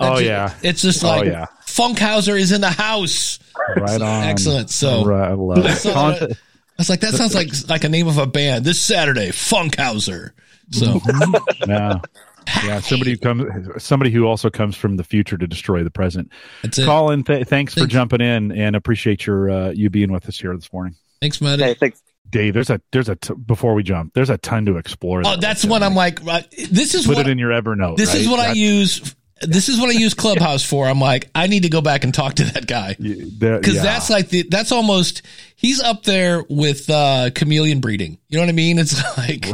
oh 0.00 0.18
yeah, 0.18 0.54
it's 0.62 0.82
just 0.82 1.04
oh, 1.04 1.08
like 1.08 1.26
oh, 1.26 1.30
yeah. 1.30 1.46
Funkhauser 1.66 2.38
is 2.38 2.52
in 2.52 2.60
the 2.60 2.70
house. 2.70 3.38
Right 3.76 4.00
on. 4.00 4.24
Excellent. 4.24 4.70
So 4.70 5.04
right, 5.04 5.30
I 5.30 5.32
love 5.32 5.58
it. 5.58 6.38
I 6.76 6.82
was 6.82 6.90
like, 6.90 7.00
that 7.00 7.14
sounds 7.14 7.34
like 7.34 7.50
like 7.68 7.84
a 7.84 7.88
name 7.88 8.08
of 8.08 8.18
a 8.18 8.26
band. 8.26 8.64
This 8.64 8.80
Saturday, 8.80 9.28
Funkhauser. 9.28 10.32
So 10.70 11.00
yeah, 11.66 12.00
yeah, 12.64 12.80
somebody 12.80 13.12
who 13.12 13.18
comes, 13.18 13.82
somebody 13.82 14.10
who 14.10 14.26
also 14.26 14.50
comes 14.50 14.76
from 14.76 14.96
the 14.96 15.04
future 15.04 15.36
to 15.36 15.46
destroy 15.46 15.82
the 15.82 15.90
present. 15.90 16.30
That's 16.62 16.78
it. 16.78 16.84
Colin, 16.84 17.24
th- 17.24 17.46
thanks, 17.46 17.74
for 17.74 17.86
jumping 17.86 18.20
in 18.20 18.52
and 18.52 18.76
appreciate 18.76 19.26
your 19.26 19.50
uh, 19.50 19.70
you 19.70 19.90
being 19.90 20.12
with 20.12 20.28
us 20.28 20.38
here 20.38 20.54
this 20.54 20.72
morning. 20.72 20.96
Thanks, 21.20 21.40
Matt. 21.40 21.60
Hey, 21.60 21.74
thanks. 21.74 22.02
Dave, 22.30 22.54
there's 22.54 22.70
a 22.70 22.80
there's 22.90 23.08
a 23.08 23.16
t- 23.16 23.34
before 23.34 23.74
we 23.74 23.82
jump, 23.82 24.12
there's 24.14 24.30
a 24.30 24.38
ton 24.38 24.66
to 24.66 24.76
explore. 24.76 25.22
Oh, 25.24 25.36
that's 25.36 25.64
what 25.64 25.82
I'm 25.82 25.94
like. 25.94 26.20
this 26.20 26.94
is 26.94 27.06
put 27.06 27.16
what, 27.16 27.26
it 27.26 27.30
in 27.30 27.38
your 27.38 27.50
Evernote. 27.50 27.96
This 27.96 28.12
right? 28.12 28.22
is 28.22 28.28
what 28.28 28.38
that's, 28.38 28.50
I 28.50 28.52
use. 28.54 29.14
This 29.42 29.68
is 29.68 29.78
what 29.78 29.90
I 29.90 29.92
use 29.92 30.14
Clubhouse 30.14 30.64
for. 30.64 30.86
I'm 30.86 31.00
like, 31.00 31.30
I 31.34 31.48
need 31.48 31.64
to 31.64 31.68
go 31.68 31.80
back 31.80 32.02
and 32.04 32.14
talk 32.14 32.34
to 32.34 32.44
that 32.44 32.66
guy 32.66 32.94
because 32.94 33.74
yeah. 33.74 33.82
that's 33.82 34.08
like 34.08 34.30
the 34.30 34.44
that's 34.48 34.72
almost 34.72 35.22
he's 35.54 35.80
up 35.80 36.04
there 36.04 36.44
with 36.48 36.88
uh 36.90 37.30
chameleon 37.34 37.80
breeding. 37.80 38.18
You 38.28 38.38
know 38.38 38.42
what 38.42 38.48
I 38.48 38.52
mean? 38.52 38.78
It's 38.78 39.00
like 39.18 39.46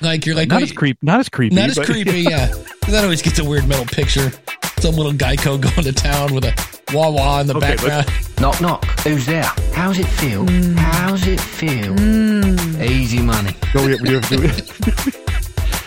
like 0.00 0.24
you're 0.26 0.34
like 0.34 0.48
not 0.48 0.62
as 0.62 0.72
creep, 0.72 0.98
not 1.02 1.20
as 1.20 1.28
creepy, 1.28 1.54
not 1.54 1.70
as 1.70 1.78
creepy. 1.78 2.22
Yeah, 2.28 2.46
that 2.88 3.04
always 3.04 3.22
gets 3.22 3.38
a 3.38 3.44
weird 3.44 3.68
mental 3.68 3.86
picture. 3.86 4.32
Some 4.78 4.94
little 4.94 5.12
Geico 5.12 5.60
going 5.74 5.84
to 5.84 5.92
town 5.92 6.34
with 6.34 6.44
a 6.44 6.94
wah 6.94 7.10
wah 7.10 7.40
in 7.40 7.46
the 7.46 7.56
okay, 7.56 7.76
background. 7.76 8.06
Knock 8.40 8.60
knock. 8.60 8.84
Who's 9.00 9.26
there? 9.26 9.44
How's 9.74 9.98
it 9.98 10.06
feel? 10.06 10.46
Mm. 10.46 10.76
How's 10.76 11.26
it 11.26 11.40
feel? 11.40 11.94
Mm. 11.94 12.80
Easy 12.88 13.20
money. 13.20 13.50
Do 13.72 13.86
we, 13.86 13.96
do, 13.98 14.02
we, 14.02 14.20
do, 14.20 14.40
we, 14.40 14.48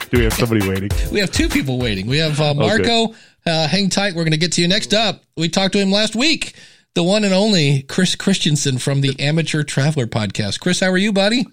do 0.09 0.17
we 0.17 0.23
have 0.25 0.33
somebody 0.33 0.67
waiting? 0.67 0.89
We 1.11 1.21
have 1.21 1.31
two 1.31 1.47
people 1.47 1.79
waiting. 1.79 2.07
We 2.07 2.17
have 2.17 2.39
uh, 2.41 2.53
Marco. 2.53 3.05
Okay. 3.05 3.15
Uh, 3.45 3.67
hang 3.67 3.89
tight. 3.89 4.13
We're 4.15 4.23
going 4.23 4.33
to 4.33 4.37
get 4.37 4.51
to 4.53 4.61
you 4.61 4.67
next 4.67 4.93
up. 4.93 5.23
We 5.37 5.47
talked 5.47 5.73
to 5.73 5.79
him 5.79 5.91
last 5.91 6.15
week. 6.15 6.55
The 6.93 7.03
one 7.03 7.23
and 7.23 7.33
only 7.33 7.83
Chris 7.83 8.15
Christensen 8.15 8.77
from 8.77 8.99
the 8.99 9.17
Amateur 9.17 9.63
Traveler 9.63 10.07
podcast. 10.07 10.59
Chris, 10.59 10.81
how 10.81 10.89
are 10.89 10.97
you, 10.97 11.13
buddy? 11.13 11.45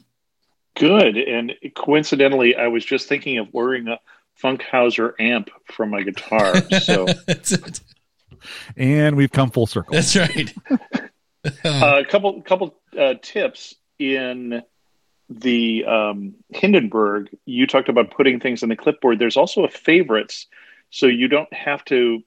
Good. 0.79 1.17
And 1.17 1.55
coincidentally, 1.75 2.55
I 2.55 2.69
was 2.69 2.85
just 2.85 3.09
thinking 3.09 3.39
of 3.39 3.49
wearing 3.53 3.89
a 3.89 3.99
Funkhauser 4.41 5.13
amp 5.19 5.51
from 5.65 5.91
my 5.91 6.03
guitar. 6.03 6.55
So, 6.81 7.07
and 8.77 9.17
we've 9.17 9.33
come 9.33 9.51
full 9.51 9.67
circle. 9.67 9.95
That's 9.95 10.15
right. 10.15 10.55
a 11.65 12.05
couple 12.09 12.41
couple 12.43 12.77
uh, 12.97 13.15
tips 13.21 13.75
in 13.99 14.63
the 15.29 15.85
um, 15.85 16.37
Hindenburg. 16.51 17.31
You 17.45 17.67
talked 17.67 17.89
about 17.89 18.13
putting 18.13 18.39
things 18.39 18.63
in 18.63 18.69
the 18.69 18.77
clipboard. 18.77 19.19
There's 19.19 19.37
also 19.37 19.65
a 19.65 19.69
favorites, 19.69 20.47
so 20.91 21.07
you 21.07 21.27
don't 21.27 21.53
have 21.53 21.85
to 21.87 22.23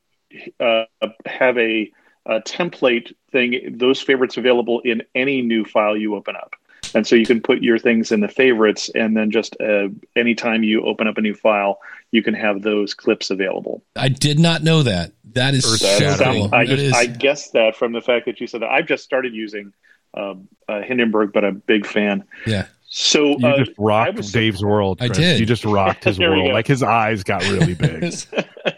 uh, 0.60 0.84
have 1.26 1.58
a, 1.58 1.90
a 2.26 2.42
template 2.42 3.14
thing. 3.32 3.78
Those 3.78 4.02
favorites 4.02 4.36
available 4.36 4.82
in 4.82 5.04
any 5.16 5.42
new 5.42 5.64
file 5.64 5.96
you 5.96 6.16
open 6.16 6.36
up 6.36 6.56
and 6.94 7.06
so 7.06 7.16
you 7.16 7.26
can 7.26 7.42
put 7.42 7.62
your 7.62 7.78
things 7.78 8.12
in 8.12 8.20
the 8.20 8.28
favorites 8.28 8.90
and 8.94 9.16
then 9.16 9.32
just 9.32 9.56
uh, 9.62 9.88
anytime 10.16 10.64
you 10.64 10.84
open 10.84 11.08
up 11.08 11.18
a 11.18 11.22
new 11.22 11.34
file 11.34 11.80
you 12.12 12.22
can 12.24 12.34
have 12.34 12.62
those 12.62 12.94
clips 12.94 13.30
available 13.30 13.84
i 13.96 14.08
did 14.08 14.40
not 14.40 14.64
know 14.64 14.84
that 14.84 15.12
that 15.34 15.54
is 15.54 15.80
so 15.80 16.18
cool. 16.18 16.50
I, 16.54 16.66
just, 16.66 16.82
is... 16.82 16.94
I 16.94 17.06
guessed 17.06 17.54
that 17.54 17.76
from 17.76 17.94
the 17.94 18.02
fact 18.02 18.26
that 18.26 18.40
you 18.40 18.48
said 18.48 18.62
that 18.62 18.70
i've 18.70 18.88
just 18.88 19.04
started 19.04 19.34
using 19.34 19.74
um, 20.14 20.48
uh, 20.68 20.82
hindenburg 20.82 21.32
but 21.34 21.46
i'm 21.46 21.58
a 21.58 21.60
big 21.60 21.86
fan 21.86 22.26
yeah 22.46 22.66
so 22.94 23.38
you 23.40 23.48
uh, 23.48 23.58
just 23.60 23.72
rocked 23.78 24.18
was, 24.18 24.34
Dave's 24.34 24.62
world. 24.62 25.00
Chris. 25.00 25.12
I 25.12 25.14
did. 25.14 25.40
You 25.40 25.46
just 25.46 25.64
rocked 25.64 26.04
his 26.04 26.20
world. 26.20 26.52
Like 26.52 26.68
his 26.68 26.84
eyes 26.84 27.24
got 27.24 27.42
really 27.44 27.74
big. 27.74 28.14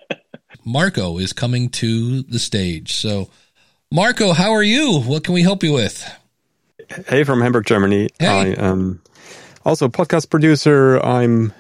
Marco 0.66 1.18
is 1.18 1.34
coming 1.34 1.70
to 1.70 2.22
the 2.22 2.38
stage. 2.38 2.94
So, 2.94 3.30
Marco, 3.92 4.34
how 4.34 4.52
are 4.52 4.62
you? 4.62 5.00
What 5.00 5.24
can 5.24 5.34
we 5.34 5.42
help 5.42 5.64
you 5.64 5.74
with? 5.74 6.08
Hey, 7.08 7.24
from 7.24 7.42
Hamburg, 7.42 7.66
Germany. 7.66 8.10
Hey. 8.20 8.56
I 8.56 8.64
am 8.64 9.02
also 9.66 9.86
a 9.86 9.90
podcast 9.90 10.30
producer. 10.30 11.00
I'm 11.00 11.52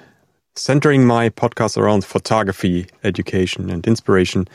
centering 0.55 1.05
my 1.05 1.29
podcast 1.29 1.75
around 1.77 2.05
photography, 2.05 2.87
education, 3.03 3.69
and 3.69 3.85
inspiration. 3.87 4.47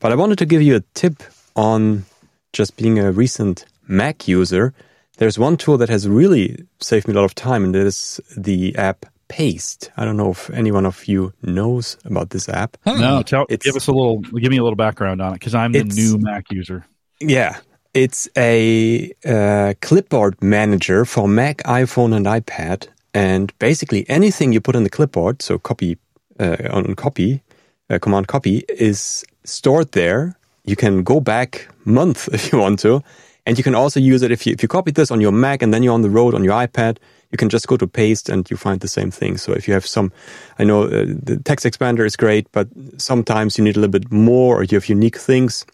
But 0.00 0.12
I 0.12 0.14
wanted 0.14 0.38
to 0.38 0.46
give 0.46 0.60
you 0.60 0.76
a 0.76 0.80
tip 0.92 1.22
on 1.54 2.04
just 2.52 2.76
being 2.76 2.98
a 2.98 3.12
recent 3.12 3.64
Mac 3.88 4.28
user. 4.28 4.74
There's 5.16 5.38
one 5.38 5.56
tool 5.56 5.78
that 5.78 5.88
has 5.88 6.06
really 6.06 6.66
saved 6.80 7.08
me 7.08 7.14
a 7.14 7.16
lot 7.16 7.24
of 7.24 7.34
time, 7.34 7.64
and 7.64 7.74
that 7.74 7.86
is 7.86 8.20
the 8.36 8.76
app 8.76 9.06
Paste. 9.28 9.90
I 9.96 10.04
don't 10.04 10.16
know 10.16 10.30
if 10.30 10.50
anyone 10.50 10.86
of 10.86 11.04
you 11.06 11.32
knows 11.42 11.96
about 12.04 12.30
this 12.30 12.48
app. 12.48 12.76
No, 12.86 13.16
hmm. 13.16 13.22
tell, 13.22 13.44
give 13.46 13.74
us 13.74 13.88
a 13.88 13.92
little, 13.92 14.20
give 14.20 14.52
me 14.52 14.58
a 14.58 14.62
little 14.62 14.76
background 14.76 15.20
on 15.20 15.32
it 15.32 15.40
because 15.40 15.52
I'm 15.52 15.72
the 15.72 15.82
new 15.82 16.18
Mac 16.18 16.52
user. 16.52 16.86
Yeah, 17.20 17.58
it's 17.96 18.28
a 18.36 19.10
uh, 19.24 19.72
clipboard 19.80 20.40
manager 20.42 21.06
for 21.06 21.26
Mac, 21.26 21.62
iPhone, 21.62 22.14
and 22.14 22.26
iPad. 22.26 22.88
And 23.14 23.58
basically, 23.58 24.04
anything 24.10 24.52
you 24.52 24.60
put 24.60 24.76
in 24.76 24.84
the 24.84 24.90
clipboard, 24.90 25.40
so 25.40 25.58
copy 25.58 25.96
uh, 26.38 26.58
on 26.70 26.94
copy, 26.94 27.42
uh, 27.88 27.98
command 27.98 28.28
copy, 28.28 28.64
is 28.68 29.24
stored 29.44 29.92
there. 29.92 30.36
You 30.66 30.76
can 30.76 31.04
go 31.04 31.20
back 31.20 31.68
month 31.86 32.28
if 32.34 32.52
you 32.52 32.58
want 32.58 32.80
to, 32.80 33.02
and 33.46 33.56
you 33.56 33.64
can 33.64 33.74
also 33.74 33.98
use 33.98 34.20
it 34.20 34.30
if 34.30 34.46
you 34.46 34.52
if 34.52 34.62
you 34.62 34.68
copied 34.68 34.96
this 34.96 35.10
on 35.10 35.22
your 35.22 35.32
Mac 35.32 35.62
and 35.62 35.72
then 35.72 35.82
you're 35.82 35.94
on 35.94 36.02
the 36.02 36.10
road 36.10 36.34
on 36.34 36.44
your 36.44 36.52
iPad. 36.52 36.98
You 37.32 37.38
can 37.38 37.48
just 37.48 37.66
go 37.66 37.78
to 37.78 37.86
paste 37.86 38.28
and 38.28 38.48
you 38.50 38.58
find 38.58 38.80
the 38.80 38.88
same 38.88 39.10
thing. 39.10 39.38
So 39.38 39.52
if 39.52 39.66
you 39.66 39.74
have 39.74 39.86
some, 39.86 40.12
I 40.58 40.64
know 40.64 40.84
uh, 40.84 41.06
the 41.22 41.40
TextExpander 41.42 42.04
is 42.06 42.14
great, 42.14 42.46
but 42.52 42.68
sometimes 42.98 43.58
you 43.58 43.64
need 43.64 43.76
a 43.76 43.80
little 43.80 43.98
bit 44.00 44.12
more, 44.12 44.60
or 44.60 44.64
you 44.64 44.76
have 44.76 44.88
unique 44.88 45.16
things 45.16 45.64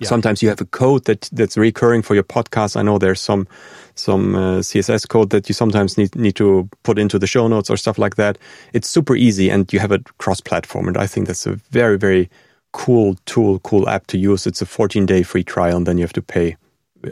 yeah. 0.00 0.08
Sometimes 0.08 0.42
you 0.42 0.48
have 0.48 0.60
a 0.60 0.64
code 0.64 1.04
that 1.06 1.28
that's 1.32 1.56
recurring 1.56 2.02
for 2.02 2.14
your 2.14 2.22
podcast. 2.24 2.76
I 2.76 2.82
know 2.82 2.98
there's 2.98 3.20
some 3.20 3.48
some 3.96 4.34
uh, 4.36 4.58
CSS 4.58 5.08
code 5.08 5.30
that 5.30 5.48
you 5.48 5.54
sometimes 5.54 5.98
need 5.98 6.14
need 6.14 6.36
to 6.36 6.68
put 6.84 6.98
into 6.98 7.18
the 7.18 7.26
show 7.26 7.48
notes 7.48 7.68
or 7.68 7.76
stuff 7.76 7.98
like 7.98 8.14
that. 8.14 8.38
It's 8.72 8.88
super 8.88 9.16
easy, 9.16 9.50
and 9.50 9.72
you 9.72 9.80
have 9.80 9.90
it 9.90 10.06
cross 10.18 10.40
platform. 10.40 10.86
And 10.86 10.96
I 10.96 11.06
think 11.08 11.26
that's 11.26 11.46
a 11.46 11.56
very 11.70 11.98
very 11.98 12.30
cool 12.72 13.16
tool, 13.26 13.58
cool 13.60 13.88
app 13.88 14.06
to 14.08 14.18
use. 14.18 14.46
It's 14.46 14.62
a 14.62 14.66
14 14.66 15.04
day 15.06 15.24
free 15.24 15.42
trial, 15.42 15.76
and 15.78 15.86
then 15.86 15.98
you 15.98 16.04
have 16.04 16.12
to 16.12 16.22
pay 16.22 16.56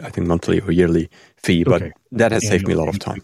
I 0.03 0.11
think 0.11 0.27
monthly 0.27 0.61
or 0.61 0.73
yearly 0.73 1.09
fee, 1.47 1.65
but 1.65 1.83
okay. 1.83 1.93
that 2.13 2.33
has 2.33 2.47
saved 2.47 2.67
me 2.67 2.75
a 2.75 2.77
lot 2.77 2.89
of 2.89 2.99
time. 2.99 3.23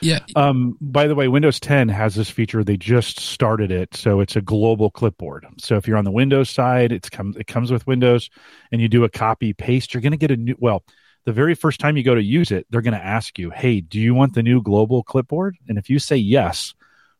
Yeah. 0.00 0.20
Um, 0.36 0.78
by 0.80 1.06
the 1.06 1.14
way, 1.14 1.28
Windows 1.28 1.58
10 1.58 1.88
has 1.88 2.14
this 2.14 2.30
feature. 2.30 2.62
They 2.62 2.76
just 2.76 3.18
started 3.18 3.70
it, 3.70 3.94
so 3.94 4.20
it's 4.20 4.36
a 4.36 4.40
global 4.40 4.90
clipboard. 4.90 5.46
So 5.58 5.76
if 5.76 5.88
you're 5.88 5.96
on 5.96 6.04
the 6.04 6.10
Windows 6.10 6.48
side, 6.48 6.92
it's 6.92 7.10
come 7.10 7.34
it 7.38 7.46
comes 7.46 7.70
with 7.72 7.86
Windows, 7.86 8.30
and 8.70 8.80
you 8.80 8.88
do 8.88 9.04
a 9.04 9.08
copy 9.08 9.52
paste. 9.52 9.92
You're 9.92 10.00
going 10.00 10.12
to 10.12 10.16
get 10.16 10.30
a 10.30 10.36
new. 10.36 10.54
Well, 10.58 10.84
the 11.24 11.32
very 11.32 11.54
first 11.54 11.80
time 11.80 11.96
you 11.96 12.04
go 12.04 12.14
to 12.14 12.22
use 12.22 12.50
it, 12.50 12.66
they're 12.70 12.82
going 12.82 12.98
to 12.98 13.04
ask 13.04 13.38
you, 13.38 13.50
"Hey, 13.50 13.80
do 13.80 13.98
you 13.98 14.14
want 14.14 14.34
the 14.34 14.42
new 14.42 14.62
global 14.62 15.02
clipboard?" 15.02 15.56
And 15.68 15.76
if 15.76 15.90
you 15.90 15.98
say 15.98 16.16
yes, 16.16 16.74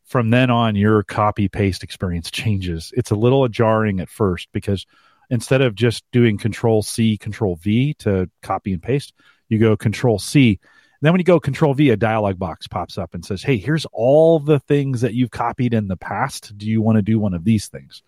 from 0.05 0.31
then 0.31 0.51
on, 0.51 0.77
your 0.77 1.03
copy 1.03 1.49
paste 1.49 1.83
experience 1.83 2.31
changes. 2.31 2.93
It's 2.97 3.11
a 3.11 3.17
little 3.17 3.47
jarring 3.49 4.01
at 4.01 4.09
first 4.09 4.49
because 4.53 4.87
instead 5.31 5.63
of 5.63 5.75
just 5.75 6.05
doing 6.13 6.39
control 6.39 6.83
C, 6.83 7.17
control 7.17 7.57
V 7.57 7.95
to 7.95 8.31
copy 8.43 8.73
and 8.73 8.83
paste, 8.83 9.15
you 9.49 9.59
go 9.59 9.77
control 9.77 10.19
C. 10.19 10.59
then 11.01 11.13
when 11.13 11.21
you 11.21 11.25
go 11.25 11.41
control 11.41 11.75
V, 11.75 11.91
a 11.91 11.97
dialog 11.97 12.39
box 12.39 12.67
pops 12.67 12.99
up 12.99 13.15
and 13.15 13.25
says, 13.25 13.43
Hey, 13.43 13.57
here's 13.57 13.87
all 13.93 14.39
the 14.39 14.61
things 14.61 15.03
that 15.03 15.15
you've 15.15 15.31
copied 15.31 15.75
in 15.75 15.89
the 15.89 15.97
past. 15.97 16.57
Do 16.57 16.69
you 16.69 16.81
want 16.81 16.97
to 16.97 17.03
do 17.03 17.19
one 17.19 17.35
of 17.35 17.45
these 17.45 17.69
things? 17.69 18.03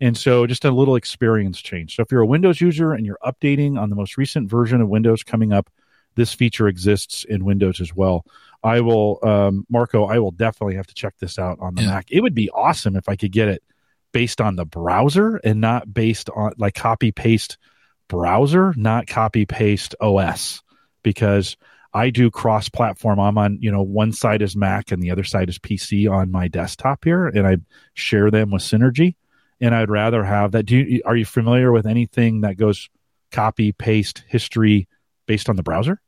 And 0.00 0.16
so 0.16 0.46
just 0.46 0.64
a 0.64 0.70
little 0.70 0.96
experience 0.96 1.60
change. 1.60 1.96
So 1.96 2.02
if 2.02 2.12
you're 2.12 2.20
a 2.20 2.26
Windows 2.26 2.60
user 2.60 2.92
and 2.92 3.04
you're 3.04 3.18
updating 3.24 3.78
on 3.78 3.90
the 3.90 3.96
most 3.96 4.16
recent 4.16 4.48
version 4.48 4.80
of 4.80 4.88
Windows 4.88 5.22
coming 5.24 5.52
up, 5.52 5.70
this 6.14 6.32
feature 6.32 6.68
exists 6.68 7.24
in 7.24 7.44
Windows 7.44 7.80
as 7.80 7.94
well. 7.94 8.24
I 8.62 8.80
will, 8.80 9.18
um, 9.22 9.66
Marco, 9.68 10.04
I 10.04 10.18
will 10.18 10.30
definitely 10.30 10.76
have 10.76 10.86
to 10.88 10.94
check 10.94 11.14
this 11.18 11.38
out 11.38 11.58
on 11.60 11.74
the 11.74 11.82
yeah. 11.82 11.88
Mac. 11.88 12.06
It 12.10 12.20
would 12.20 12.34
be 12.34 12.50
awesome 12.50 12.96
if 12.96 13.08
I 13.08 13.16
could 13.16 13.32
get 13.32 13.48
it 13.48 13.62
based 14.12 14.40
on 14.40 14.56
the 14.56 14.64
browser 14.64 15.36
and 15.36 15.60
not 15.60 15.92
based 15.92 16.30
on 16.30 16.52
like 16.58 16.74
copy 16.74 17.12
paste 17.12 17.58
browser, 18.08 18.72
not 18.76 19.06
copy 19.06 19.46
paste 19.46 19.94
OS 20.00 20.62
because 21.08 21.56
I 21.94 22.10
do 22.10 22.30
cross 22.30 22.68
platform. 22.68 23.18
I'm 23.18 23.38
on, 23.38 23.56
you 23.62 23.72
know, 23.72 23.82
one 23.82 24.12
side 24.12 24.42
is 24.42 24.54
Mac 24.54 24.92
and 24.92 25.02
the 25.02 25.10
other 25.10 25.24
side 25.24 25.48
is 25.48 25.58
PC 25.58 26.10
on 26.10 26.30
my 26.30 26.48
desktop 26.48 27.02
here 27.02 27.26
and 27.26 27.46
I 27.46 27.56
share 27.94 28.30
them 28.30 28.50
with 28.50 28.60
Synergy 28.60 29.14
and 29.58 29.74
I'd 29.74 29.88
rather 29.88 30.22
have 30.22 30.52
that. 30.52 30.66
Do 30.66 30.76
you, 30.76 31.00
are 31.06 31.16
you 31.16 31.24
familiar 31.24 31.72
with 31.72 31.86
anything 31.86 32.42
that 32.42 32.58
goes 32.58 32.90
copy 33.32 33.72
paste 33.72 34.22
history 34.28 34.86
based 35.26 35.48
on 35.48 35.56
the 35.56 35.62
browser? 35.62 35.98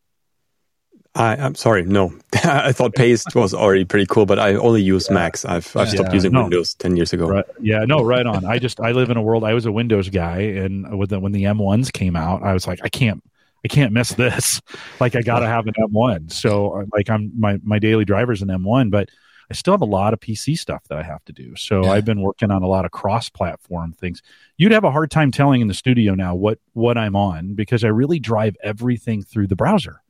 I, 1.14 1.36
am 1.36 1.54
sorry, 1.54 1.84
no. 1.84 2.12
I 2.44 2.72
thought 2.72 2.94
Paste 2.94 3.34
was 3.34 3.52
already 3.52 3.84
pretty 3.84 4.06
cool, 4.06 4.26
but 4.26 4.38
I 4.38 4.54
only 4.54 4.80
use 4.80 5.08
yeah. 5.08 5.14
Macs. 5.14 5.44
I've 5.44 5.76
I've 5.76 5.88
stopped 5.88 6.14
using 6.14 6.30
no. 6.30 6.42
Windows 6.42 6.74
ten 6.74 6.96
years 6.96 7.12
ago. 7.12 7.26
Right. 7.26 7.44
Yeah, 7.60 7.84
no, 7.84 8.04
right 8.04 8.24
on. 8.24 8.44
I 8.44 8.60
just 8.60 8.78
I 8.78 8.92
live 8.92 9.10
in 9.10 9.16
a 9.16 9.22
world. 9.22 9.42
I 9.42 9.52
was 9.52 9.66
a 9.66 9.72
Windows 9.72 10.08
guy, 10.08 10.38
and 10.38 10.96
with 10.96 11.10
the, 11.10 11.18
when 11.18 11.32
the 11.32 11.42
M1s 11.42 11.92
came 11.92 12.14
out, 12.14 12.44
I 12.44 12.52
was 12.52 12.68
like, 12.68 12.78
I 12.84 12.88
can't 12.88 13.24
I 13.64 13.68
can't 13.68 13.92
miss 13.92 14.10
this. 14.10 14.60
Like 15.00 15.16
I 15.16 15.22
got 15.22 15.38
to 15.38 15.46
have 15.46 15.66
an 15.66 15.72
M1. 15.78 16.30
So 16.30 16.72
uh, 16.72 16.84
like 16.92 17.08
I'm 17.08 17.32
my 17.38 17.58
my 17.64 17.78
daily 17.78 18.04
driver's 18.04 18.42
an 18.42 18.48
M1, 18.48 18.90
but 18.90 19.08
I 19.50 19.54
still 19.54 19.72
have 19.72 19.80
a 19.80 19.86
lot 19.86 20.12
of 20.12 20.20
PC 20.20 20.58
stuff 20.58 20.84
that 20.88 20.98
I 20.98 21.02
have 21.02 21.24
to 21.24 21.32
do. 21.32 21.56
So 21.56 21.84
yeah. 21.84 21.92
I've 21.92 22.04
been 22.04 22.20
working 22.20 22.50
on 22.50 22.62
a 22.62 22.66
lot 22.68 22.84
of 22.84 22.90
cross-platform 22.90 23.94
things. 23.94 24.22
You'd 24.58 24.72
have 24.72 24.84
a 24.84 24.90
hard 24.90 25.10
time 25.10 25.32
telling 25.32 25.62
in 25.62 25.68
the 25.68 25.74
studio 25.74 26.14
now 26.14 26.34
what 26.34 26.58
what 26.74 26.98
I'm 26.98 27.16
on 27.16 27.54
because 27.54 27.82
I 27.82 27.88
really 27.88 28.18
drive 28.18 28.56
everything 28.62 29.22
through 29.22 29.46
the 29.46 29.56
browser. 29.56 30.02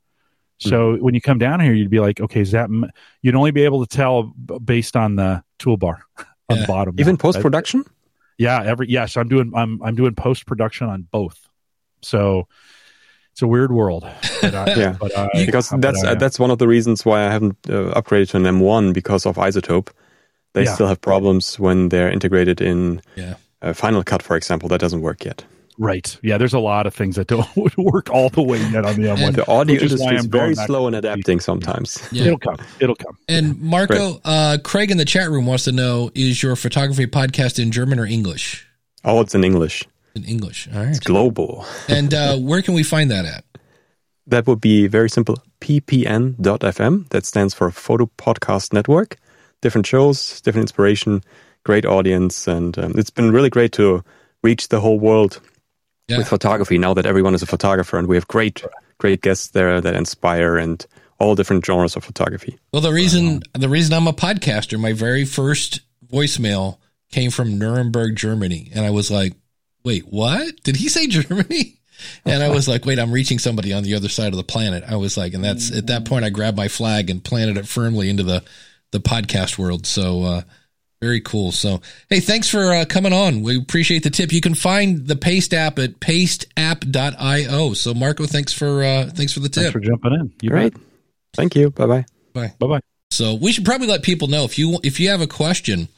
So 0.58 0.92
mm-hmm. 0.92 1.04
when 1.04 1.14
you 1.14 1.22
come 1.22 1.38
down 1.38 1.60
here, 1.60 1.72
you'd 1.72 1.88
be 1.88 2.00
like, 2.00 2.20
okay, 2.20 2.40
is 2.40 2.50
that 2.50 2.68
you'd 3.22 3.34
only 3.34 3.50
be 3.50 3.64
able 3.64 3.86
to 3.86 3.96
tell 3.96 4.24
based 4.24 4.94
on 4.94 5.16
the 5.16 5.42
toolbar 5.58 6.00
on 6.18 6.26
yeah. 6.50 6.60
the 6.60 6.66
bottom. 6.66 6.96
Even 6.98 7.16
post 7.16 7.40
production. 7.40 7.84
Yeah, 8.36 8.62
every 8.62 8.90
yes, 8.90 9.16
I'm 9.16 9.28
doing 9.28 9.52
I'm 9.54 9.80
I'm 9.82 9.94
doing 9.94 10.14
post 10.14 10.46
production 10.46 10.88
on 10.88 11.06
both. 11.10 11.48
So 12.02 12.48
it's 13.40 13.42
a 13.42 13.48
weird 13.48 13.72
world. 13.72 14.07
But 14.42 14.55
I, 14.55 14.74
yeah, 14.76 14.96
but 15.00 15.16
I, 15.16 15.31
because 15.46 15.70
that's 15.79 16.05
I, 16.05 16.14
that's 16.14 16.38
one 16.38 16.50
of 16.50 16.59
the 16.59 16.68
reasons 16.68 17.07
why 17.07 17.26
I 17.26 17.33
haven't 17.33 17.57
uh, 17.70 17.98
upgraded 17.98 18.29
to 18.31 18.37
an 18.37 18.42
M1 18.42 18.92
because 18.92 19.24
of 19.24 19.37
iZotope. 19.37 19.88
They 20.53 20.64
yeah. 20.64 20.74
still 20.74 20.87
have 20.87 21.00
problems 21.00 21.59
when 21.59 21.88
they're 21.88 22.11
integrated 22.11 22.61
in 22.61 23.00
yeah. 23.16 23.37
uh, 23.62 23.72
Final 23.72 24.05
Cut, 24.05 24.22
for 24.22 24.37
example. 24.37 24.68
That 24.68 24.79
doesn't 24.79 25.00
work 25.00 25.24
yet. 25.24 25.42
Right. 25.79 26.18
Yeah, 26.22 26.37
there's 26.37 26.53
a 26.53 26.59
lot 26.59 26.87
of 26.87 26.94
things 26.94 27.16
that 27.16 27.29
don't 27.29 27.48
work 27.79 28.11
all 28.11 28.29
the 28.29 28.42
way 28.42 28.59
yet 28.59 28.85
on 28.85 28.96
the 28.96 29.09
M1. 29.09 29.37
the 29.37 29.50
audio 29.50 29.81
industry 29.81 30.16
is 30.16 30.26
very 30.26 30.55
slow 30.55 30.87
in 30.87 30.92
adapting 30.92 31.40
sometimes. 31.40 32.07
Yeah. 32.12 32.24
It'll 32.24 32.38
come. 32.38 32.59
It'll 32.79 32.96
come. 32.96 33.16
And 33.26 33.59
Marco, 33.59 34.12
right. 34.12 34.20
uh, 34.24 34.59
Craig 34.62 34.90
in 34.90 34.98
the 34.98 35.07
chat 35.07 35.31
room 35.31 35.46
wants 35.46 35.64
to 35.64 35.72
know: 35.72 36.11
Is 36.14 36.42
your 36.42 36.57
photography 36.57 37.07
podcast 37.07 37.59
in 37.59 37.70
German 37.70 37.98
or 37.98 38.05
English? 38.05 38.66
Oh, 39.03 39.22
it's 39.22 39.35
in 39.35 39.44
English. 39.44 39.85
In 40.14 40.25
English. 40.25 40.68
All 40.73 40.81
right. 40.81 40.88
It's 40.88 41.01
global. 41.01 41.64
and 41.88 42.12
uh, 42.12 42.37
where 42.37 42.62
can 42.62 42.74
we 42.74 42.82
find 42.82 43.11
that 43.11 43.24
at? 43.24 43.45
That 44.26 44.47
would 44.47 44.61
be 44.61 44.87
very 44.87 45.11
simple. 45.11 45.37
ppn.fm. 45.61 47.09
That 47.09 47.26
stands 47.26 47.55
for 47.55 47.70
Photo 47.70 48.11
Podcast 48.18 48.72
Network. 48.72 49.16
Different 49.61 49.87
shows, 49.87 50.41
different 50.41 50.64
inspiration, 50.64 51.22
great 51.64 51.84
audience, 51.84 52.49
and 52.49 52.78
um, 52.78 52.95
it's 52.97 53.11
been 53.11 53.30
really 53.30 53.51
great 53.51 53.72
to 53.72 54.03
reach 54.43 54.68
the 54.68 54.80
whole 54.80 54.99
world 54.99 55.41
yeah. 56.09 56.18
with 56.18 56.28
photography 56.28 56.78
now 56.78 56.95
that 56.95 57.07
everyone 57.07 57.34
is 57.34 57.43
a 57.43 57.47
photographer 57.47 57.99
and 57.99 58.09
we 58.09 58.16
have 58.16 58.26
great 58.28 58.64
great 58.99 59.20
guests 59.22 59.49
there 59.49 59.80
that 59.80 59.95
inspire 59.95 60.57
and 60.57 60.87
all 61.18 61.34
different 61.34 61.64
genres 61.64 61.97
of 61.97 62.05
photography. 62.05 62.59
Well, 62.72 62.82
the 62.82 62.93
reason 62.93 63.43
the 63.53 63.68
reason 63.68 63.95
I'm 63.95 64.07
a 64.07 64.12
podcaster, 64.12 64.78
my 64.80 64.93
very 64.93 65.24
first 65.24 65.80
voicemail 66.11 66.78
came 67.11 67.30
from 67.30 67.59
Nuremberg, 67.59 68.16
Germany. 68.16 68.70
And 68.74 68.84
I 68.84 68.91
was 68.91 69.11
like, 69.11 69.34
wait, 69.85 70.07
what? 70.09 70.62
Did 70.62 70.76
he 70.76 70.89
say 70.89 71.07
Germany? 71.09 71.76
And 72.24 72.43
I 72.43 72.49
was 72.49 72.66
like, 72.66 72.87
wait, 72.87 72.99
I'm 72.99 73.12
reaching 73.12 73.39
somebody 73.39 73.72
on 73.72 73.83
the 73.83 73.95
other 73.95 74.09
side 74.09 74.33
of 74.33 74.37
the 74.37 74.45
planet. 74.45 74.85
I 74.87 74.97
was 74.97 75.16
like, 75.16 75.35
and 75.35 75.45
that's 75.45 75.70
at 75.70 75.89
that 75.89 76.07
point, 76.07 76.24
I 76.24 76.31
grabbed 76.31 76.57
my 76.57 76.68
flag 76.68 77.11
and 77.11 77.22
planted 77.22 77.59
it 77.59 77.68
firmly 77.68 78.09
into 78.09 78.22
the, 78.22 78.43
the 78.91 79.01
podcast 79.01 79.59
world. 79.59 79.87
So, 79.87 80.22
uh, 80.22 80.43
very 81.01 81.20
cool. 81.20 81.51
So, 81.51 81.81
hey, 82.11 82.20
thanks 82.20 82.49
for 82.49 82.72
uh, 82.72 82.85
coming 82.85 83.12
on. 83.12 83.43
We 83.43 83.59
appreciate 83.59 84.03
the 84.03 84.11
tip. 84.11 84.33
You 84.33 84.41
can 84.41 84.55
find 84.55 85.07
the 85.07 85.16
Paste 85.16 85.55
app 85.55 85.78
at 85.78 85.99
pasteapp.io. 86.01 87.72
So, 87.74 87.95
Marco, 87.95 88.26
thanks 88.26 88.53
for 88.53 88.85
uh, 88.85 89.07
thanks 89.07 89.33
for 89.33 89.41
the 89.41 89.49
tip. 89.49 89.62
Thanks 89.62 89.72
for 89.72 89.81
jumping 89.81 90.12
in. 90.12 90.33
You 90.43 90.51
Great. 90.51 90.74
Bet. 90.74 90.83
Thank 91.35 91.57
you. 91.57 91.70
Bye 91.70 91.87
bye. 91.87 92.05
Bye. 92.35 92.53
Bye 92.59 92.66
bye. 92.66 92.81
So, 93.11 93.35
we 93.35 93.51
should 93.51 93.64
probably 93.64 93.87
let 93.87 94.03
people 94.03 94.28
know 94.28 94.45
if 94.45 94.59
you 94.59 94.78
if 94.83 95.01
you 95.01 95.09
have 95.09 95.22
a 95.22 95.26
question, 95.26 95.89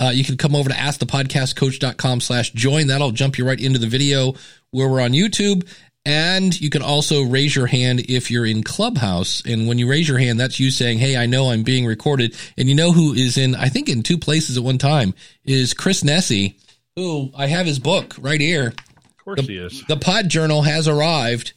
uh, 0.00 0.10
you 0.14 0.24
can 0.24 0.36
come 0.36 0.54
over 0.54 0.68
to 0.68 0.74
askthepodcastcoach.com 0.74 2.20
slash 2.20 2.52
join. 2.52 2.86
That'll 2.86 3.10
jump 3.10 3.38
you 3.38 3.46
right 3.46 3.60
into 3.60 3.78
the 3.78 3.86
video 3.86 4.34
where 4.70 4.88
we're 4.88 5.00
on 5.00 5.12
YouTube. 5.12 5.68
And 6.04 6.58
you 6.58 6.70
can 6.70 6.80
also 6.80 7.24
raise 7.24 7.54
your 7.54 7.66
hand 7.66 8.00
if 8.08 8.30
you're 8.30 8.46
in 8.46 8.62
Clubhouse. 8.62 9.42
And 9.44 9.68
when 9.68 9.78
you 9.78 9.88
raise 9.90 10.08
your 10.08 10.18
hand, 10.18 10.40
that's 10.40 10.58
you 10.58 10.70
saying, 10.70 10.98
Hey, 10.98 11.16
I 11.16 11.26
know 11.26 11.50
I'm 11.50 11.64
being 11.64 11.84
recorded. 11.84 12.34
And 12.56 12.68
you 12.68 12.74
know 12.74 12.92
who 12.92 13.12
is 13.12 13.36
in, 13.36 13.54
I 13.54 13.68
think 13.68 13.88
in 13.88 14.02
two 14.02 14.16
places 14.16 14.56
at 14.56 14.62
one 14.62 14.78
time 14.78 15.12
is 15.44 15.74
Chris 15.74 16.02
Nesi, 16.02 16.54
who 16.96 17.30
I 17.36 17.46
have 17.46 17.66
his 17.66 17.78
book 17.78 18.14
right 18.18 18.40
here. 18.40 18.68
Of 18.68 19.24
course 19.24 19.40
the, 19.40 19.52
he 19.52 19.58
is. 19.58 19.84
The 19.86 19.96
Pod 19.96 20.28
Journal 20.28 20.62
has 20.62 20.88
arrived. 20.88 21.52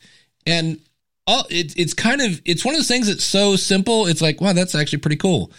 And 0.45 0.81
all, 1.27 1.45
it, 1.49 1.77
it's 1.77 1.93
kind 1.93 2.21
of, 2.21 2.41
it's 2.43 2.65
one 2.65 2.73
of 2.73 2.79
those 2.79 2.87
things 2.87 3.07
that's 3.07 3.23
so 3.23 3.55
simple. 3.55 4.07
It's 4.07 4.21
like, 4.21 4.41
wow, 4.41 4.53
that's 4.53 4.75
actually 4.75 4.99
pretty 4.99 5.17
cool. 5.17 5.51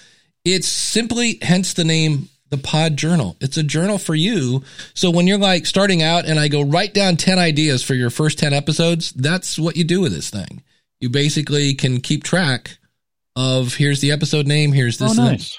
It's 0.45 0.69
simply, 0.69 1.39
hence 1.41 1.73
the 1.73 1.85
name 1.85 2.29
the 2.53 2.59
pod 2.59 2.99
journal. 2.99 3.35
It's 3.41 3.57
a 3.57 3.63
journal 3.63 3.99
for 3.99 4.15
you. 4.15 4.63
So 4.93 5.11
when 5.11 5.27
you're 5.27 5.39
like 5.39 5.65
starting 5.65 6.03
out 6.03 6.27
and 6.27 6.39
I 6.39 6.49
go 6.49 6.61
write 6.61 6.93
down 6.93 7.17
10 7.17 7.39
ideas 7.39 7.83
for 7.83 7.95
your 7.95 8.11
first 8.11 8.39
10 8.39 8.53
episodes, 8.53 9.11
that's 9.13 9.59
what 9.59 9.75
you 9.75 9.85
do 9.85 10.03
with 10.03 10.13
this 10.13 10.29
thing. 10.29 10.63
You 11.01 11.09
basically 11.09 11.73
can 11.75 12.01
keep 12.01 12.23
track 12.23 12.77
of 13.35 13.75
here's 13.75 14.03
the 14.03 14.13
episode 14.13 14.47
name, 14.47 14.71
here's 14.71 14.99
this. 14.99 15.19
Oh, 15.19 15.25
nice. 15.31 15.59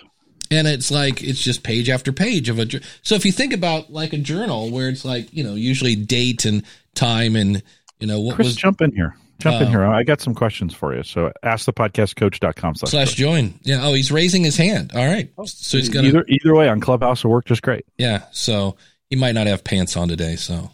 And 0.52 0.68
it's 0.68 0.92
like, 0.92 1.24
it's 1.24 1.42
just 1.42 1.64
page 1.64 1.90
after 1.90 2.14
page 2.14 2.48
of 2.48 2.60
a, 2.60 2.68
so 3.02 3.16
if 3.16 3.26
you 3.26 3.32
think 3.32 3.54
about 3.54 3.92
like 3.92 4.14
a 4.14 4.20
journal 4.20 4.70
where 4.70 4.88
it's 4.88 5.04
like, 5.04 5.34
you 5.34 5.44
know, 5.44 5.56
usually 5.56 5.96
date 5.96 6.46
and 6.46 6.64
time 6.94 7.36
and, 7.36 7.64
you 8.00 8.06
know, 8.06 8.20
what 8.20 8.36
Chris, 8.36 8.50
was. 8.50 8.56
jump 8.56 8.82
in 8.82 8.92
here. 8.92 9.16
Jump 9.44 9.62
in 9.62 9.68
uh, 9.68 9.72
here. 9.72 9.86
I 9.86 10.04
got 10.04 10.22
some 10.22 10.34
questions 10.34 10.74
for 10.74 10.96
you. 10.96 11.04
So 11.04 11.34
ask 11.44 11.66
the 11.66 11.74
podcastcoach.com 11.74 12.76
slash, 12.76 12.92
slash 12.92 13.14
join. 13.14 13.60
Yeah. 13.64 13.86
Oh, 13.86 13.94
he's 13.94 14.10
raising 14.10 14.42
his 14.42 14.56
hand. 14.56 14.94
All 14.96 15.06
right. 15.06 15.32
Oh, 15.38 15.44
so 15.46 15.78
he's 15.78 15.90
going 15.90 16.06
to. 16.06 16.10
Either, 16.10 16.26
either 16.30 16.56
way, 16.56 16.70
on 16.70 16.80
Clubhouse 16.80 17.26
will 17.26 17.32
work 17.32 17.46
just 17.46 17.62
great. 17.62 17.86
Yeah. 17.98 18.24
So 18.32 18.78
he 19.10 19.18
might 19.18 19.34
not 19.34 19.48
have 19.48 19.66
pants 19.66 19.98
on 19.98 20.08
today. 20.08 20.38
So 20.38 20.72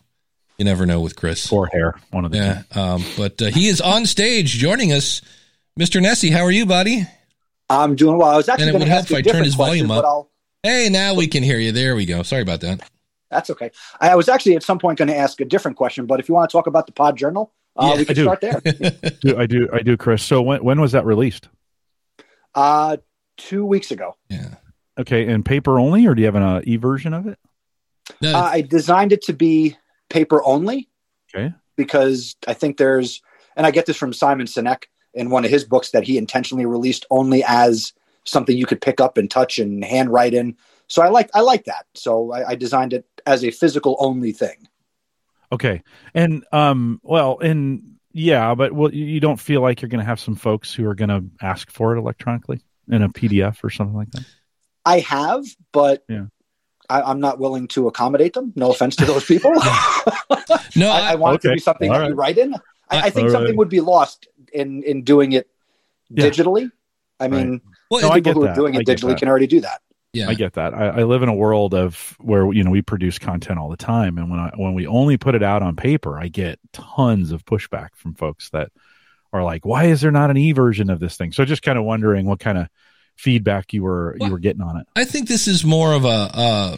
you 0.60 0.66
never 0.66 0.86
know 0.86 1.02
with 1.02 1.16
Chris. 1.16 1.52
Or 1.52 1.66
hair. 1.66 2.00
One 2.12 2.26
of 2.26 2.32
the 2.32 2.38
Yeah. 2.38 2.64
Um, 2.80 3.04
but 3.18 3.42
uh, 3.42 3.46
he 3.48 3.68
is 3.68 3.82
on 3.82 4.06
stage 4.06 4.52
joining 4.52 4.92
us. 4.92 5.22
Mr. 5.80 6.00
Nesi, 6.00 6.30
how 6.30 6.44
are 6.44 6.52
you, 6.52 6.68
buddy? 6.68 7.08
I'm 7.72 7.96
doing 7.96 8.18
well. 8.18 8.30
I 8.30 8.38
was 8.38 8.50
actually 8.50 8.72
going 8.72 8.84
to 8.84 8.90
help 8.90 9.06
if 9.10 9.14
I 9.16 9.22
turn 9.24 9.44
his 9.44 9.56
volume 9.56 9.90
up. 9.90 10.30
Hey, 10.62 10.90
now 10.92 11.16
we 11.16 11.28
can 11.28 11.42
hear 11.42 11.58
you. 11.58 11.72
There 11.72 11.96
we 11.96 12.06
go. 12.06 12.22
Sorry 12.22 12.42
about 12.42 12.62
that. 12.62 12.82
That's 13.32 13.50
okay. 13.50 13.72
I 14.00 14.16
was 14.16 14.28
actually 14.28 14.56
at 14.56 14.64
some 14.64 14.78
point 14.78 15.00
going 15.00 15.08
to 15.08 15.16
ask 15.16 15.40
a 15.40 15.46
different 15.46 15.78
question, 15.78 16.06
but 16.06 16.20
if 16.20 16.28
you 16.28 16.36
want 16.36 16.50
to 16.50 16.54
talk 16.56 16.68
about 16.68 16.86
the 16.86 16.92
Pod 16.92 17.16
Journal, 17.16 17.54
uh, 17.80 17.92
yeah, 17.94 17.96
we 17.96 18.06
can 18.06 18.16
start 18.16 18.42
there. 18.42 18.60
do, 19.22 19.38
I 19.38 19.46
do, 19.46 19.70
I 19.72 19.80
do, 19.80 19.98
Chris. 19.98 20.24
So 20.24 20.42
when 20.42 20.64
when 20.64 20.82
was 20.82 20.92
that 20.92 21.06
released? 21.06 21.48
Uh, 22.54 22.98
two 23.38 23.66
weeks 23.66 23.92
ago. 23.92 24.16
Yeah. 24.30 24.56
Okay, 25.00 25.28
and 25.28 25.46
paper 25.46 25.80
only, 25.80 26.06
or 26.06 26.14
do 26.14 26.22
you 26.22 26.26
have 26.26 26.36
an 26.36 26.44
uh, 26.44 26.62
e 26.66 26.76
version 26.76 27.14
of 27.14 27.26
it? 27.26 27.40
No. 28.22 28.36
Uh, 28.36 28.50
I 28.52 28.62
designed 28.62 29.14
it 29.14 29.22
to 29.24 29.34
be 29.34 29.78
paper 30.10 30.44
only. 30.44 30.90
Okay. 31.34 31.54
Because 31.78 32.36
I 32.48 32.54
think 32.54 32.78
there's, 32.78 33.22
and 33.56 33.66
I 33.66 33.72
get 33.72 33.86
this 33.86 33.96
from 33.96 34.12
Simon 34.12 34.48
Sinek 34.48 34.86
in 35.14 35.30
one 35.30 35.46
of 35.46 35.52
his 35.52 35.64
books 35.64 35.92
that 35.92 36.04
he 36.04 36.18
intentionally 36.18 36.66
released 36.66 37.06
only 37.10 37.44
as 37.48 37.94
something 38.26 38.58
you 38.58 38.66
could 38.66 38.82
pick 38.82 39.00
up 39.00 39.18
and 39.18 39.32
touch 39.32 39.60
and 39.60 39.84
handwrite 39.84 40.34
in. 40.34 40.58
So 40.88 41.02
I 41.02 41.10
like 41.10 41.30
I 41.34 41.42
like 41.42 41.66
that. 41.66 41.86
So 41.96 42.34
I, 42.34 42.50
I 42.50 42.56
designed 42.56 42.94
it 42.94 43.06
as 43.26 43.44
a 43.44 43.52
physical 43.52 43.96
only 44.00 44.32
thing. 44.32 44.68
Okay. 45.52 45.82
And 46.14 46.46
um 46.52 47.00
well 47.04 47.40
and 47.40 47.96
yeah, 48.12 48.56
but 48.56 48.74
well 48.74 48.94
you 48.94 49.20
don't 49.20 49.40
feel 49.40 49.62
like 49.62 49.82
you're 49.82 49.90
going 49.90 50.00
to 50.00 50.06
have 50.06 50.20
some 50.20 50.36
folks 50.36 50.74
who 50.74 50.86
are 50.88 50.96
going 50.96 51.10
to 51.10 51.24
ask 51.42 51.72
for 51.72 51.96
it 51.96 52.00
electronically 52.00 52.62
in 52.90 53.02
a 53.02 53.10
PDF 53.10 53.64
or 53.64 53.70
something 53.70 53.96
like 53.96 54.12
that? 54.12 54.26
I 54.86 55.00
have, 55.00 55.46
but 55.72 56.04
yeah. 56.08 56.26
I, 56.90 57.12
am 57.12 57.20
not 57.20 57.40
willing 57.40 57.68
to 57.70 57.88
accommodate 57.88 58.34
them. 58.34 58.52
No 58.56 58.72
offense 58.72 58.96
to 58.98 59.06
those 59.06 59.26
people. 59.26 59.52
no, 60.76 60.90
I, 60.90 61.12
I 61.12 61.16
want 61.16 61.36
okay. 61.36 61.50
it 61.50 61.52
to 61.52 61.56
be 61.56 61.60
something 61.60 61.92
All 61.92 62.00
that 62.00 62.10
you 62.10 62.16
write 62.16 62.38
in. 62.38 62.56
I, 62.90 63.02
I 63.02 63.10
think 63.12 63.26
All 63.26 63.32
something 63.32 63.52
right. 63.52 63.58
would 63.58 63.70
be 63.70 63.82
lost 63.82 64.28
in 64.52 64.84
in 64.84 65.04
doing 65.04 65.34
it 65.34 65.48
digitally. 66.12 66.64
Yeah. 66.64 66.70
I 67.20 67.28
mean, 67.28 67.52
right. 67.52 67.62
well, 67.92 68.14
people 68.14 68.34
who 68.34 68.48
are 68.48 68.56
doing 68.56 68.76
it 68.76 68.88
digitally 68.88 69.18
can 69.18 69.28
already 69.28 69.48
do 69.48 69.62
that. 69.62 69.82
Yeah, 70.14 70.30
I 70.30 70.34
get 70.34 70.54
that. 70.54 70.74
I, 70.74 70.88
I, 70.88 71.04
live 71.04 71.22
in 71.22 71.30
a 71.30 71.36
world 71.36 71.76
of 71.76 72.16
where 72.20 72.52
you 72.52 72.64
know 72.64 72.72
we 72.72 72.82
produce 72.82 73.20
content 73.20 73.60
all 73.60 73.70
the 73.70 73.78
time, 73.78 74.18
and 74.18 74.32
when 74.32 74.40
I 74.40 74.52
when 74.56 74.74
we 74.74 74.88
only 74.88 75.18
put 75.18 75.36
it 75.36 75.44
out 75.44 75.62
on 75.62 75.76
paper, 75.76 76.18
I 76.18 76.30
get 76.30 76.60
tons 76.74 77.32
of 77.32 77.46
pushback 77.46 77.90
from 77.94 78.16
folks 78.16 78.50
that 78.50 78.72
are 79.32 79.44
like, 79.44 79.66
"Why 79.66 79.86
is 79.86 80.02
there 80.02 80.10
not 80.10 80.32
an 80.32 80.38
e 80.38 80.52
version 80.52 80.90
of 80.90 81.00
this 81.00 81.16
thing?" 81.16 81.32
So 81.32 81.46
just 81.46 81.62
kind 81.62 81.78
of 81.78 81.86
wondering 81.86 82.26
what 82.26 82.40
kind 82.40 82.58
of 82.58 82.70
feedback 83.18 83.72
you 83.72 83.84
were 83.84 84.16
well, 84.20 84.30
you 84.30 84.34
were 84.34 84.40
getting 84.40 84.64
on 84.64 84.78
it. 84.78 84.88
I 84.96 85.06
think 85.06 85.28
this 85.28 85.48
is 85.48 85.64
more 85.64 85.94
of 85.94 86.06
a, 86.06 86.08
uh, 86.08 86.78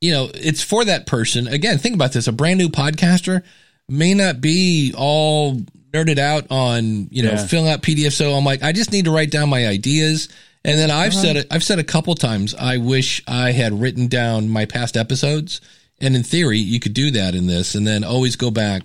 you 0.00 0.12
know, 0.12 0.30
it's 0.32 0.62
for 0.62 0.84
that 0.84 1.06
person. 1.06 1.48
Again, 1.48 1.78
think 1.78 1.96
about 1.96 2.12
this: 2.12 2.28
a 2.28 2.32
brand 2.32 2.58
new 2.58 2.68
podcaster 2.68 3.42
may 3.88 4.14
not 4.14 4.40
be 4.40 4.94
all 4.96 5.56
nerded 5.90 6.18
out 6.18 6.46
on 6.50 7.08
you 7.10 7.24
know 7.24 7.32
yeah. 7.32 7.46
filling 7.46 7.68
out 7.68 7.82
PDFs. 7.82 8.12
So 8.12 8.32
I'm 8.34 8.44
like, 8.44 8.62
I 8.62 8.70
just 8.70 8.92
need 8.92 9.06
to 9.06 9.10
write 9.10 9.32
down 9.32 9.48
my 9.48 9.66
ideas 9.66 10.28
and 10.64 10.78
then 10.78 10.90
I've 10.90 11.12
uh-huh. 11.12 11.22
said 11.22 11.36
it. 11.36 11.46
I've 11.50 11.64
said 11.64 11.78
a 11.78 11.84
couple 11.84 12.14
times. 12.14 12.54
I 12.54 12.78
wish 12.78 13.22
I 13.26 13.52
had 13.52 13.78
written 13.80 14.08
down 14.08 14.48
my 14.48 14.64
past 14.64 14.96
episodes, 14.96 15.60
and 16.00 16.16
in 16.16 16.22
theory, 16.22 16.58
you 16.58 16.80
could 16.80 16.94
do 16.94 17.10
that 17.12 17.34
in 17.34 17.46
this, 17.46 17.74
and 17.74 17.86
then 17.86 18.04
always 18.04 18.36
go 18.36 18.50
back 18.50 18.82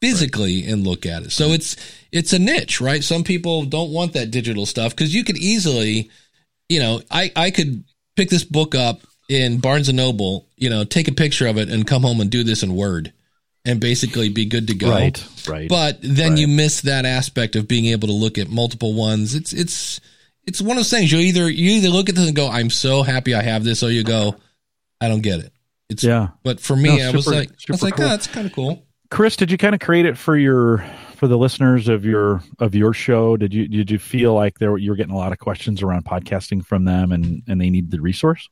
physically 0.00 0.62
right. 0.62 0.72
and 0.72 0.86
look 0.86 1.06
at 1.06 1.24
it. 1.24 1.32
So 1.32 1.48
it's 1.48 1.76
it's 2.12 2.32
a 2.32 2.38
niche, 2.38 2.80
right? 2.80 3.02
Some 3.02 3.24
people 3.24 3.64
don't 3.64 3.92
want 3.92 4.12
that 4.12 4.30
digital 4.30 4.66
stuff 4.66 4.94
because 4.94 5.14
you 5.14 5.24
could 5.24 5.38
easily, 5.38 6.10
you 6.68 6.80
know, 6.80 7.00
I 7.10 7.32
I 7.34 7.50
could 7.50 7.84
pick 8.14 8.30
this 8.30 8.44
book 8.44 8.74
up 8.74 9.00
in 9.28 9.58
Barnes 9.58 9.88
and 9.88 9.96
Noble, 9.96 10.46
you 10.56 10.70
know, 10.70 10.84
take 10.84 11.08
a 11.08 11.12
picture 11.12 11.46
of 11.46 11.58
it 11.58 11.68
and 11.68 11.86
come 11.86 12.02
home 12.02 12.20
and 12.20 12.30
do 12.30 12.44
this 12.44 12.62
in 12.62 12.76
Word 12.76 13.12
and 13.64 13.80
basically 13.80 14.28
be 14.28 14.46
good 14.46 14.68
to 14.68 14.74
go. 14.74 14.90
Right. 14.90 15.24
Right. 15.48 15.68
But 15.68 15.98
then 16.00 16.30
right. 16.30 16.38
you 16.38 16.48
miss 16.48 16.82
that 16.82 17.04
aspect 17.04 17.56
of 17.56 17.66
being 17.66 17.86
able 17.86 18.08
to 18.08 18.14
look 18.14 18.38
at 18.38 18.48
multiple 18.48 18.94
ones. 18.94 19.34
It's 19.34 19.52
it's 19.52 20.00
it's 20.46 20.60
one 20.60 20.72
of 20.72 20.78
those 20.78 20.90
things 20.90 21.10
you 21.10 21.18
either 21.18 21.50
you 21.50 21.72
either 21.72 21.88
look 21.88 22.08
at 22.08 22.14
this 22.14 22.26
and 22.26 22.36
go, 22.36 22.48
I'm 22.48 22.70
so 22.70 23.02
happy 23.02 23.34
I 23.34 23.42
have 23.42 23.64
this, 23.64 23.82
or 23.82 23.90
you 23.90 24.04
go, 24.04 24.36
I 25.00 25.08
don't 25.08 25.22
get 25.22 25.40
it. 25.40 25.52
It's 25.88 26.04
yeah. 26.04 26.28
But 26.42 26.60
for 26.60 26.76
me, 26.76 26.96
no, 26.96 26.96
super, 26.96 27.08
I 27.08 27.16
was 27.16 27.26
like, 27.26 27.48
I 27.48 27.72
was 27.72 27.82
like, 27.82 27.96
cool. 27.96 28.04
Ah, 28.04 28.08
oh, 28.08 28.10
that's 28.10 28.26
kind 28.26 28.46
of 28.46 28.52
cool. 28.52 28.82
Chris, 29.10 29.36
did 29.36 29.50
you 29.50 29.58
kind 29.58 29.74
of 29.74 29.80
create 29.80 30.06
it 30.06 30.16
for 30.18 30.36
your 30.36 30.84
for 31.16 31.28
the 31.28 31.38
listeners 31.38 31.88
of 31.88 32.04
your 32.04 32.42
of 32.58 32.74
your 32.74 32.92
show? 32.92 33.36
Did 33.36 33.54
you 33.54 33.68
did 33.68 33.90
you 33.90 33.98
feel 33.98 34.34
like 34.34 34.58
there 34.58 34.76
you 34.76 34.90
were 34.90 34.96
getting 34.96 35.14
a 35.14 35.18
lot 35.18 35.32
of 35.32 35.38
questions 35.38 35.82
around 35.82 36.04
podcasting 36.04 36.64
from 36.64 36.84
them, 36.84 37.12
and 37.12 37.42
and 37.46 37.60
they 37.60 37.70
need 37.70 37.90
the 37.90 38.00
resource? 38.00 38.48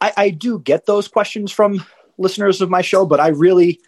I, 0.00 0.12
I 0.16 0.30
do 0.30 0.58
get 0.58 0.84
those 0.84 1.08
questions 1.08 1.52
from 1.52 1.84
listeners 2.18 2.60
of 2.60 2.68
my 2.68 2.82
show, 2.82 3.06
but 3.06 3.18
I 3.18 3.28
really 3.28 3.80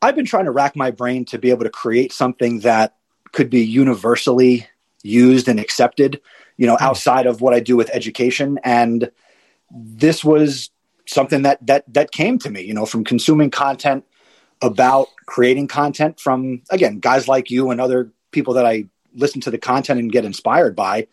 I've 0.00 0.16
been 0.16 0.24
trying 0.24 0.46
to 0.46 0.50
rack 0.50 0.76
my 0.76 0.90
brain 0.90 1.24
to 1.26 1.38
be 1.38 1.50
able 1.50 1.64
to 1.64 1.70
create 1.70 2.12
something 2.12 2.60
that 2.60 2.96
could 3.32 3.50
be 3.50 3.64
universally 3.64 4.66
used 5.02 5.48
and 5.48 5.60
accepted, 5.60 6.20
you 6.56 6.66
know, 6.66 6.76
outside 6.80 7.26
of 7.26 7.40
what 7.40 7.54
I 7.54 7.60
do 7.60 7.76
with 7.76 7.90
education. 7.92 8.58
And 8.64 9.10
this 9.70 10.24
was 10.24 10.70
something 11.06 11.42
that 11.42 11.64
that 11.66 11.84
that 11.92 12.10
came 12.10 12.38
to 12.40 12.50
me, 12.50 12.62
you 12.62 12.74
know, 12.74 12.86
from 12.86 13.04
consuming 13.04 13.50
content 13.50 14.04
about 14.60 15.08
creating 15.26 15.68
content 15.68 16.18
from 16.18 16.62
again 16.70 16.98
guys 16.98 17.28
like 17.28 17.50
you 17.50 17.70
and 17.70 17.80
other 17.80 18.10
people 18.32 18.54
that 18.54 18.66
I 18.66 18.86
listen 19.14 19.40
to 19.42 19.50
the 19.50 19.58
content 19.58 20.00
and 20.00 20.12
get 20.12 20.24
inspired 20.24 20.76
by. 20.76 21.06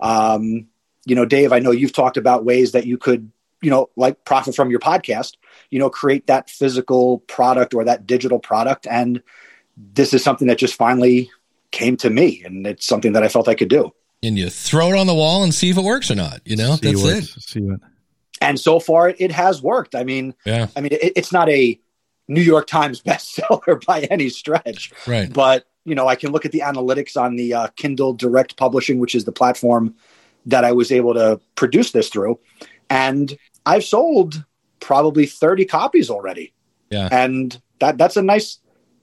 Um, 0.00 0.68
you 1.04 1.14
know, 1.14 1.24
Dave, 1.24 1.52
I 1.52 1.58
know 1.58 1.70
you've 1.70 1.92
talked 1.92 2.16
about 2.16 2.44
ways 2.44 2.72
that 2.72 2.86
you 2.86 2.96
could, 2.96 3.30
you 3.60 3.70
know, 3.70 3.90
like 3.96 4.24
profit 4.24 4.54
from 4.54 4.70
your 4.70 4.80
podcast, 4.80 5.34
you 5.70 5.78
know, 5.78 5.90
create 5.90 6.26
that 6.28 6.48
physical 6.48 7.18
product 7.20 7.74
or 7.74 7.84
that 7.84 8.06
digital 8.06 8.38
product. 8.38 8.86
And 8.88 9.22
this 9.76 10.14
is 10.14 10.22
something 10.22 10.48
that 10.48 10.58
just 10.58 10.74
finally 10.74 11.30
came 11.72 11.96
to 11.98 12.10
me, 12.10 12.42
and 12.44 12.66
it's 12.66 12.86
something 12.86 13.12
that 13.12 13.22
I 13.22 13.28
felt 13.28 13.48
I 13.48 13.54
could 13.54 13.68
do. 13.68 13.92
And 14.22 14.38
you 14.38 14.50
throw 14.50 14.88
it 14.88 14.96
on 14.96 15.06
the 15.06 15.14
wall 15.14 15.42
and 15.42 15.52
see 15.52 15.70
if 15.70 15.76
it 15.76 15.82
works 15.82 16.10
or 16.10 16.14
not. 16.14 16.40
You 16.44 16.56
know, 16.56 16.76
see 16.76 16.92
that's 16.92 17.04
it. 17.04 17.24
See 17.42 17.60
it. 17.60 17.80
And 18.40 18.58
so 18.58 18.78
far, 18.78 19.14
it 19.18 19.32
has 19.32 19.62
worked. 19.62 19.94
I 19.94 20.04
mean, 20.04 20.34
yeah. 20.44 20.68
I 20.76 20.80
mean, 20.80 20.92
it, 20.92 21.12
it's 21.16 21.32
not 21.32 21.48
a 21.48 21.78
New 22.28 22.40
York 22.40 22.66
Times 22.66 23.02
bestseller 23.06 23.84
by 23.84 24.02
any 24.02 24.28
stretch, 24.28 24.92
right? 25.06 25.32
But 25.32 25.66
you 25.84 25.94
know, 25.96 26.06
I 26.06 26.14
can 26.14 26.30
look 26.30 26.44
at 26.46 26.52
the 26.52 26.60
analytics 26.60 27.20
on 27.20 27.36
the 27.36 27.54
uh, 27.54 27.66
Kindle 27.76 28.12
Direct 28.12 28.56
Publishing, 28.56 29.00
which 29.00 29.14
is 29.14 29.24
the 29.24 29.32
platform 29.32 29.94
that 30.46 30.64
I 30.64 30.72
was 30.72 30.92
able 30.92 31.14
to 31.14 31.40
produce 31.56 31.92
this 31.92 32.08
through, 32.08 32.38
and 32.88 33.36
I've 33.66 33.84
sold 33.84 34.44
probably 34.80 35.26
30 35.26 35.64
copies 35.64 36.10
already. 36.10 36.52
Yeah. 36.90 37.08
And 37.10 37.60
that 37.78 37.98
that's 37.98 38.16
a 38.16 38.22
nice 38.22 38.58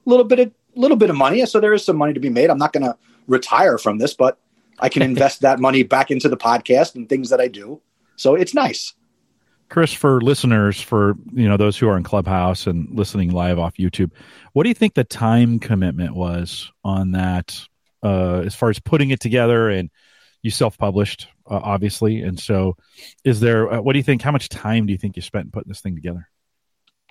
little 0.06 0.26
bit 0.26 0.40
of 0.40 0.52
little 0.80 0.98
bit 0.98 1.10
of 1.10 1.16
money. 1.16 1.46
So 1.46 1.60
there 1.60 1.74
is 1.74 1.86
some 1.86 1.98
money 1.98 2.14
to 2.14 2.20
be 2.20 2.30
made. 2.30 2.50
I'm 2.50 2.58
not 2.58 2.74
going 2.74 2.84
to 2.84 2.98
retire 3.28 3.78
from 3.78 3.98
this, 3.98 4.14
but 4.14 4.40
I 4.80 4.90
can 4.90 5.02
invest 5.12 5.42
that 5.42 5.60
money 5.60 5.84
back 5.84 6.12
into 6.12 6.30
the 6.30 6.38
podcast 6.38 6.96
and 6.96 7.08
things 7.08 7.30
that 7.30 7.40
I 7.40 7.48
do. 7.48 7.82
So 8.16 8.36
it's 8.36 8.54
nice. 8.54 8.94
Chris, 9.70 9.94
for 9.94 10.20
listeners, 10.20 10.82
for 10.82 11.16
you 11.32 11.48
know 11.48 11.56
those 11.56 11.78
who 11.78 11.88
are 11.88 11.96
in 11.96 12.04
Clubhouse 12.04 12.66
and 12.66 12.90
listening 12.92 13.30
live 13.32 13.60
off 13.60 13.76
YouTube, 13.76 14.12
what 14.54 14.64
do 14.64 14.70
you 14.70 14.76
think 14.76 14.96
the 14.96 15.04
time 15.04 15.60
commitment 15.60 16.16
was 16.16 16.72
on 16.84 17.12
that? 17.12 17.60
Uh, 18.02 18.42
as 18.46 18.56
far 18.56 18.70
as 18.70 18.80
putting 18.80 19.12
it 19.12 19.20
together, 19.20 19.70
and 19.70 19.92
you 20.42 20.50
self-published, 20.50 21.28
uh, 21.50 21.60
obviously, 21.62 22.22
and 22.22 22.40
so 22.40 22.78
is 23.24 23.42
there? 23.42 23.72
Uh, 23.74 23.82
what 23.82 23.94
do 23.94 24.00
you 24.00 24.04
think? 24.04 24.24
How 24.24 24.32
much 24.32 24.50
time 24.50 24.88
do 24.88 24.92
you 24.92 24.98
think 24.98 25.16
you 25.16 25.22
spent 25.22 25.54
putting 25.54 25.70
this 25.70 25.82
thing 25.82 25.96
together? 25.96 26.28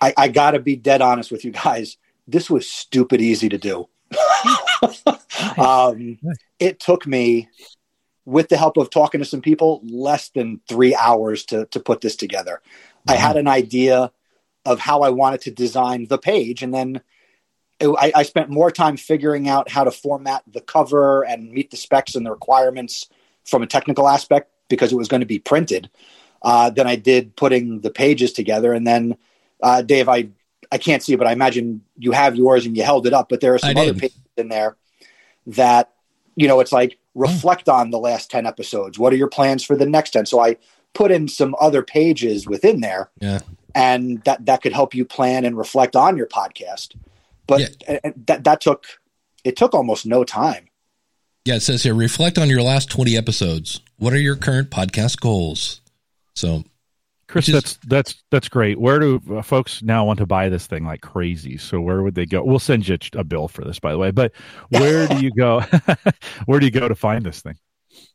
I, 0.01 0.13
I 0.17 0.27
got 0.27 0.51
to 0.51 0.59
be 0.59 0.75
dead 0.75 1.01
honest 1.01 1.31
with 1.31 1.45
you 1.45 1.51
guys. 1.51 1.97
This 2.31 2.49
was 2.49 2.69
stupid 2.69 3.21
easy 3.21 3.49
to 3.49 3.57
do. 3.57 3.89
um, 5.57 6.17
it 6.59 6.79
took 6.79 7.05
me 7.07 7.49
with 8.25 8.49
the 8.49 8.57
help 8.57 8.77
of 8.77 8.89
talking 8.89 9.19
to 9.19 9.25
some 9.25 9.41
people, 9.41 9.81
less 9.83 10.29
than 10.29 10.61
three 10.67 10.95
hours 10.95 11.45
to, 11.45 11.65
to 11.67 11.79
put 11.79 12.01
this 12.01 12.15
together. 12.15 12.61
I 13.07 13.15
had 13.15 13.37
an 13.37 13.47
idea 13.47 14.11
of 14.65 14.79
how 14.79 15.01
I 15.01 15.09
wanted 15.09 15.41
to 15.41 15.51
design 15.51 16.05
the 16.07 16.19
page, 16.19 16.61
and 16.61 16.73
then 16.73 17.01
it, 17.79 17.87
I, 17.87 18.11
I, 18.13 18.23
spent 18.23 18.49
more 18.49 18.69
time 18.71 18.97
figuring 18.97 19.47
out 19.47 19.69
how 19.69 19.83
to 19.83 19.91
format 19.91 20.43
the 20.45 20.61
cover 20.61 21.23
and 21.23 21.51
meet 21.51 21.71
the 21.71 21.77
specs 21.77 22.13
and 22.13 22.25
the 22.25 22.29
requirements 22.29 23.07
from 23.45 23.63
a 23.63 23.67
technical 23.67 24.07
aspect 24.07 24.51
because 24.67 24.91
it 24.91 24.97
was 24.97 25.07
going 25.07 25.21
to 25.21 25.25
be 25.25 25.39
printed 25.39 25.89
uh, 26.41 26.69
than 26.69 26.87
I 26.87 26.97
did 26.97 27.35
putting 27.35 27.81
the 27.81 27.89
pages 27.89 28.33
together. 28.33 28.73
And 28.73 28.85
then, 28.85 29.17
uh, 29.63 29.81
Dave, 29.81 30.09
I 30.09 30.29
I 30.71 30.77
can't 30.77 31.01
see, 31.01 31.13
it, 31.13 31.17
but 31.17 31.27
I 31.27 31.31
imagine 31.31 31.81
you 31.97 32.11
have 32.11 32.35
yours 32.35 32.65
and 32.65 32.77
you 32.77 32.83
held 32.83 33.07
it 33.07 33.13
up. 33.13 33.29
But 33.29 33.41
there 33.41 33.53
are 33.53 33.59
some 33.59 33.75
other 33.75 33.93
pages 33.93 34.17
in 34.37 34.49
there 34.49 34.77
that 35.47 35.91
you 36.35 36.47
know 36.47 36.59
it's 36.59 36.71
like 36.71 36.99
reflect 37.15 37.65
mm. 37.65 37.73
on 37.73 37.91
the 37.91 37.99
last 37.99 38.31
10 38.31 38.45
episodes. 38.45 38.97
What 38.97 39.13
are 39.13 39.17
your 39.17 39.27
plans 39.27 39.63
for 39.63 39.75
the 39.75 39.85
next 39.85 40.11
10? 40.11 40.25
So 40.25 40.39
I 40.39 40.57
put 40.93 41.11
in 41.11 41.27
some 41.27 41.55
other 41.59 41.83
pages 41.83 42.47
within 42.47 42.81
there. 42.81 43.09
Yeah. 43.19 43.39
And 43.75 44.23
that, 44.23 44.45
that 44.45 44.61
could 44.61 44.73
help 44.73 44.95
you 44.95 45.05
plan 45.05 45.45
and 45.45 45.57
reflect 45.57 45.95
on 45.95 46.17
your 46.17 46.27
podcast. 46.27 46.95
But 47.45 47.77
yeah. 47.87 47.99
that, 48.27 48.43
that 48.43 48.61
took, 48.61 48.85
it 49.43 49.55
took 49.55 49.73
almost 49.73 50.05
no 50.05 50.23
time. 50.23 50.69
Yeah. 51.45 51.55
It 51.55 51.61
says 51.61 51.83
here, 51.83 51.93
reflect 51.93 52.37
on 52.37 52.49
your 52.49 52.61
last 52.61 52.89
20 52.89 53.17
episodes. 53.17 53.81
What 53.97 54.13
are 54.13 54.19
your 54.19 54.35
current 54.35 54.69
podcast 54.69 55.19
goals? 55.19 55.81
So 56.33 56.63
Chris, 57.29 57.47
is, 57.47 57.53
that's 57.53 57.77
that's 57.85 58.23
that's 58.31 58.49
great. 58.49 58.79
Where 58.79 58.97
do 58.97 59.21
uh, 59.31 59.43
folks 59.43 59.83
now 59.83 60.03
want 60.03 60.17
to 60.17 60.25
buy 60.25 60.49
this 60.49 60.65
thing 60.65 60.83
like 60.83 61.01
crazy? 61.01 61.57
So 61.57 61.79
where 61.79 62.01
would 62.01 62.15
they 62.15 62.25
go? 62.25 62.43
We'll 62.43 62.57
send 62.57 62.87
you 62.87 62.97
a 63.13 63.23
bill 63.23 63.47
for 63.47 63.63
this, 63.63 63.79
by 63.79 63.91
the 63.91 63.99
way. 63.99 64.09
But 64.09 64.31
where 64.69 65.07
do 65.07 65.23
you 65.23 65.31
go? 65.31 65.61
where 66.47 66.59
do 66.59 66.65
you 66.65 66.71
go 66.71 66.87
to 66.87 66.95
find 66.95 67.23
this 67.23 67.41
thing? 67.41 67.55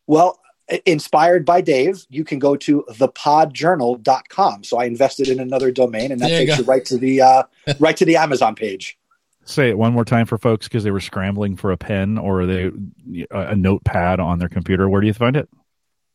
Well, 0.08 0.40
inspired 0.84 1.46
by 1.46 1.60
Dave, 1.60 2.04
you 2.10 2.24
can 2.24 2.40
go 2.40 2.56
to 2.56 2.84
thepodjournal.com. 2.90 4.64
So 4.64 4.78
I 4.78 4.86
invested 4.86 5.28
in 5.28 5.38
another 5.38 5.70
domain, 5.70 6.10
and 6.10 6.20
that 6.20 6.28
there 6.28 6.40
takes 6.40 6.58
you, 6.58 6.64
you 6.64 6.68
right 6.68 6.84
to 6.86 6.98
the 6.98 7.22
uh, 7.22 7.42
right 7.78 7.96
to 7.96 8.04
the 8.04 8.16
Amazon 8.16 8.56
page. 8.56 8.98
Say 9.44 9.68
it 9.68 9.78
one 9.78 9.92
more 9.92 10.04
time 10.04 10.26
for 10.26 10.38
folks 10.38 10.66
because 10.66 10.82
they 10.82 10.90
were 10.90 11.00
scrambling 11.00 11.54
for 11.54 11.70
a 11.70 11.76
pen 11.76 12.18
or 12.18 12.46
they 12.46 12.72
a 13.30 13.54
notepad 13.54 14.18
on 14.18 14.40
their 14.40 14.48
computer. 14.48 14.88
Where 14.88 15.00
do 15.00 15.06
you 15.06 15.14
find 15.14 15.36
it? 15.36 15.48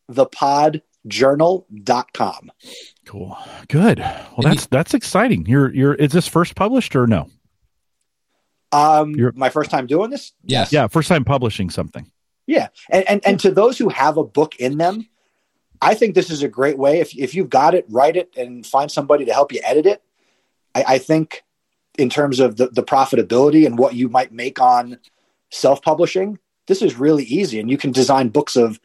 The 0.10 0.26
pod 0.26 0.82
journal.com. 1.08 2.52
Cool. 3.06 3.38
Good. 3.68 4.00
Well, 4.00 4.40
that's 4.42 4.68
that's 4.68 4.94
exciting. 4.94 5.46
You're 5.46 5.74
you're 5.74 5.96
is 5.96 6.12
this 6.12 6.28
first 6.28 6.56
published 6.56 6.96
or 6.96 7.08
no? 7.08 7.30
Um 8.72 9.16
you're, 9.16 9.32
my 9.34 9.50
first 9.50 9.72
time 9.72 9.88
doing 9.88 10.10
this? 10.10 10.34
Yes. 10.44 10.72
Yeah, 10.72 10.88
first 10.88 11.10
time 11.10 11.26
publishing 11.26 11.70
something. 11.70 12.10
Yeah. 12.46 12.68
And, 12.90 13.08
and 13.10 13.22
and 13.26 13.40
to 13.42 13.52
those 13.52 13.78
who 13.78 13.90
have 13.90 14.18
a 14.18 14.24
book 14.24 14.56
in 14.58 14.78
them, 14.78 15.08
I 15.82 15.94
think 15.96 16.16
this 16.16 16.30
is 16.30 16.44
a 16.44 16.48
great 16.48 16.78
way. 16.78 17.00
If 17.00 17.18
if 17.18 17.34
you've 17.34 17.50
got 17.50 17.74
it, 17.74 17.86
write 17.90 18.16
it 18.16 18.34
and 18.36 18.66
find 18.66 18.92
somebody 18.92 19.26
to 19.26 19.34
help 19.34 19.52
you 19.52 19.62
edit 19.64 19.86
it. 19.86 20.04
I, 20.76 20.84
I 20.88 20.98
think 20.98 21.44
in 21.98 22.10
terms 22.10 22.40
of 22.40 22.58
the, 22.58 22.68
the 22.68 22.84
profitability 22.84 23.66
and 23.66 23.78
what 23.78 23.94
you 23.94 24.08
might 24.10 24.32
make 24.32 24.62
on 24.62 25.00
self-publishing, 25.50 26.40
this 26.68 26.82
is 26.82 26.96
really 26.96 27.24
easy. 27.26 27.60
And 27.60 27.70
you 27.70 27.78
can 27.78 27.92
design 27.92 28.30
books 28.30 28.56
of 28.56 28.80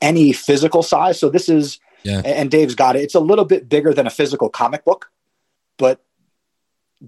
any 0.00 0.32
physical 0.32 0.82
size. 0.82 1.18
So 1.18 1.28
this 1.28 1.48
is, 1.48 1.80
yeah. 2.02 2.22
and 2.24 2.50
Dave's 2.50 2.74
got 2.74 2.96
it. 2.96 3.02
It's 3.02 3.14
a 3.14 3.20
little 3.20 3.44
bit 3.44 3.68
bigger 3.68 3.92
than 3.92 4.06
a 4.06 4.10
physical 4.10 4.48
comic 4.48 4.84
book, 4.84 5.10
but 5.76 6.02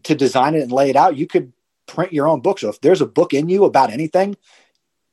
to 0.05 0.15
design 0.15 0.55
it 0.55 0.63
and 0.63 0.73
lay 0.73 0.91
it 0.91 0.97
out, 0.97 1.17
you 1.17 1.27
could 1.27 1.53
print 1.87 2.13
your 2.13 2.29
own 2.29 2.41
book. 2.41 2.59
So 2.59 2.69
if 2.69 2.81
there's 2.81 3.01
a 3.01 3.07
book 3.07 3.35
in 3.35 3.49
you 3.49 3.65
about 3.65 3.91
anything, 3.91 4.37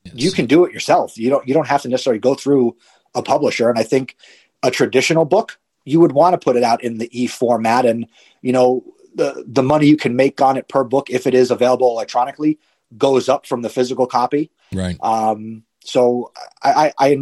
yes. 0.04 0.14
you 0.14 0.30
can 0.30 0.46
do 0.46 0.64
it 0.64 0.72
yourself. 0.72 1.18
You 1.18 1.30
don't 1.30 1.46
you 1.46 1.54
don't 1.54 1.66
have 1.66 1.82
to 1.82 1.88
necessarily 1.88 2.20
go 2.20 2.34
through 2.34 2.76
a 3.14 3.22
publisher. 3.22 3.68
And 3.68 3.78
I 3.78 3.82
think 3.82 4.16
a 4.62 4.70
traditional 4.70 5.24
book, 5.24 5.58
you 5.84 6.00
would 6.00 6.12
want 6.12 6.34
to 6.34 6.38
put 6.38 6.56
it 6.56 6.62
out 6.62 6.82
in 6.84 6.98
the 6.98 7.08
e 7.18 7.26
format, 7.26 7.84
and 7.86 8.06
you 8.42 8.52
know 8.52 8.84
the 9.14 9.44
the 9.46 9.62
money 9.62 9.86
you 9.86 9.96
can 9.96 10.16
make 10.16 10.40
on 10.40 10.56
it 10.56 10.68
per 10.68 10.84
book 10.84 11.10
if 11.10 11.26
it 11.26 11.34
is 11.34 11.50
available 11.50 11.90
electronically 11.90 12.58
goes 12.96 13.28
up 13.28 13.46
from 13.46 13.62
the 13.62 13.68
physical 13.68 14.06
copy. 14.06 14.50
Right. 14.72 14.96
Um, 15.02 15.64
so 15.84 16.32
I, 16.62 16.92
I, 16.98 17.06
I 17.06 17.16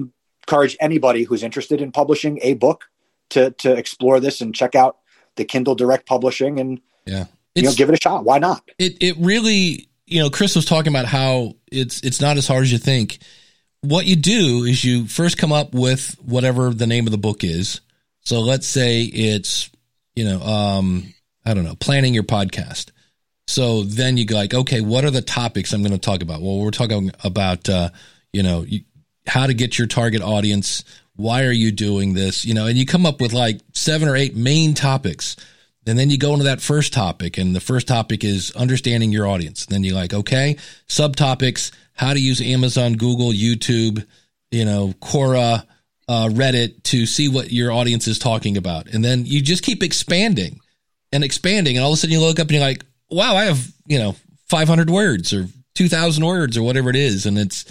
encourage 0.47 0.77
anybody 0.81 1.25
who's 1.25 1.43
interested 1.43 1.81
in 1.81 1.93
publishing 1.93 2.39
a 2.43 2.55
book 2.55 2.85
to 3.31 3.51
to 3.53 3.73
explore 3.73 4.21
this 4.21 4.41
and 4.41 4.55
check 4.55 4.75
out 4.75 4.99
the 5.37 5.45
Kindle 5.45 5.75
Direct 5.75 6.07
Publishing 6.07 6.61
and 6.61 6.81
yeah, 7.05 7.27
you 7.55 7.63
know, 7.63 7.73
give 7.73 7.89
it 7.89 7.95
a 7.95 8.03
shot. 8.03 8.25
Why 8.25 8.39
not? 8.39 8.63
It 8.79 9.03
it 9.03 9.17
really, 9.19 9.89
you 10.07 10.21
know, 10.21 10.31
Chris 10.31 10.55
was 10.55 10.65
talking 10.65 10.93
about 10.93 11.07
how 11.07 11.55
it's 11.71 12.01
it's 12.03 12.21
not 12.21 12.37
as 12.37 12.47
hard 12.47 12.63
as 12.63 12.73
you 12.73 12.79
think. 12.79 13.19
What 13.83 14.07
you 14.07 14.17
do 14.17 14.65
is 14.65 14.85
you 14.85 15.07
first 15.07 15.39
come 15.39 15.53
up 15.53 15.75
with 15.75 16.17
whatever 16.23 16.71
the 16.71 16.87
name 16.87 17.07
of 17.07 17.13
the 17.13 17.19
book 17.19 17.45
is. 17.45 17.81
So 18.21 18.41
let's 18.41 18.67
say 18.67 19.03
it's, 19.03 19.71
you 20.17 20.25
know, 20.25 20.41
um, 20.41 21.15
I 21.45 21.55
don't 21.55 21.63
know, 21.65 21.77
planning 21.77 22.13
your 22.13 22.25
podcast. 22.25 22.91
So 23.47 23.85
then 23.85 24.17
you 24.17 24.25
go 24.25 24.35
like, 24.35 24.55
okay, 24.55 24.81
what 24.81 25.05
are 25.05 25.13
the 25.13 25.23
topics 25.23 25.73
I'm 25.73 25.83
going 25.83 25.93
to 25.93 25.99
talk 25.99 26.23
about? 26.23 26.43
Well, 26.43 26.59
we're 26.59 26.73
talking 26.73 27.13
about, 27.23 27.69
uh, 27.69 27.91
you 28.33 28.43
know, 28.43 28.67
how 29.27 29.47
to 29.47 29.55
get 29.55 29.79
your 29.79 29.87
target 29.87 30.23
audience. 30.23 30.85
Why 31.17 31.45
are 31.45 31.53
you 31.53 31.73
doing 31.73 32.15
this? 32.15 32.45
You 32.45 32.55
know, 32.55 32.67
and 32.67 32.77
you 32.77 32.87
come 32.87 33.07
up 33.07 33.21
with 33.21 33.33
like 33.33 33.61
seven 33.73 34.09
or 34.09 34.17
eight 34.17 34.37
main 34.37 34.75
topics. 34.75 35.37
And 35.89 35.99
then 35.99 36.11
you 36.11 36.19
go 36.19 36.33
into 36.33 36.47
that 36.47 36.61
first 36.61 36.93
topic, 36.93 37.39
and 37.39 37.55
the 37.55 37.61
first 37.61 37.87
topic 37.87 38.25
is 38.25 38.51
understanding 38.57 39.13
your 39.13 39.29
audience. 39.29 39.67
then 39.67 39.85
you're 39.85 39.95
like, 39.95 40.13
okay, 40.13 40.57
subtopics, 40.89 41.71
how 41.93 42.13
to 42.13 42.19
use 42.19 42.41
Amazon, 42.41 42.95
Google, 42.95 43.31
YouTube, 43.31 44.05
you 44.51 44.65
know, 44.65 44.93
Quora, 45.01 45.65
uh, 46.09 46.29
Reddit 46.29 46.83
to 46.85 47.07
see 47.07 47.29
what 47.29 47.53
your 47.53 47.71
audience 47.71 48.09
is 48.09 48.19
talking 48.19 48.57
about. 48.57 48.89
And 48.89 49.05
then 49.05 49.27
you 49.27 49.41
just 49.41 49.63
keep 49.63 49.83
expanding 49.83 50.61
and 51.13 51.23
expanding. 51.23 51.77
And 51.77 51.85
all 51.85 51.93
of 51.93 51.95
a 51.95 51.97
sudden 51.99 52.13
you 52.13 52.21
look 52.21 52.41
up 52.41 52.49
and 52.49 52.53
you're 52.53 52.61
like, 52.61 52.85
wow, 53.11 53.37
I 53.37 53.45
have, 53.45 53.73
you 53.87 53.99
know, 53.99 54.17
500 54.49 54.91
words 54.91 55.33
or 55.33 55.49
2000 55.75 56.25
words 56.25 56.57
or 56.57 56.63
whatever 56.63 56.91
it 56.91 56.97
is. 56.97 57.27
And 57.27 57.39
it's, 57.39 57.65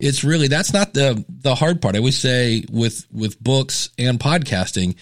it's 0.00 0.24
really 0.24 0.48
that's 0.48 0.72
not 0.72 0.94
the 0.94 1.24
the 1.28 1.54
hard 1.54 1.82
part. 1.82 1.94
I 1.94 1.98
always 1.98 2.18
say 2.18 2.64
with 2.70 3.06
with 3.12 3.38
books 3.42 3.90
and 3.98 4.18
podcasting, 4.18 4.96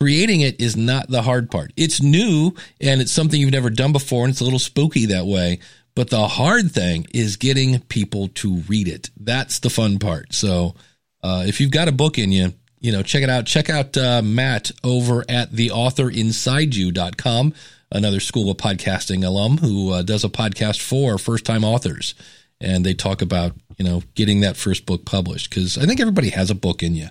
creating 0.00 0.42
it 0.42 0.60
is 0.60 0.76
not 0.76 1.08
the 1.08 1.22
hard 1.22 1.50
part. 1.50 1.72
It's 1.76 2.02
new 2.02 2.52
and 2.80 3.00
it's 3.00 3.12
something 3.12 3.40
you've 3.40 3.52
never 3.52 3.70
done 3.70 3.92
before 3.92 4.24
and 4.24 4.32
it's 4.32 4.40
a 4.40 4.44
little 4.44 4.58
spooky 4.58 5.06
that 5.06 5.26
way. 5.26 5.60
But 5.94 6.10
the 6.10 6.26
hard 6.26 6.72
thing 6.72 7.06
is 7.14 7.36
getting 7.36 7.78
people 7.80 8.28
to 8.28 8.56
read 8.68 8.88
it. 8.88 9.10
That's 9.16 9.60
the 9.60 9.70
fun 9.70 9.98
part. 9.98 10.34
So 10.34 10.74
uh, 11.22 11.44
if 11.46 11.60
you've 11.60 11.70
got 11.70 11.88
a 11.88 11.92
book 11.92 12.18
in 12.18 12.32
you, 12.32 12.52
you 12.80 12.92
know, 12.92 13.02
check 13.02 13.22
it 13.22 13.30
out. 13.30 13.46
Check 13.46 13.70
out 13.70 13.96
uh, 13.96 14.20
Matt 14.20 14.72
over 14.82 15.24
at 15.28 15.52
theauthorinside.you.com, 15.52 17.54
another 17.92 18.20
School 18.20 18.50
of 18.50 18.56
Podcasting 18.58 19.24
alum 19.24 19.58
who 19.58 19.92
uh, 19.92 20.02
does 20.02 20.24
a 20.24 20.28
podcast 20.28 20.82
for 20.82 21.16
first 21.16 21.46
time 21.46 21.64
authors 21.64 22.14
and 22.60 22.84
they 22.84 22.94
talk 22.94 23.22
about 23.22 23.52
you 23.78 23.84
know 23.84 24.02
getting 24.14 24.40
that 24.40 24.56
first 24.56 24.86
book 24.86 25.04
published 25.04 25.50
because 25.50 25.78
I 25.78 25.86
think 25.86 26.00
everybody 26.00 26.30
has 26.30 26.50
a 26.50 26.54
book 26.54 26.82
in 26.82 26.94
you. 26.94 27.08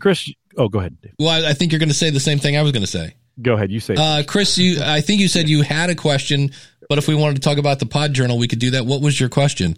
Chris, 0.00 0.30
oh, 0.56 0.68
go 0.68 0.80
ahead. 0.80 0.96
Well, 1.18 1.28
I, 1.28 1.50
I 1.50 1.52
think 1.52 1.72
you're 1.72 1.78
going 1.78 1.88
to 1.88 1.94
say 1.94 2.10
the 2.10 2.20
same 2.20 2.38
thing 2.38 2.56
I 2.56 2.62
was 2.62 2.72
going 2.72 2.82
to 2.82 2.90
say. 2.90 3.14
Go 3.40 3.54
ahead, 3.54 3.70
you 3.70 3.80
say. 3.80 3.94
Uh, 3.98 4.22
Chris, 4.26 4.56
you, 4.58 4.80
I 4.82 5.00
think 5.00 5.20
you 5.20 5.28
said 5.28 5.48
you 5.48 5.62
had 5.62 5.90
a 5.90 5.94
question, 5.94 6.52
but 6.88 6.98
if 6.98 7.08
we 7.08 7.14
wanted 7.14 7.34
to 7.36 7.40
talk 7.40 7.58
about 7.58 7.80
the 7.80 7.86
Pod 7.86 8.12
Journal, 8.12 8.38
we 8.38 8.46
could 8.46 8.60
do 8.60 8.70
that. 8.70 8.86
What 8.86 9.00
was 9.02 9.18
your 9.18 9.28
question? 9.28 9.76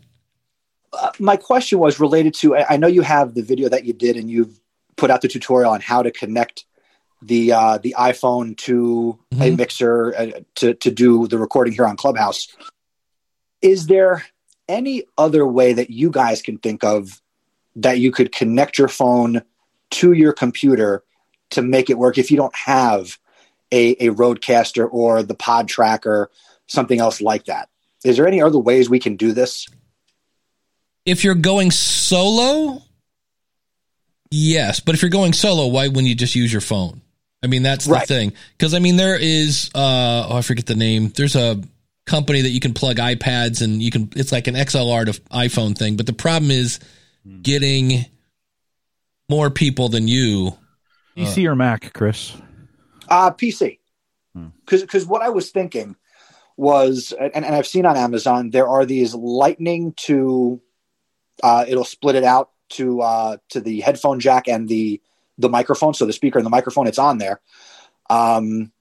Uh, 0.93 1.11
my 1.19 1.37
question 1.37 1.79
was 1.79 1.99
related 1.99 2.35
to. 2.35 2.57
I 2.57 2.77
know 2.77 2.87
you 2.87 3.03
have 3.03 3.35
the 3.35 3.43
video 3.43 3.69
that 3.69 3.85
you 3.85 3.93
did, 3.93 4.17
and 4.17 4.31
you've 4.31 4.61
put 4.97 5.11
out 5.11 5.23
the 5.23 5.29
tutorial 5.29 5.73
on 5.73 5.81
how 5.81 6.03
to 6.03 6.11
connect 6.11 6.65
the 7.23 7.53
uh, 7.53 7.79
the 7.79 7.95
iPhone 7.99 8.57
to 8.59 9.19
mm-hmm. 9.33 9.43
a 9.43 9.51
mixer 9.53 10.15
uh, 10.15 10.41
to 10.57 10.75
to 10.75 10.91
do 10.91 11.27
the 11.27 11.39
recording 11.39 11.73
here 11.73 11.87
on 11.87 11.97
Clubhouse. 11.97 12.49
Is 13.63 13.87
there 13.87 14.25
any 14.69 15.05
other 15.17 15.47
way 15.47 15.73
that 15.73 15.91
you 15.91 16.11
guys 16.11 16.43
can 16.43 16.59
think 16.59 16.85
of 16.85 17.21
that 17.77 17.99
you 17.99 18.11
could 18.11 18.33
connect 18.33 18.79
your 18.79 18.89
phone 18.89 19.43
to 19.91 20.13
your 20.13 20.33
computer 20.33 21.05
to 21.51 21.63
make 21.63 21.91
it 21.91 21.99
work 21.99 22.19
if 22.19 22.31
you 22.31 22.37
don't 22.37 22.55
have 22.57 23.19
a, 23.73 23.93
a 24.07 24.11
RodeCaster 24.11 24.89
or 24.91 25.23
the 25.23 25.35
pod 25.35 25.69
tracker, 25.69 26.31
something 26.67 27.01
else 27.01 27.21
like 27.21 27.45
that. 27.47 27.69
Is 28.05 28.17
there 28.17 28.27
any 28.27 28.41
other 28.41 28.59
ways 28.59 28.89
we 28.89 28.99
can 28.99 29.17
do 29.17 29.33
this? 29.33 29.67
If 31.05 31.23
you're 31.25 31.35
going 31.35 31.71
solo, 31.71 32.83
yes. 34.31 34.81
But 34.81 34.95
if 34.95 35.03
you're 35.03 35.11
going 35.11 35.33
solo, 35.33 35.67
why 35.69 35.89
wouldn't 35.89 36.07
you 36.07 36.15
just 36.15 36.35
use 36.35 36.53
your 36.53 36.61
phone? 36.61 37.01
I 37.43 37.49
mean, 37.49 37.63
that's 37.63 37.85
the 37.85 37.93
right. 37.93 38.09
thing. 38.09 38.33
Because 38.57 38.75
I 38.75 38.81
mean, 38.81 38.97
there 38.97 39.17
is 39.17 39.71
uh, 39.75 40.27
oh, 40.31 40.37
I 40.37 40.43
forget 40.43 40.67
the 40.67 40.75
name. 40.75 41.11
There's 41.11 41.37
a 41.37 41.61
company 42.07 42.41
that 42.43 42.51
you 42.51 42.61
can 42.61 42.73
plug 42.73 42.97
iPads 42.97 43.63
and 43.63 43.83
you 43.83 43.91
can. 43.91 44.11
It's 44.17 44.33
like 44.33 44.47
an 44.47 44.55
XLR 44.55 45.07
to 45.07 45.21
iPhone 45.31 45.77
thing. 45.77 45.97
But 45.97 46.07
the 46.07 46.13
problem 46.13 46.51
is 46.51 46.81
getting 47.43 48.07
more 49.29 49.51
people 49.51 49.89
than 49.89 50.09
you. 50.09 50.57
PC 51.17 51.47
uh, 51.47 51.51
or 51.51 51.57
Mac, 51.57 51.93
Chris? 51.93 52.37
Uh, 53.09 53.31
PC. 53.33 53.79
Because 54.35 54.81
hmm. 54.81 54.87
because 54.87 55.07
what 55.07 55.23
I 55.23 55.31
was 55.31 55.51
thinking 55.51 55.97
was, 56.57 57.13
and, 57.19 57.45
and 57.45 57.55
I've 57.55 57.67
seen 57.67 57.87
on 57.87 57.97
Amazon, 57.97 58.51
there 58.51 58.69
are 58.69 58.87
these 58.87 59.15
lightning 59.15 59.93
to, 59.99 60.61
uh, 61.43 61.65
it'll 61.69 61.85
split 61.85 62.17
it 62.17 62.25
out 62.25 62.51
to 62.69 63.01
uh, 63.01 63.37
to 63.51 63.61
the 63.61 63.81
headphone 63.81 64.21
jack 64.21 64.49
and 64.49 64.69
the 64.69 65.01
the 65.39 65.49
microphone. 65.49 65.95
So 65.95 66.07
the 66.07 66.13
speaker 66.13 66.39
and 66.39 66.47
the 66.47 66.51
microphone, 66.51 66.87
it's 66.87 66.99
on 66.99 67.19
there. 67.19 67.41
Um, 68.09 68.73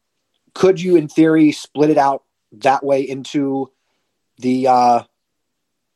could 0.54 0.80
you, 0.80 0.96
in 0.96 1.08
theory, 1.08 1.52
split 1.52 1.90
it 1.90 1.98
out 1.98 2.24
that 2.54 2.84
way 2.84 3.02
into 3.02 3.72
the 4.38 4.68
uh, 4.68 5.04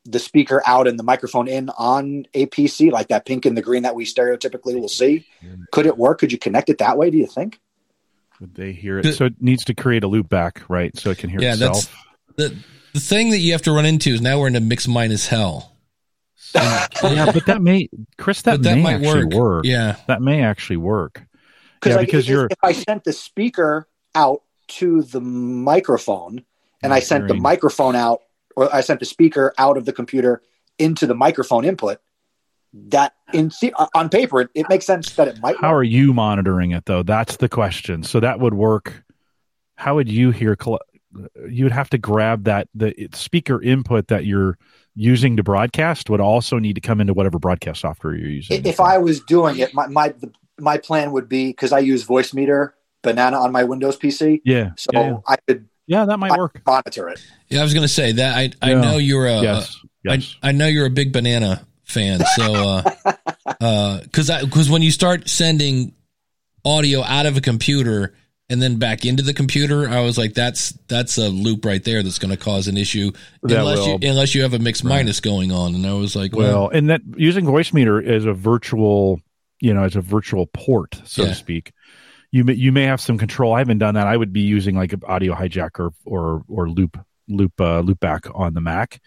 the 0.04 0.18
speaker 0.18 0.62
out 0.66 0.88
and 0.88 0.98
the 0.98 1.02
microphone 1.02 1.48
in 1.48 1.70
on 1.70 2.26
a 2.34 2.46
PC, 2.46 2.90
like 2.90 3.08
that 3.08 3.26
pink 3.26 3.46
and 3.46 3.56
the 3.56 3.62
green 3.62 3.82
that 3.82 3.94
we 3.94 4.04
stereotypically 4.04 4.80
will 4.80 4.88
see? 4.88 5.26
Could 5.72 5.86
it 5.86 5.96
work? 5.96 6.18
Could 6.18 6.32
you 6.32 6.38
connect 6.38 6.70
it 6.70 6.78
that 6.78 6.96
way? 6.96 7.10
Do 7.10 7.18
you 7.18 7.26
think? 7.26 7.58
Would 8.40 8.54
they 8.54 8.72
hear 8.72 8.98
it? 8.98 9.12
so 9.14 9.26
it 9.26 9.34
needs 9.40 9.64
to 9.64 9.74
create 9.74 10.02
a 10.02 10.08
loop 10.08 10.28
back, 10.28 10.62
right? 10.68 10.96
So 10.96 11.10
it 11.10 11.18
can 11.18 11.28
hear 11.28 11.40
yeah, 11.40 11.52
itself. 11.52 11.94
That's 12.36 12.50
the 12.50 12.56
the 12.94 13.00
thing 13.00 13.30
that 13.30 13.38
you 13.38 13.52
have 13.52 13.62
to 13.62 13.72
run 13.72 13.86
into 13.86 14.10
is 14.10 14.20
now 14.20 14.40
we're 14.40 14.48
in 14.48 14.56
a 14.56 14.60
mix 14.60 14.88
minus 14.88 15.26
hell. 15.26 15.76
yeah, 16.54 16.86
but 17.32 17.46
that 17.46 17.62
may, 17.62 17.88
Chris, 18.18 18.42
that, 18.42 18.62
that 18.62 18.76
may 18.76 18.94
actually 18.94 19.24
work. 19.26 19.34
work. 19.34 19.64
Yeah, 19.64 19.96
that 20.08 20.20
may 20.20 20.42
actually 20.42 20.78
work. 20.78 21.22
Yeah, 21.84 21.96
like, 21.96 22.06
because 22.06 22.24
if, 22.24 22.30
you're. 22.30 22.46
If 22.46 22.58
I 22.62 22.72
sent 22.72 23.04
the 23.04 23.12
speaker 23.12 23.86
out 24.14 24.42
to 24.70 25.02
the 25.02 25.20
microphone, 25.20 26.44
and 26.82 26.92
mm, 26.92 26.96
I 26.96 27.00
sent 27.00 27.28
the 27.28 27.34
microphone 27.34 27.96
out, 27.96 28.20
or 28.56 28.74
I 28.74 28.80
sent 28.80 29.00
the 29.00 29.06
speaker 29.06 29.52
out 29.58 29.76
of 29.76 29.84
the 29.84 29.92
computer 29.92 30.42
into 30.78 31.06
the 31.06 31.14
microphone 31.14 31.64
input, 31.64 31.98
that 32.72 33.14
in 33.32 33.50
uh, 33.76 33.86
on 33.94 34.08
paper 34.08 34.42
it, 34.42 34.50
it 34.54 34.68
makes 34.68 34.86
sense 34.86 35.14
that 35.16 35.28
it 35.28 35.40
might. 35.40 35.56
How 35.56 35.68
work. 35.68 35.80
are 35.80 35.84
you 35.84 36.14
monitoring 36.14 36.70
it 36.72 36.86
though? 36.86 37.02
That's 37.02 37.36
the 37.36 37.48
question. 37.48 38.02
So 38.02 38.20
that 38.20 38.40
would 38.40 38.54
work. 38.54 39.04
How 39.74 39.94
would 39.96 40.10
you 40.10 40.30
hear? 40.30 40.56
You 41.48 41.64
would 41.64 41.72
have 41.72 41.90
to 41.90 41.98
grab 41.98 42.44
that 42.44 42.68
the 42.74 43.08
speaker 43.12 43.60
input 43.60 44.08
that 44.08 44.24
you're 44.24 44.56
using 44.94 45.36
to 45.36 45.42
broadcast 45.42 46.10
would 46.10 46.20
also 46.20 46.58
need 46.58 46.74
to 46.74 46.80
come 46.80 47.00
into 47.00 47.12
whatever 47.12 47.38
broadcast 47.38 47.80
software 47.80 48.14
you're 48.14 48.28
using. 48.28 48.64
If 48.64 48.80
I 48.80 48.98
was 48.98 49.20
doing 49.20 49.58
it, 49.58 49.74
my 49.74 49.86
my 49.88 50.14
my 50.58 50.78
plan 50.78 51.12
would 51.12 51.28
be 51.28 51.48
because 51.48 51.72
I 51.72 51.80
use 51.80 52.06
Voicemeeter 52.06 52.72
Banana 53.02 53.38
on 53.38 53.52
my 53.52 53.64
Windows 53.64 53.98
PC. 53.98 54.40
Yeah, 54.44 54.70
so 54.76 54.90
yeah, 54.92 55.10
yeah. 55.10 55.16
I 55.26 55.36
could. 55.46 55.68
Yeah, 55.86 56.04
that 56.04 56.18
might 56.18 56.36
work. 56.38 56.60
Monitor 56.64 57.08
it. 57.08 57.20
Yeah, 57.48 57.60
I 57.60 57.62
was 57.64 57.74
going 57.74 57.82
to 57.82 57.88
say 57.88 58.12
that. 58.12 58.36
I 58.36 58.50
I 58.62 58.72
yeah. 58.72 58.80
know 58.80 58.96
you're 58.98 59.26
a. 59.26 59.40
Yes. 59.40 59.78
yes. 60.04 60.36
I, 60.42 60.50
I 60.50 60.52
know 60.52 60.66
you're 60.66 60.86
a 60.86 60.90
big 60.90 61.12
banana 61.12 61.66
fan. 61.90 62.20
So, 62.36 62.54
uh, 62.54 62.82
uh, 63.60 64.00
cause 64.12 64.30
I, 64.30 64.46
cause 64.46 64.70
when 64.70 64.82
you 64.82 64.90
start 64.90 65.28
sending 65.28 65.92
audio 66.64 67.02
out 67.02 67.26
of 67.26 67.36
a 67.36 67.40
computer 67.40 68.14
and 68.48 68.60
then 68.60 68.78
back 68.78 69.04
into 69.04 69.22
the 69.22 69.34
computer, 69.34 69.88
I 69.88 70.00
was 70.00 70.18
like, 70.18 70.34
that's, 70.34 70.70
that's 70.88 71.18
a 71.18 71.28
loop 71.28 71.64
right 71.64 71.82
there 71.82 72.02
that's 72.02 72.18
going 72.18 72.30
to 72.30 72.36
cause 72.36 72.66
an 72.68 72.76
issue 72.76 73.12
that 73.42 73.58
unless 73.60 73.78
will. 73.78 74.00
you, 74.00 74.10
unless 74.10 74.34
you 74.34 74.42
have 74.42 74.54
a 74.54 74.58
mix 74.58 74.82
right. 74.82 74.96
minus 74.96 75.20
going 75.20 75.52
on. 75.52 75.74
And 75.74 75.86
I 75.86 75.92
was 75.92 76.16
like, 76.16 76.34
well, 76.34 76.62
well, 76.62 76.68
and 76.70 76.90
that 76.90 77.02
using 77.16 77.44
Voicemeeter 77.44 78.04
as 78.04 78.24
a 78.24 78.32
virtual, 78.32 79.20
you 79.60 79.72
know, 79.72 79.84
as 79.84 79.94
a 79.94 80.00
virtual 80.00 80.46
port, 80.46 81.00
so 81.04 81.22
yeah. 81.22 81.28
to 81.28 81.34
speak. 81.34 81.72
You 82.32 82.44
may, 82.44 82.52
you 82.54 82.70
may 82.72 82.84
have 82.84 83.00
some 83.00 83.18
control. 83.18 83.54
I 83.54 83.58
haven't 83.58 83.78
done 83.78 83.94
that. 83.94 84.06
I 84.06 84.16
would 84.16 84.32
be 84.32 84.40
using 84.40 84.76
like 84.76 84.92
an 84.92 85.02
audio 85.06 85.34
hijacker 85.34 85.92
or, 86.04 86.44
or 86.48 86.68
loop, 86.68 86.98
loop, 87.28 87.60
uh, 87.60 87.80
loop 87.80 87.98
back 88.00 88.26
on 88.34 88.54
the 88.54 88.60
Mac. 88.60 89.00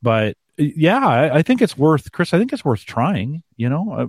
But 0.00 0.36
yeah, 0.58 1.06
I, 1.06 1.36
I, 1.36 1.42
think 1.42 1.62
it's 1.62 1.78
worth, 1.78 2.10
Chris. 2.12 2.34
I 2.34 2.38
think 2.38 2.52
it's 2.52 2.64
worth 2.64 2.84
trying. 2.84 3.42
You 3.56 3.68
know, 3.68 3.92
uh, 3.92 4.06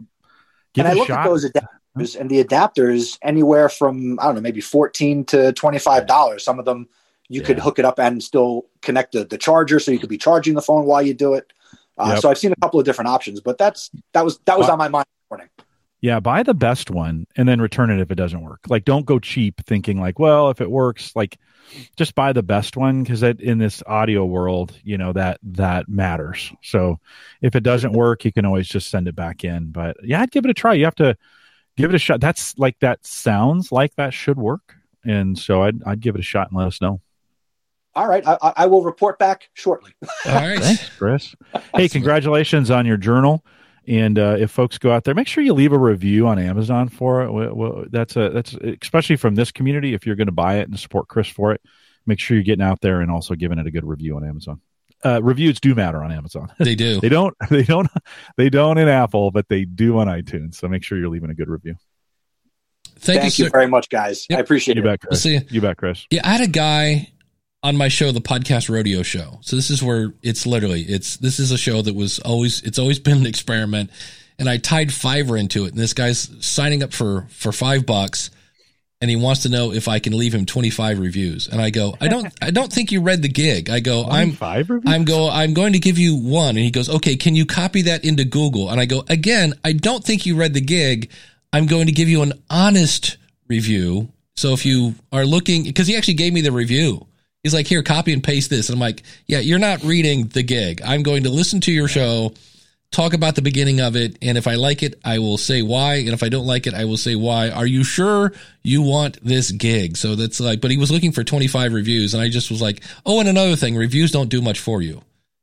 give 0.73 0.85
and 0.85 0.87
I 0.87 0.93
look 0.93 1.07
shot. 1.07 1.25
at 1.25 1.29
those 1.29 1.45
adapters, 1.45 2.19
and 2.19 2.29
the 2.29 2.43
adapters 2.43 3.17
anywhere 3.21 3.69
from 3.69 4.19
I 4.19 4.25
don't 4.25 4.35
know, 4.35 4.41
maybe 4.41 4.61
fourteen 4.61 5.25
to 5.25 5.53
twenty 5.53 5.79
five 5.79 6.07
dollars. 6.07 6.43
Some 6.43 6.59
of 6.59 6.65
them 6.65 6.87
you 7.27 7.41
yeah. 7.41 7.47
could 7.47 7.59
hook 7.59 7.79
it 7.79 7.85
up 7.85 7.99
and 7.99 8.23
still 8.23 8.65
connect 8.81 9.13
the, 9.13 9.23
the 9.25 9.37
charger, 9.37 9.79
so 9.79 9.91
you 9.91 9.99
could 9.99 10.09
be 10.09 10.17
charging 10.17 10.55
the 10.55 10.61
phone 10.61 10.85
while 10.85 11.01
you 11.01 11.13
do 11.13 11.35
it. 11.35 11.53
Uh, 11.97 12.11
yep. 12.13 12.19
So 12.19 12.29
I've 12.29 12.37
seen 12.37 12.51
a 12.51 12.55
couple 12.55 12.79
of 12.79 12.85
different 12.85 13.09
options, 13.09 13.41
but 13.41 13.57
that's 13.57 13.91
that 14.13 14.25
was 14.25 14.39
that 14.45 14.57
was 14.57 14.69
on 14.69 14.77
my 14.77 14.87
mind 14.87 15.05
morning. 15.29 15.49
Yeah, 16.01 16.19
buy 16.19 16.43
the 16.43 16.53
best 16.53 16.89
one 16.89 17.27
and 17.35 17.47
then 17.47 17.59
return 17.59 17.89
it 17.89 17.99
if 17.99 18.09
it 18.09 18.15
doesn't 18.15 18.41
work. 18.41 18.61
Like, 18.69 18.85
don't 18.85 19.05
go 19.05 19.19
cheap 19.19 19.61
thinking 19.65 19.99
like, 19.99 20.17
well, 20.17 20.49
if 20.49 20.61
it 20.61 20.71
works, 20.71 21.13
like 21.15 21.37
just 21.95 22.15
buy 22.15 22.33
the 22.33 22.43
best 22.43 22.77
one 22.77 23.03
because 23.03 23.23
in 23.23 23.57
this 23.57 23.83
audio 23.85 24.25
world, 24.25 24.73
you 24.83 24.97
know 24.97 25.13
that 25.13 25.39
that 25.43 25.89
matters. 25.89 26.51
So 26.63 26.99
if 27.41 27.55
it 27.55 27.63
doesn't 27.63 27.93
work, 27.93 28.25
you 28.25 28.31
can 28.31 28.45
always 28.45 28.67
just 28.67 28.89
send 28.89 29.07
it 29.07 29.15
back 29.15 29.43
in. 29.43 29.71
But 29.71 29.97
yeah, 30.03 30.21
I'd 30.21 30.31
give 30.31 30.45
it 30.45 30.51
a 30.51 30.53
try. 30.53 30.73
You 30.73 30.85
have 30.85 30.95
to 30.95 31.17
give 31.77 31.89
it 31.89 31.95
a 31.95 31.99
shot. 31.99 32.21
That's 32.21 32.57
like 32.57 32.79
that 32.79 33.05
sounds 33.05 33.71
like 33.71 33.95
that 33.95 34.13
should 34.13 34.37
work, 34.37 34.75
and 35.03 35.37
so 35.37 35.63
I'd 35.63 35.83
I'd 35.85 35.99
give 35.99 36.15
it 36.15 36.19
a 36.19 36.23
shot 36.23 36.49
and 36.49 36.57
let 36.57 36.67
us 36.67 36.81
know. 36.81 37.01
All 37.95 38.07
right, 38.07 38.25
I, 38.25 38.37
I 38.41 38.65
will 38.67 38.83
report 38.83 39.19
back 39.19 39.49
shortly. 39.53 39.91
All 40.25 40.33
right, 40.33 40.59
thanks, 40.59 40.89
Chris. 40.97 41.35
hey, 41.75 41.89
congratulations 41.89 42.71
on 42.71 42.85
your 42.85 42.97
journal. 42.97 43.43
And 43.89 44.19
uh, 44.19 44.35
if 44.37 44.51
folks 44.51 44.77
go 44.77 44.91
out 44.91 45.03
there, 45.03 45.15
make 45.15 45.27
sure 45.27 45.43
you 45.43 45.55
leave 45.55 45.73
a 45.73 45.77
review 45.77 46.27
on 46.27 46.37
Amazon 46.37 46.89
for 46.89 47.23
it. 47.23 47.31
Well, 47.31 47.85
that's 47.89 48.15
a 48.15 48.29
that's 48.29 48.53
especially 48.83 49.15
from 49.15 49.33
this 49.33 49.51
community. 49.51 49.95
If 49.95 50.05
you're 50.05 50.15
going 50.15 50.27
to 50.27 50.31
buy 50.31 50.57
it 50.57 50.69
and 50.69 50.79
support 50.79 51.07
Chris 51.07 51.27
for 51.27 51.53
it, 51.53 51.61
make 52.05 52.19
sure 52.19 52.37
you're 52.37 52.43
getting 52.43 52.63
out 52.63 52.81
there 52.81 53.01
and 53.01 53.09
also 53.09 53.33
giving 53.33 53.57
it 53.57 53.65
a 53.65 53.71
good 53.71 53.83
review 53.83 54.15
on 54.15 54.23
Amazon. 54.23 54.61
Uh, 55.03 55.19
reviews 55.23 55.59
do 55.59 55.73
matter 55.73 56.03
on 56.03 56.11
Amazon. 56.11 56.51
They 56.59 56.75
do. 56.75 56.99
they 56.99 57.09
don't. 57.09 57.35
They 57.49 57.63
don't. 57.63 57.89
They 58.37 58.49
don't 58.51 58.77
in 58.77 58.87
Apple, 58.87 59.31
but 59.31 59.49
they 59.49 59.65
do 59.65 59.97
on 59.97 60.05
iTunes. 60.05 60.55
So 60.55 60.67
make 60.67 60.83
sure 60.83 60.99
you're 60.99 61.09
leaving 61.09 61.31
a 61.31 61.35
good 61.35 61.49
review. 61.49 61.75
Thank, 62.99 63.21
Thank 63.21 63.39
you, 63.39 63.45
you, 63.45 63.51
very 63.51 63.67
much, 63.67 63.89
guys. 63.89 64.27
Yep. 64.29 64.37
I 64.37 64.41
appreciate 64.41 64.77
you 64.77 64.83
it. 64.83 64.85
Bet, 64.85 64.99
Chris. 65.01 65.09
We'll 65.11 65.19
see 65.19 65.33
you. 65.33 65.41
you 65.49 65.61
bet, 65.61 65.77
Chris. 65.77 66.05
Yeah, 66.11 66.21
I 66.23 66.33
had 66.33 66.41
a 66.41 66.51
guy 66.51 67.11
on 67.61 67.75
my 67.75 67.87
show, 67.87 68.11
the 68.11 68.21
podcast 68.21 68.69
rodeo 68.69 69.03
show. 69.03 69.39
So 69.41 69.55
this 69.55 69.69
is 69.69 69.83
where 69.83 70.13
it's 70.21 70.45
literally 70.45 70.81
it's 70.81 71.17
this 71.17 71.39
is 71.39 71.51
a 71.51 71.57
show 71.57 71.81
that 71.81 71.95
was 71.95 72.19
always 72.19 72.61
it's 72.63 72.79
always 72.79 72.99
been 72.99 73.17
an 73.17 73.25
experiment 73.25 73.91
and 74.39 74.49
I 74.49 74.57
tied 74.57 74.89
Fiverr 74.89 75.39
into 75.39 75.65
it. 75.65 75.69
And 75.69 75.77
this 75.77 75.93
guy's 75.93 76.29
signing 76.43 76.81
up 76.81 76.93
for 76.93 77.27
for 77.29 77.51
five 77.51 77.85
bucks, 77.85 78.31
and 79.01 79.09
he 79.09 79.17
wants 79.17 79.43
to 79.43 79.49
know 79.49 79.73
if 79.73 79.87
I 79.87 79.99
can 79.99 80.17
leave 80.17 80.33
him 80.33 80.45
twenty 80.45 80.69
five 80.69 80.97
reviews. 80.97 81.47
And 81.47 81.61
I 81.61 81.69
go, 81.69 81.95
I 82.01 82.07
don't, 82.07 82.33
I 82.41 82.49
don't 82.49 82.71
think 82.71 82.91
you 82.91 83.01
read 83.01 83.21
the 83.21 83.29
gig. 83.29 83.69
I 83.69 83.81
go, 83.81 84.05
I'm 84.05 84.31
five 84.31 84.69
reviews? 84.69 84.91
I'm 84.91 85.03
go, 85.03 85.29
I'm 85.29 85.53
going 85.53 85.73
to 85.73 85.79
give 85.79 85.99
you 85.99 86.15
one. 86.15 86.49
And 86.49 86.59
he 86.59 86.71
goes, 86.71 86.89
okay, 86.89 87.17
can 87.17 87.35
you 87.35 87.45
copy 87.45 87.83
that 87.83 88.05
into 88.05 88.23
Google? 88.23 88.69
And 88.69 88.79
I 88.79 88.85
go, 88.85 89.03
again, 89.09 89.53
I 89.63 89.73
don't 89.73 90.03
think 90.03 90.25
you 90.25 90.35
read 90.37 90.53
the 90.53 90.61
gig. 90.61 91.11
I'm 91.51 91.65
going 91.65 91.87
to 91.87 91.91
give 91.91 92.07
you 92.07 92.21
an 92.21 92.33
honest 92.49 93.17
review. 93.47 94.09
So 94.35 94.53
if 94.53 94.65
you 94.65 94.95
are 95.11 95.25
looking, 95.25 95.63
because 95.63 95.87
he 95.87 95.97
actually 95.97 96.13
gave 96.13 96.31
me 96.31 96.41
the 96.41 96.51
review. 96.51 97.05
He's 97.43 97.53
like, 97.53 97.67
here, 97.67 97.83
copy 97.83 98.11
and 98.11 98.23
paste 98.23 98.49
this. 98.49 98.69
And 98.69 98.75
I'm 98.75 98.81
like, 98.81 99.03
yeah, 99.25 99.39
you're 99.39 99.59
not 99.59 99.83
reading 99.83 100.27
the 100.27 100.43
gig. 100.43 100.81
I'm 100.83 101.03
going 101.03 101.23
to 101.23 101.29
listen 101.29 101.61
to 101.61 101.71
your 101.71 101.87
show 101.87 102.33
talk 102.91 103.13
about 103.13 103.35
the 103.35 103.41
beginning 103.41 103.81
of 103.81 103.95
it. 103.95 104.17
And 104.21 104.37
if 104.37 104.47
I 104.47 104.55
like 104.55 104.83
it, 104.83 104.99
I 105.05 105.19
will 105.19 105.37
say 105.37 105.61
why. 105.61 105.95
And 105.95 106.09
if 106.09 106.23
I 106.23 106.29
don't 106.29 106.45
like 106.45 106.67
it, 106.67 106.73
I 106.73 106.85
will 106.85 106.97
say 106.97 107.15
why. 107.15 107.49
Are 107.49 107.67
you 107.67 107.83
sure 107.83 108.33
you 108.63 108.81
want 108.81 109.23
this 109.23 109.51
gig? 109.51 109.97
So 109.97 110.15
that's 110.15 110.39
like, 110.39 110.61
but 110.61 110.71
he 110.71 110.77
was 110.77 110.91
looking 110.91 111.11
for 111.11 111.23
25 111.23 111.73
reviews. 111.73 112.13
And 112.13 112.23
I 112.23 112.29
just 112.29 112.49
was 112.49 112.61
like, 112.61 112.83
oh, 113.05 113.19
and 113.19 113.29
another 113.29 113.55
thing, 113.55 113.75
reviews 113.75 114.11
don't 114.11 114.29
do 114.29 114.41
much 114.41 114.59
for 114.59 114.81
you. 114.81 115.01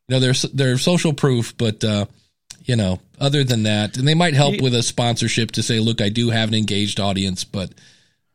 You 0.09 0.16
know, 0.16 0.20
they're, 0.20 0.34
they're 0.53 0.78
social 0.78 1.12
proof, 1.12 1.57
but, 1.57 1.82
uh, 1.82 2.07
you 2.64 2.76
know, 2.76 3.01
other 3.20 3.44
than 3.44 3.64
that, 3.64 3.97
and 3.97 4.07
they 4.07 4.14
might 4.14 4.34
help 4.34 4.61
with 4.61 4.74
a 4.74 4.82
sponsorship 4.82 5.53
to 5.53 5.62
say, 5.62 5.78
look, 5.78 6.01
I 6.01 6.09
do 6.09 6.30
have 6.30 6.49
an 6.49 6.55
engaged 6.55 6.99
audience, 6.99 7.44
but 7.44 7.70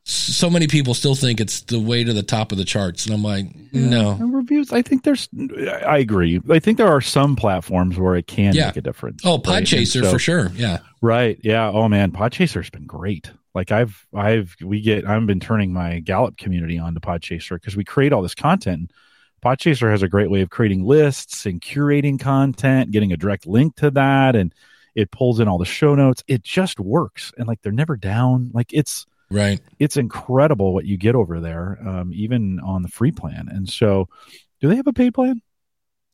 so 0.04 0.50
many 0.50 0.68
people 0.68 0.94
still 0.94 1.14
think 1.16 1.40
it's 1.40 1.62
the 1.62 1.80
way 1.80 2.04
to 2.04 2.12
the 2.12 2.24
top 2.24 2.52
of 2.52 2.58
the 2.58 2.66
charts. 2.66 3.06
And 3.06 3.14
i'm 3.14 3.24
like 3.24 3.46
no. 3.72 4.12
And 4.12 4.34
reviews 4.34 4.72
i 4.72 4.82
think 4.82 5.04
there's 5.04 5.30
i 5.86 5.98
agree. 5.98 6.42
I 6.50 6.60
think 6.60 6.78
there 6.78 6.88
are 6.88 7.02
some 7.02 7.36
platforms 7.36 7.98
where 7.98 8.16
it 8.16 8.28
can 8.28 8.54
yeah. 8.54 8.68
make 8.68 8.78
a 8.78 8.82
difference 8.82 9.22
oh 9.26 9.38
podchaser 9.38 10.02
right? 10.02 10.06
so, 10.08 10.12
for 10.12 10.20
sure. 10.20 10.52
Yeah. 10.56 10.80
Right. 11.02 11.40
Yeah. 11.44 11.70
Oh 11.70 11.88
man. 11.88 12.12
Podchaser's 12.12 12.70
been 12.70 12.86
great. 12.86 13.32
Like 13.54 13.72
i've 13.72 14.08
i've 14.14 14.56
we 14.62 14.82
get 14.82 15.06
i've 15.08 15.26
been 15.26 15.40
turning 15.40 15.74
my 15.74 16.00
gallup 16.00 16.38
community 16.38 16.80
on 16.80 16.94
to 16.94 17.00
podchaser 17.00 17.56
because 17.56 17.76
we 17.76 17.84
create 17.84 18.14
all 18.14 18.22
this 18.22 18.36
content. 18.36 18.92
Podchaser 19.44 19.90
has 19.90 20.04
a 20.04 20.08
great 20.08 20.30
way 20.30 20.42
of 20.42 20.52
creating 20.52 20.84
lists 20.84 21.46
and 21.46 21.62
curating 21.62 22.20
content 22.20 22.92
getting 22.92 23.12
a 23.12 23.18
direct 23.18 23.46
link 23.46 23.76
to 23.78 23.92
that 23.92 24.36
and 24.36 24.54
it 24.96 25.12
pulls 25.12 25.40
in 25.40 25.48
all 25.48 25.58
the 25.58 25.66
show 25.66 25.96
notes. 25.96 26.24
It 26.28 26.44
just 26.44 26.80
works. 26.80 27.32
And 27.38 27.48
like 27.48 27.62
they're 27.62 27.72
never 27.72 27.96
down. 27.96 28.52
Like 28.54 28.74
it's 28.74 29.06
Right. 29.32 29.60
It's 29.80 29.98
incredible 29.98 30.74
what 30.74 30.86
you 30.86 30.98
get 30.98 31.16
over 31.16 31.40
there, 31.40 31.80
um, 31.86 32.12
even 32.14 32.60
on 32.60 32.82
the 32.82 32.90
free 32.90 33.12
plan. 33.12 33.48
And 33.50 33.68
so, 33.68 34.10
do 34.60 34.68
they 34.68 34.76
have 34.76 34.88
a 34.88 34.94
paid 34.94 35.14
plan? 35.14 35.42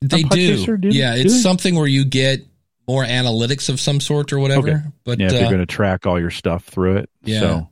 They 0.02 0.22
do. 0.24 0.78
do. 0.78 0.90
Yeah, 0.90 1.16
it's 1.16 1.42
something 1.42 1.76
where 1.76 1.88
you 1.88 2.06
get 2.06 2.42
more 2.88 3.04
analytics 3.04 3.70
of 3.70 3.80
some 3.80 4.00
sort 4.00 4.32
or 4.32 4.40
whatever. 4.40 4.70
Okay. 4.70 4.82
But 5.04 5.20
yeah, 5.20 5.30
uh, 5.30 5.34
you're 5.34 5.50
going 5.50 5.58
to 5.58 5.66
track 5.66 6.06
all 6.06 6.20
your 6.20 6.30
stuff 6.30 6.64
through 6.66 6.98
it. 6.98 7.10
Yeah. 7.24 7.40
So. 7.40 7.70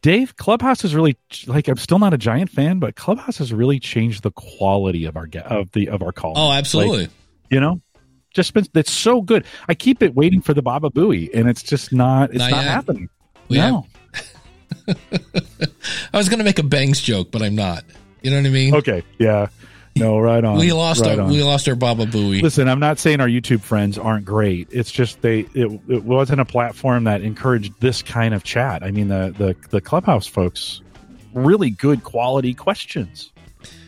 Dave, 0.00 0.36
Clubhouse 0.36 0.82
has 0.82 0.94
really 0.94 1.16
like 1.46 1.68
I'm 1.68 1.78
still 1.78 1.98
not 1.98 2.12
a 2.12 2.18
giant 2.18 2.50
fan, 2.50 2.78
but 2.78 2.96
Clubhouse 2.96 3.38
has 3.38 3.52
really 3.52 3.80
changed 3.80 4.22
the 4.22 4.30
quality 4.30 5.06
of 5.06 5.16
our 5.16 5.26
of 5.46 5.72
the 5.72 5.88
of 5.88 6.02
our 6.02 6.12
call. 6.12 6.34
Oh, 6.36 6.52
absolutely. 6.52 7.02
Like, 7.02 7.10
you 7.50 7.60
know, 7.60 7.80
just 8.34 8.52
been 8.52 8.66
it's 8.74 8.92
so 8.92 9.22
good. 9.22 9.44
I 9.68 9.74
keep 9.74 10.02
it 10.02 10.14
waiting 10.14 10.42
for 10.42 10.52
the 10.52 10.62
Baba 10.62 10.90
Booey, 10.90 11.30
and 11.32 11.48
it's 11.48 11.62
just 11.62 11.92
not 11.92 12.30
it's 12.30 12.38
not, 12.38 12.50
not 12.50 12.64
happening. 12.64 13.08
We 13.48 13.58
no. 13.58 13.86
I 14.88 16.16
was 16.16 16.28
going 16.28 16.38
to 16.38 16.44
make 16.44 16.58
a 16.58 16.62
bangs 16.62 17.00
joke, 17.00 17.30
but 17.30 17.42
I'm 17.42 17.54
not. 17.54 17.84
You 18.22 18.30
know 18.30 18.38
what 18.38 18.46
I 18.46 18.50
mean? 18.50 18.74
Okay. 18.74 19.02
Yeah. 19.18 19.48
No, 19.96 20.18
right 20.18 20.44
on. 20.44 20.58
we 20.58 20.72
lost 20.72 21.02
right 21.02 21.18
our 21.18 21.24
on. 21.24 21.30
we 21.30 21.42
lost 21.42 21.68
our 21.68 21.74
Baba 21.74 22.04
Booey. 22.04 22.42
Listen, 22.42 22.68
I'm 22.68 22.80
not 22.80 22.98
saying 22.98 23.20
our 23.20 23.28
YouTube 23.28 23.62
friends 23.62 23.96
aren't 23.96 24.26
great. 24.26 24.68
It's 24.70 24.90
just 24.90 25.22
they 25.22 25.40
it, 25.54 25.80
it 25.88 26.04
wasn't 26.04 26.40
a 26.40 26.44
platform 26.44 27.04
that 27.04 27.22
encouraged 27.22 27.72
this 27.80 28.02
kind 28.02 28.34
of 28.34 28.44
chat. 28.44 28.82
I 28.82 28.90
mean, 28.90 29.08
the 29.08 29.34
the 29.36 29.56
the 29.70 29.80
Clubhouse 29.80 30.26
folks 30.26 30.82
really 31.32 31.70
good 31.70 32.04
quality 32.04 32.52
questions. 32.54 33.32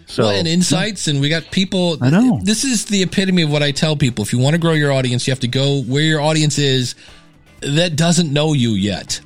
So 0.07 0.25
well, 0.25 0.33
and 0.33 0.49
insights, 0.49 1.07
and 1.07 1.21
we 1.21 1.29
got 1.29 1.51
people. 1.51 1.99
I 2.01 2.09
know 2.09 2.41
this 2.43 2.65
is 2.65 2.87
the 2.87 3.03
epitome 3.03 3.43
of 3.43 3.53
what 3.53 3.63
I 3.63 3.73
tell 3.73 3.95
people. 3.95 4.25
If 4.25 4.33
you 4.33 4.39
want 4.39 4.55
to 4.55 4.59
grow 4.59 4.73
your 4.73 4.91
audience, 4.91 5.27
you 5.27 5.33
have 5.33 5.41
to 5.41 5.49
go 5.49 5.83
where 5.83 6.03
your 6.03 6.23
audience 6.23 6.59
is 6.59 6.95
that 7.61 7.97
doesn't 7.97 8.33
know 8.33 8.55
you 8.55 8.71
yet. 8.71 9.21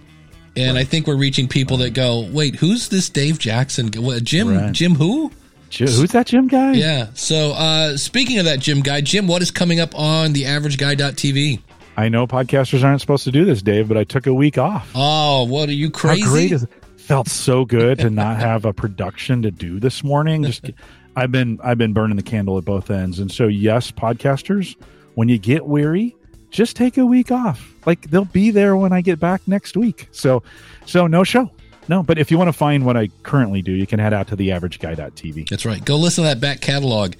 And 0.56 0.74
right. 0.74 0.82
I 0.82 0.84
think 0.84 1.06
we're 1.06 1.16
reaching 1.16 1.48
people 1.48 1.78
that 1.78 1.94
go, 1.94 2.28
wait, 2.30 2.56
who's 2.56 2.88
this 2.88 3.08
Dave 3.08 3.38
Jackson? 3.38 3.90
What, 3.96 4.22
Jim? 4.22 4.48
Right. 4.48 4.72
Jim 4.72 4.94
who? 4.94 5.32
Who's 5.78 6.12
that 6.12 6.26
Jim 6.26 6.48
guy? 6.48 6.72
Yeah. 6.72 7.08
So 7.14 7.52
uh, 7.52 7.96
speaking 7.96 8.38
of 8.38 8.44
that 8.44 8.60
Jim 8.60 8.80
guy, 8.80 9.00
Jim, 9.00 9.26
what 9.26 9.40
is 9.40 9.50
coming 9.50 9.80
up 9.80 9.98
on 9.98 10.34
the 10.34 10.42
averageguy.tv? 10.42 11.60
I 11.96 12.08
know 12.08 12.26
podcasters 12.26 12.84
aren't 12.84 13.00
supposed 13.00 13.24
to 13.24 13.30
do 13.30 13.44
this, 13.44 13.62
Dave, 13.62 13.88
but 13.88 13.96
I 13.96 14.04
took 14.04 14.26
a 14.26 14.34
week 14.34 14.58
off. 14.58 14.90
Oh, 14.94 15.44
what 15.44 15.68
are 15.68 15.74
you 15.74 15.90
crazy? 15.90 16.22
How 16.22 16.30
great 16.30 16.52
is 16.52 16.62
it? 16.64 16.70
Felt 16.96 17.28
so 17.28 17.64
good 17.64 17.98
to 17.98 18.10
not 18.10 18.36
have 18.40 18.64
a 18.64 18.72
production 18.72 19.42
to 19.42 19.50
do 19.50 19.80
this 19.80 20.04
morning. 20.04 20.44
Just 20.44 20.70
I've 21.16 21.32
been 21.32 21.58
I've 21.62 21.78
been 21.78 21.92
burning 21.92 22.16
the 22.16 22.22
candle 22.22 22.58
at 22.58 22.64
both 22.64 22.90
ends. 22.90 23.18
And 23.18 23.30
so 23.30 23.46
yes, 23.46 23.90
podcasters, 23.90 24.76
when 25.14 25.28
you 25.28 25.38
get 25.38 25.66
weary, 25.66 26.16
just 26.52 26.76
take 26.76 26.98
a 26.98 27.04
week 27.04 27.32
off. 27.32 27.74
Like 27.84 28.02
they'll 28.10 28.24
be 28.24 28.52
there 28.52 28.76
when 28.76 28.92
I 28.92 29.00
get 29.00 29.18
back 29.18 29.42
next 29.48 29.76
week. 29.76 30.08
So 30.12 30.44
so 30.86 31.08
no 31.08 31.24
show. 31.24 31.50
No, 31.88 32.02
but 32.04 32.16
if 32.16 32.30
you 32.30 32.38
want 32.38 32.48
to 32.48 32.52
find 32.52 32.86
what 32.86 32.96
I 32.96 33.08
currently 33.24 33.60
do, 33.60 33.72
you 33.72 33.88
can 33.88 33.98
head 33.98 34.14
out 34.14 34.28
to 34.28 34.36
the 34.36 34.50
averageguy.tv. 34.50 35.48
That's 35.48 35.64
right. 35.64 35.84
Go 35.84 35.96
listen 35.96 36.22
to 36.22 36.28
that 36.28 36.40
back 36.40 36.60
catalog. 36.60 37.14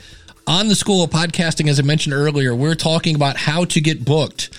On 0.46 0.68
the 0.68 0.76
School 0.76 1.02
of 1.02 1.10
Podcasting, 1.10 1.68
as 1.68 1.80
I 1.80 1.82
mentioned 1.82 2.14
earlier, 2.14 2.54
we're 2.54 2.76
talking 2.76 3.16
about 3.16 3.36
how 3.36 3.64
to 3.64 3.80
get 3.80 4.04
booked 4.04 4.50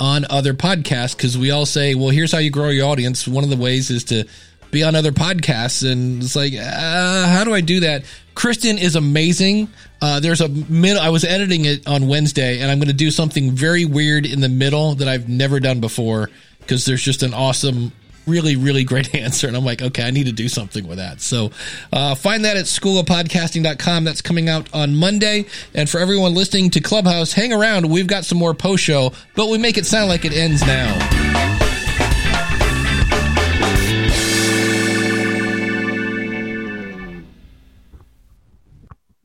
on 0.00 0.24
other 0.30 0.52
podcasts 0.52 1.16
because 1.16 1.38
we 1.38 1.52
all 1.52 1.66
say, 1.66 1.94
well, 1.94 2.08
here's 2.08 2.32
how 2.32 2.38
you 2.38 2.50
grow 2.50 2.70
your 2.70 2.88
audience. 2.88 3.28
One 3.28 3.44
of 3.44 3.50
the 3.50 3.56
ways 3.56 3.88
is 3.90 4.02
to 4.04 4.24
be 4.72 4.82
on 4.82 4.96
other 4.96 5.12
podcasts. 5.12 5.88
And 5.88 6.22
it's 6.22 6.34
like, 6.34 6.54
uh, 6.54 7.28
how 7.28 7.44
do 7.44 7.54
I 7.54 7.60
do 7.60 7.80
that? 7.80 8.04
Kristen 8.34 8.78
is 8.78 8.96
amazing. 8.96 9.68
Uh, 10.02 10.20
there's 10.20 10.40
a 10.40 10.48
middle. 10.48 11.00
I 11.00 11.10
was 11.10 11.24
editing 11.24 11.64
it 11.64 11.86
on 11.86 12.08
Wednesday, 12.08 12.60
and 12.60 12.70
I'm 12.70 12.78
going 12.78 12.88
to 12.88 12.92
do 12.92 13.10
something 13.10 13.52
very 13.52 13.84
weird 13.84 14.26
in 14.26 14.40
the 14.40 14.48
middle 14.48 14.96
that 14.96 15.06
I've 15.06 15.28
never 15.28 15.60
done 15.60 15.80
before 15.80 16.28
because 16.58 16.84
there's 16.84 17.02
just 17.02 17.22
an 17.22 17.32
awesome 17.32 17.92
really, 18.26 18.56
really 18.56 18.84
great 18.84 19.14
answer. 19.16 19.46
And 19.46 19.56
I'm 19.56 19.64
like, 19.64 19.80
okay, 19.80 20.02
I 20.02 20.10
need 20.10 20.26
to 20.26 20.32
do 20.32 20.48
something 20.48 20.86
with 20.86 20.98
that. 20.98 21.20
So 21.20 21.50
uh, 21.92 22.14
find 22.14 22.44
that 22.44 22.56
at 22.56 22.64
schoolofpodcasting.com. 22.64 24.04
That's 24.04 24.22
coming 24.22 24.48
out 24.48 24.68
on 24.74 24.96
Monday. 24.96 25.46
And 25.74 25.88
for 25.88 25.98
everyone 25.98 26.34
listening 26.34 26.70
to 26.70 26.80
Clubhouse, 26.80 27.32
hang 27.32 27.52
around. 27.52 27.88
We've 27.88 28.06
got 28.06 28.24
some 28.24 28.38
more 28.38 28.54
post 28.54 28.82
show, 28.82 29.12
but 29.34 29.48
we 29.48 29.58
make 29.58 29.78
it 29.78 29.86
sound 29.86 30.08
like 30.08 30.24
it 30.24 30.32
ends 30.32 30.66
now. 30.66 31.21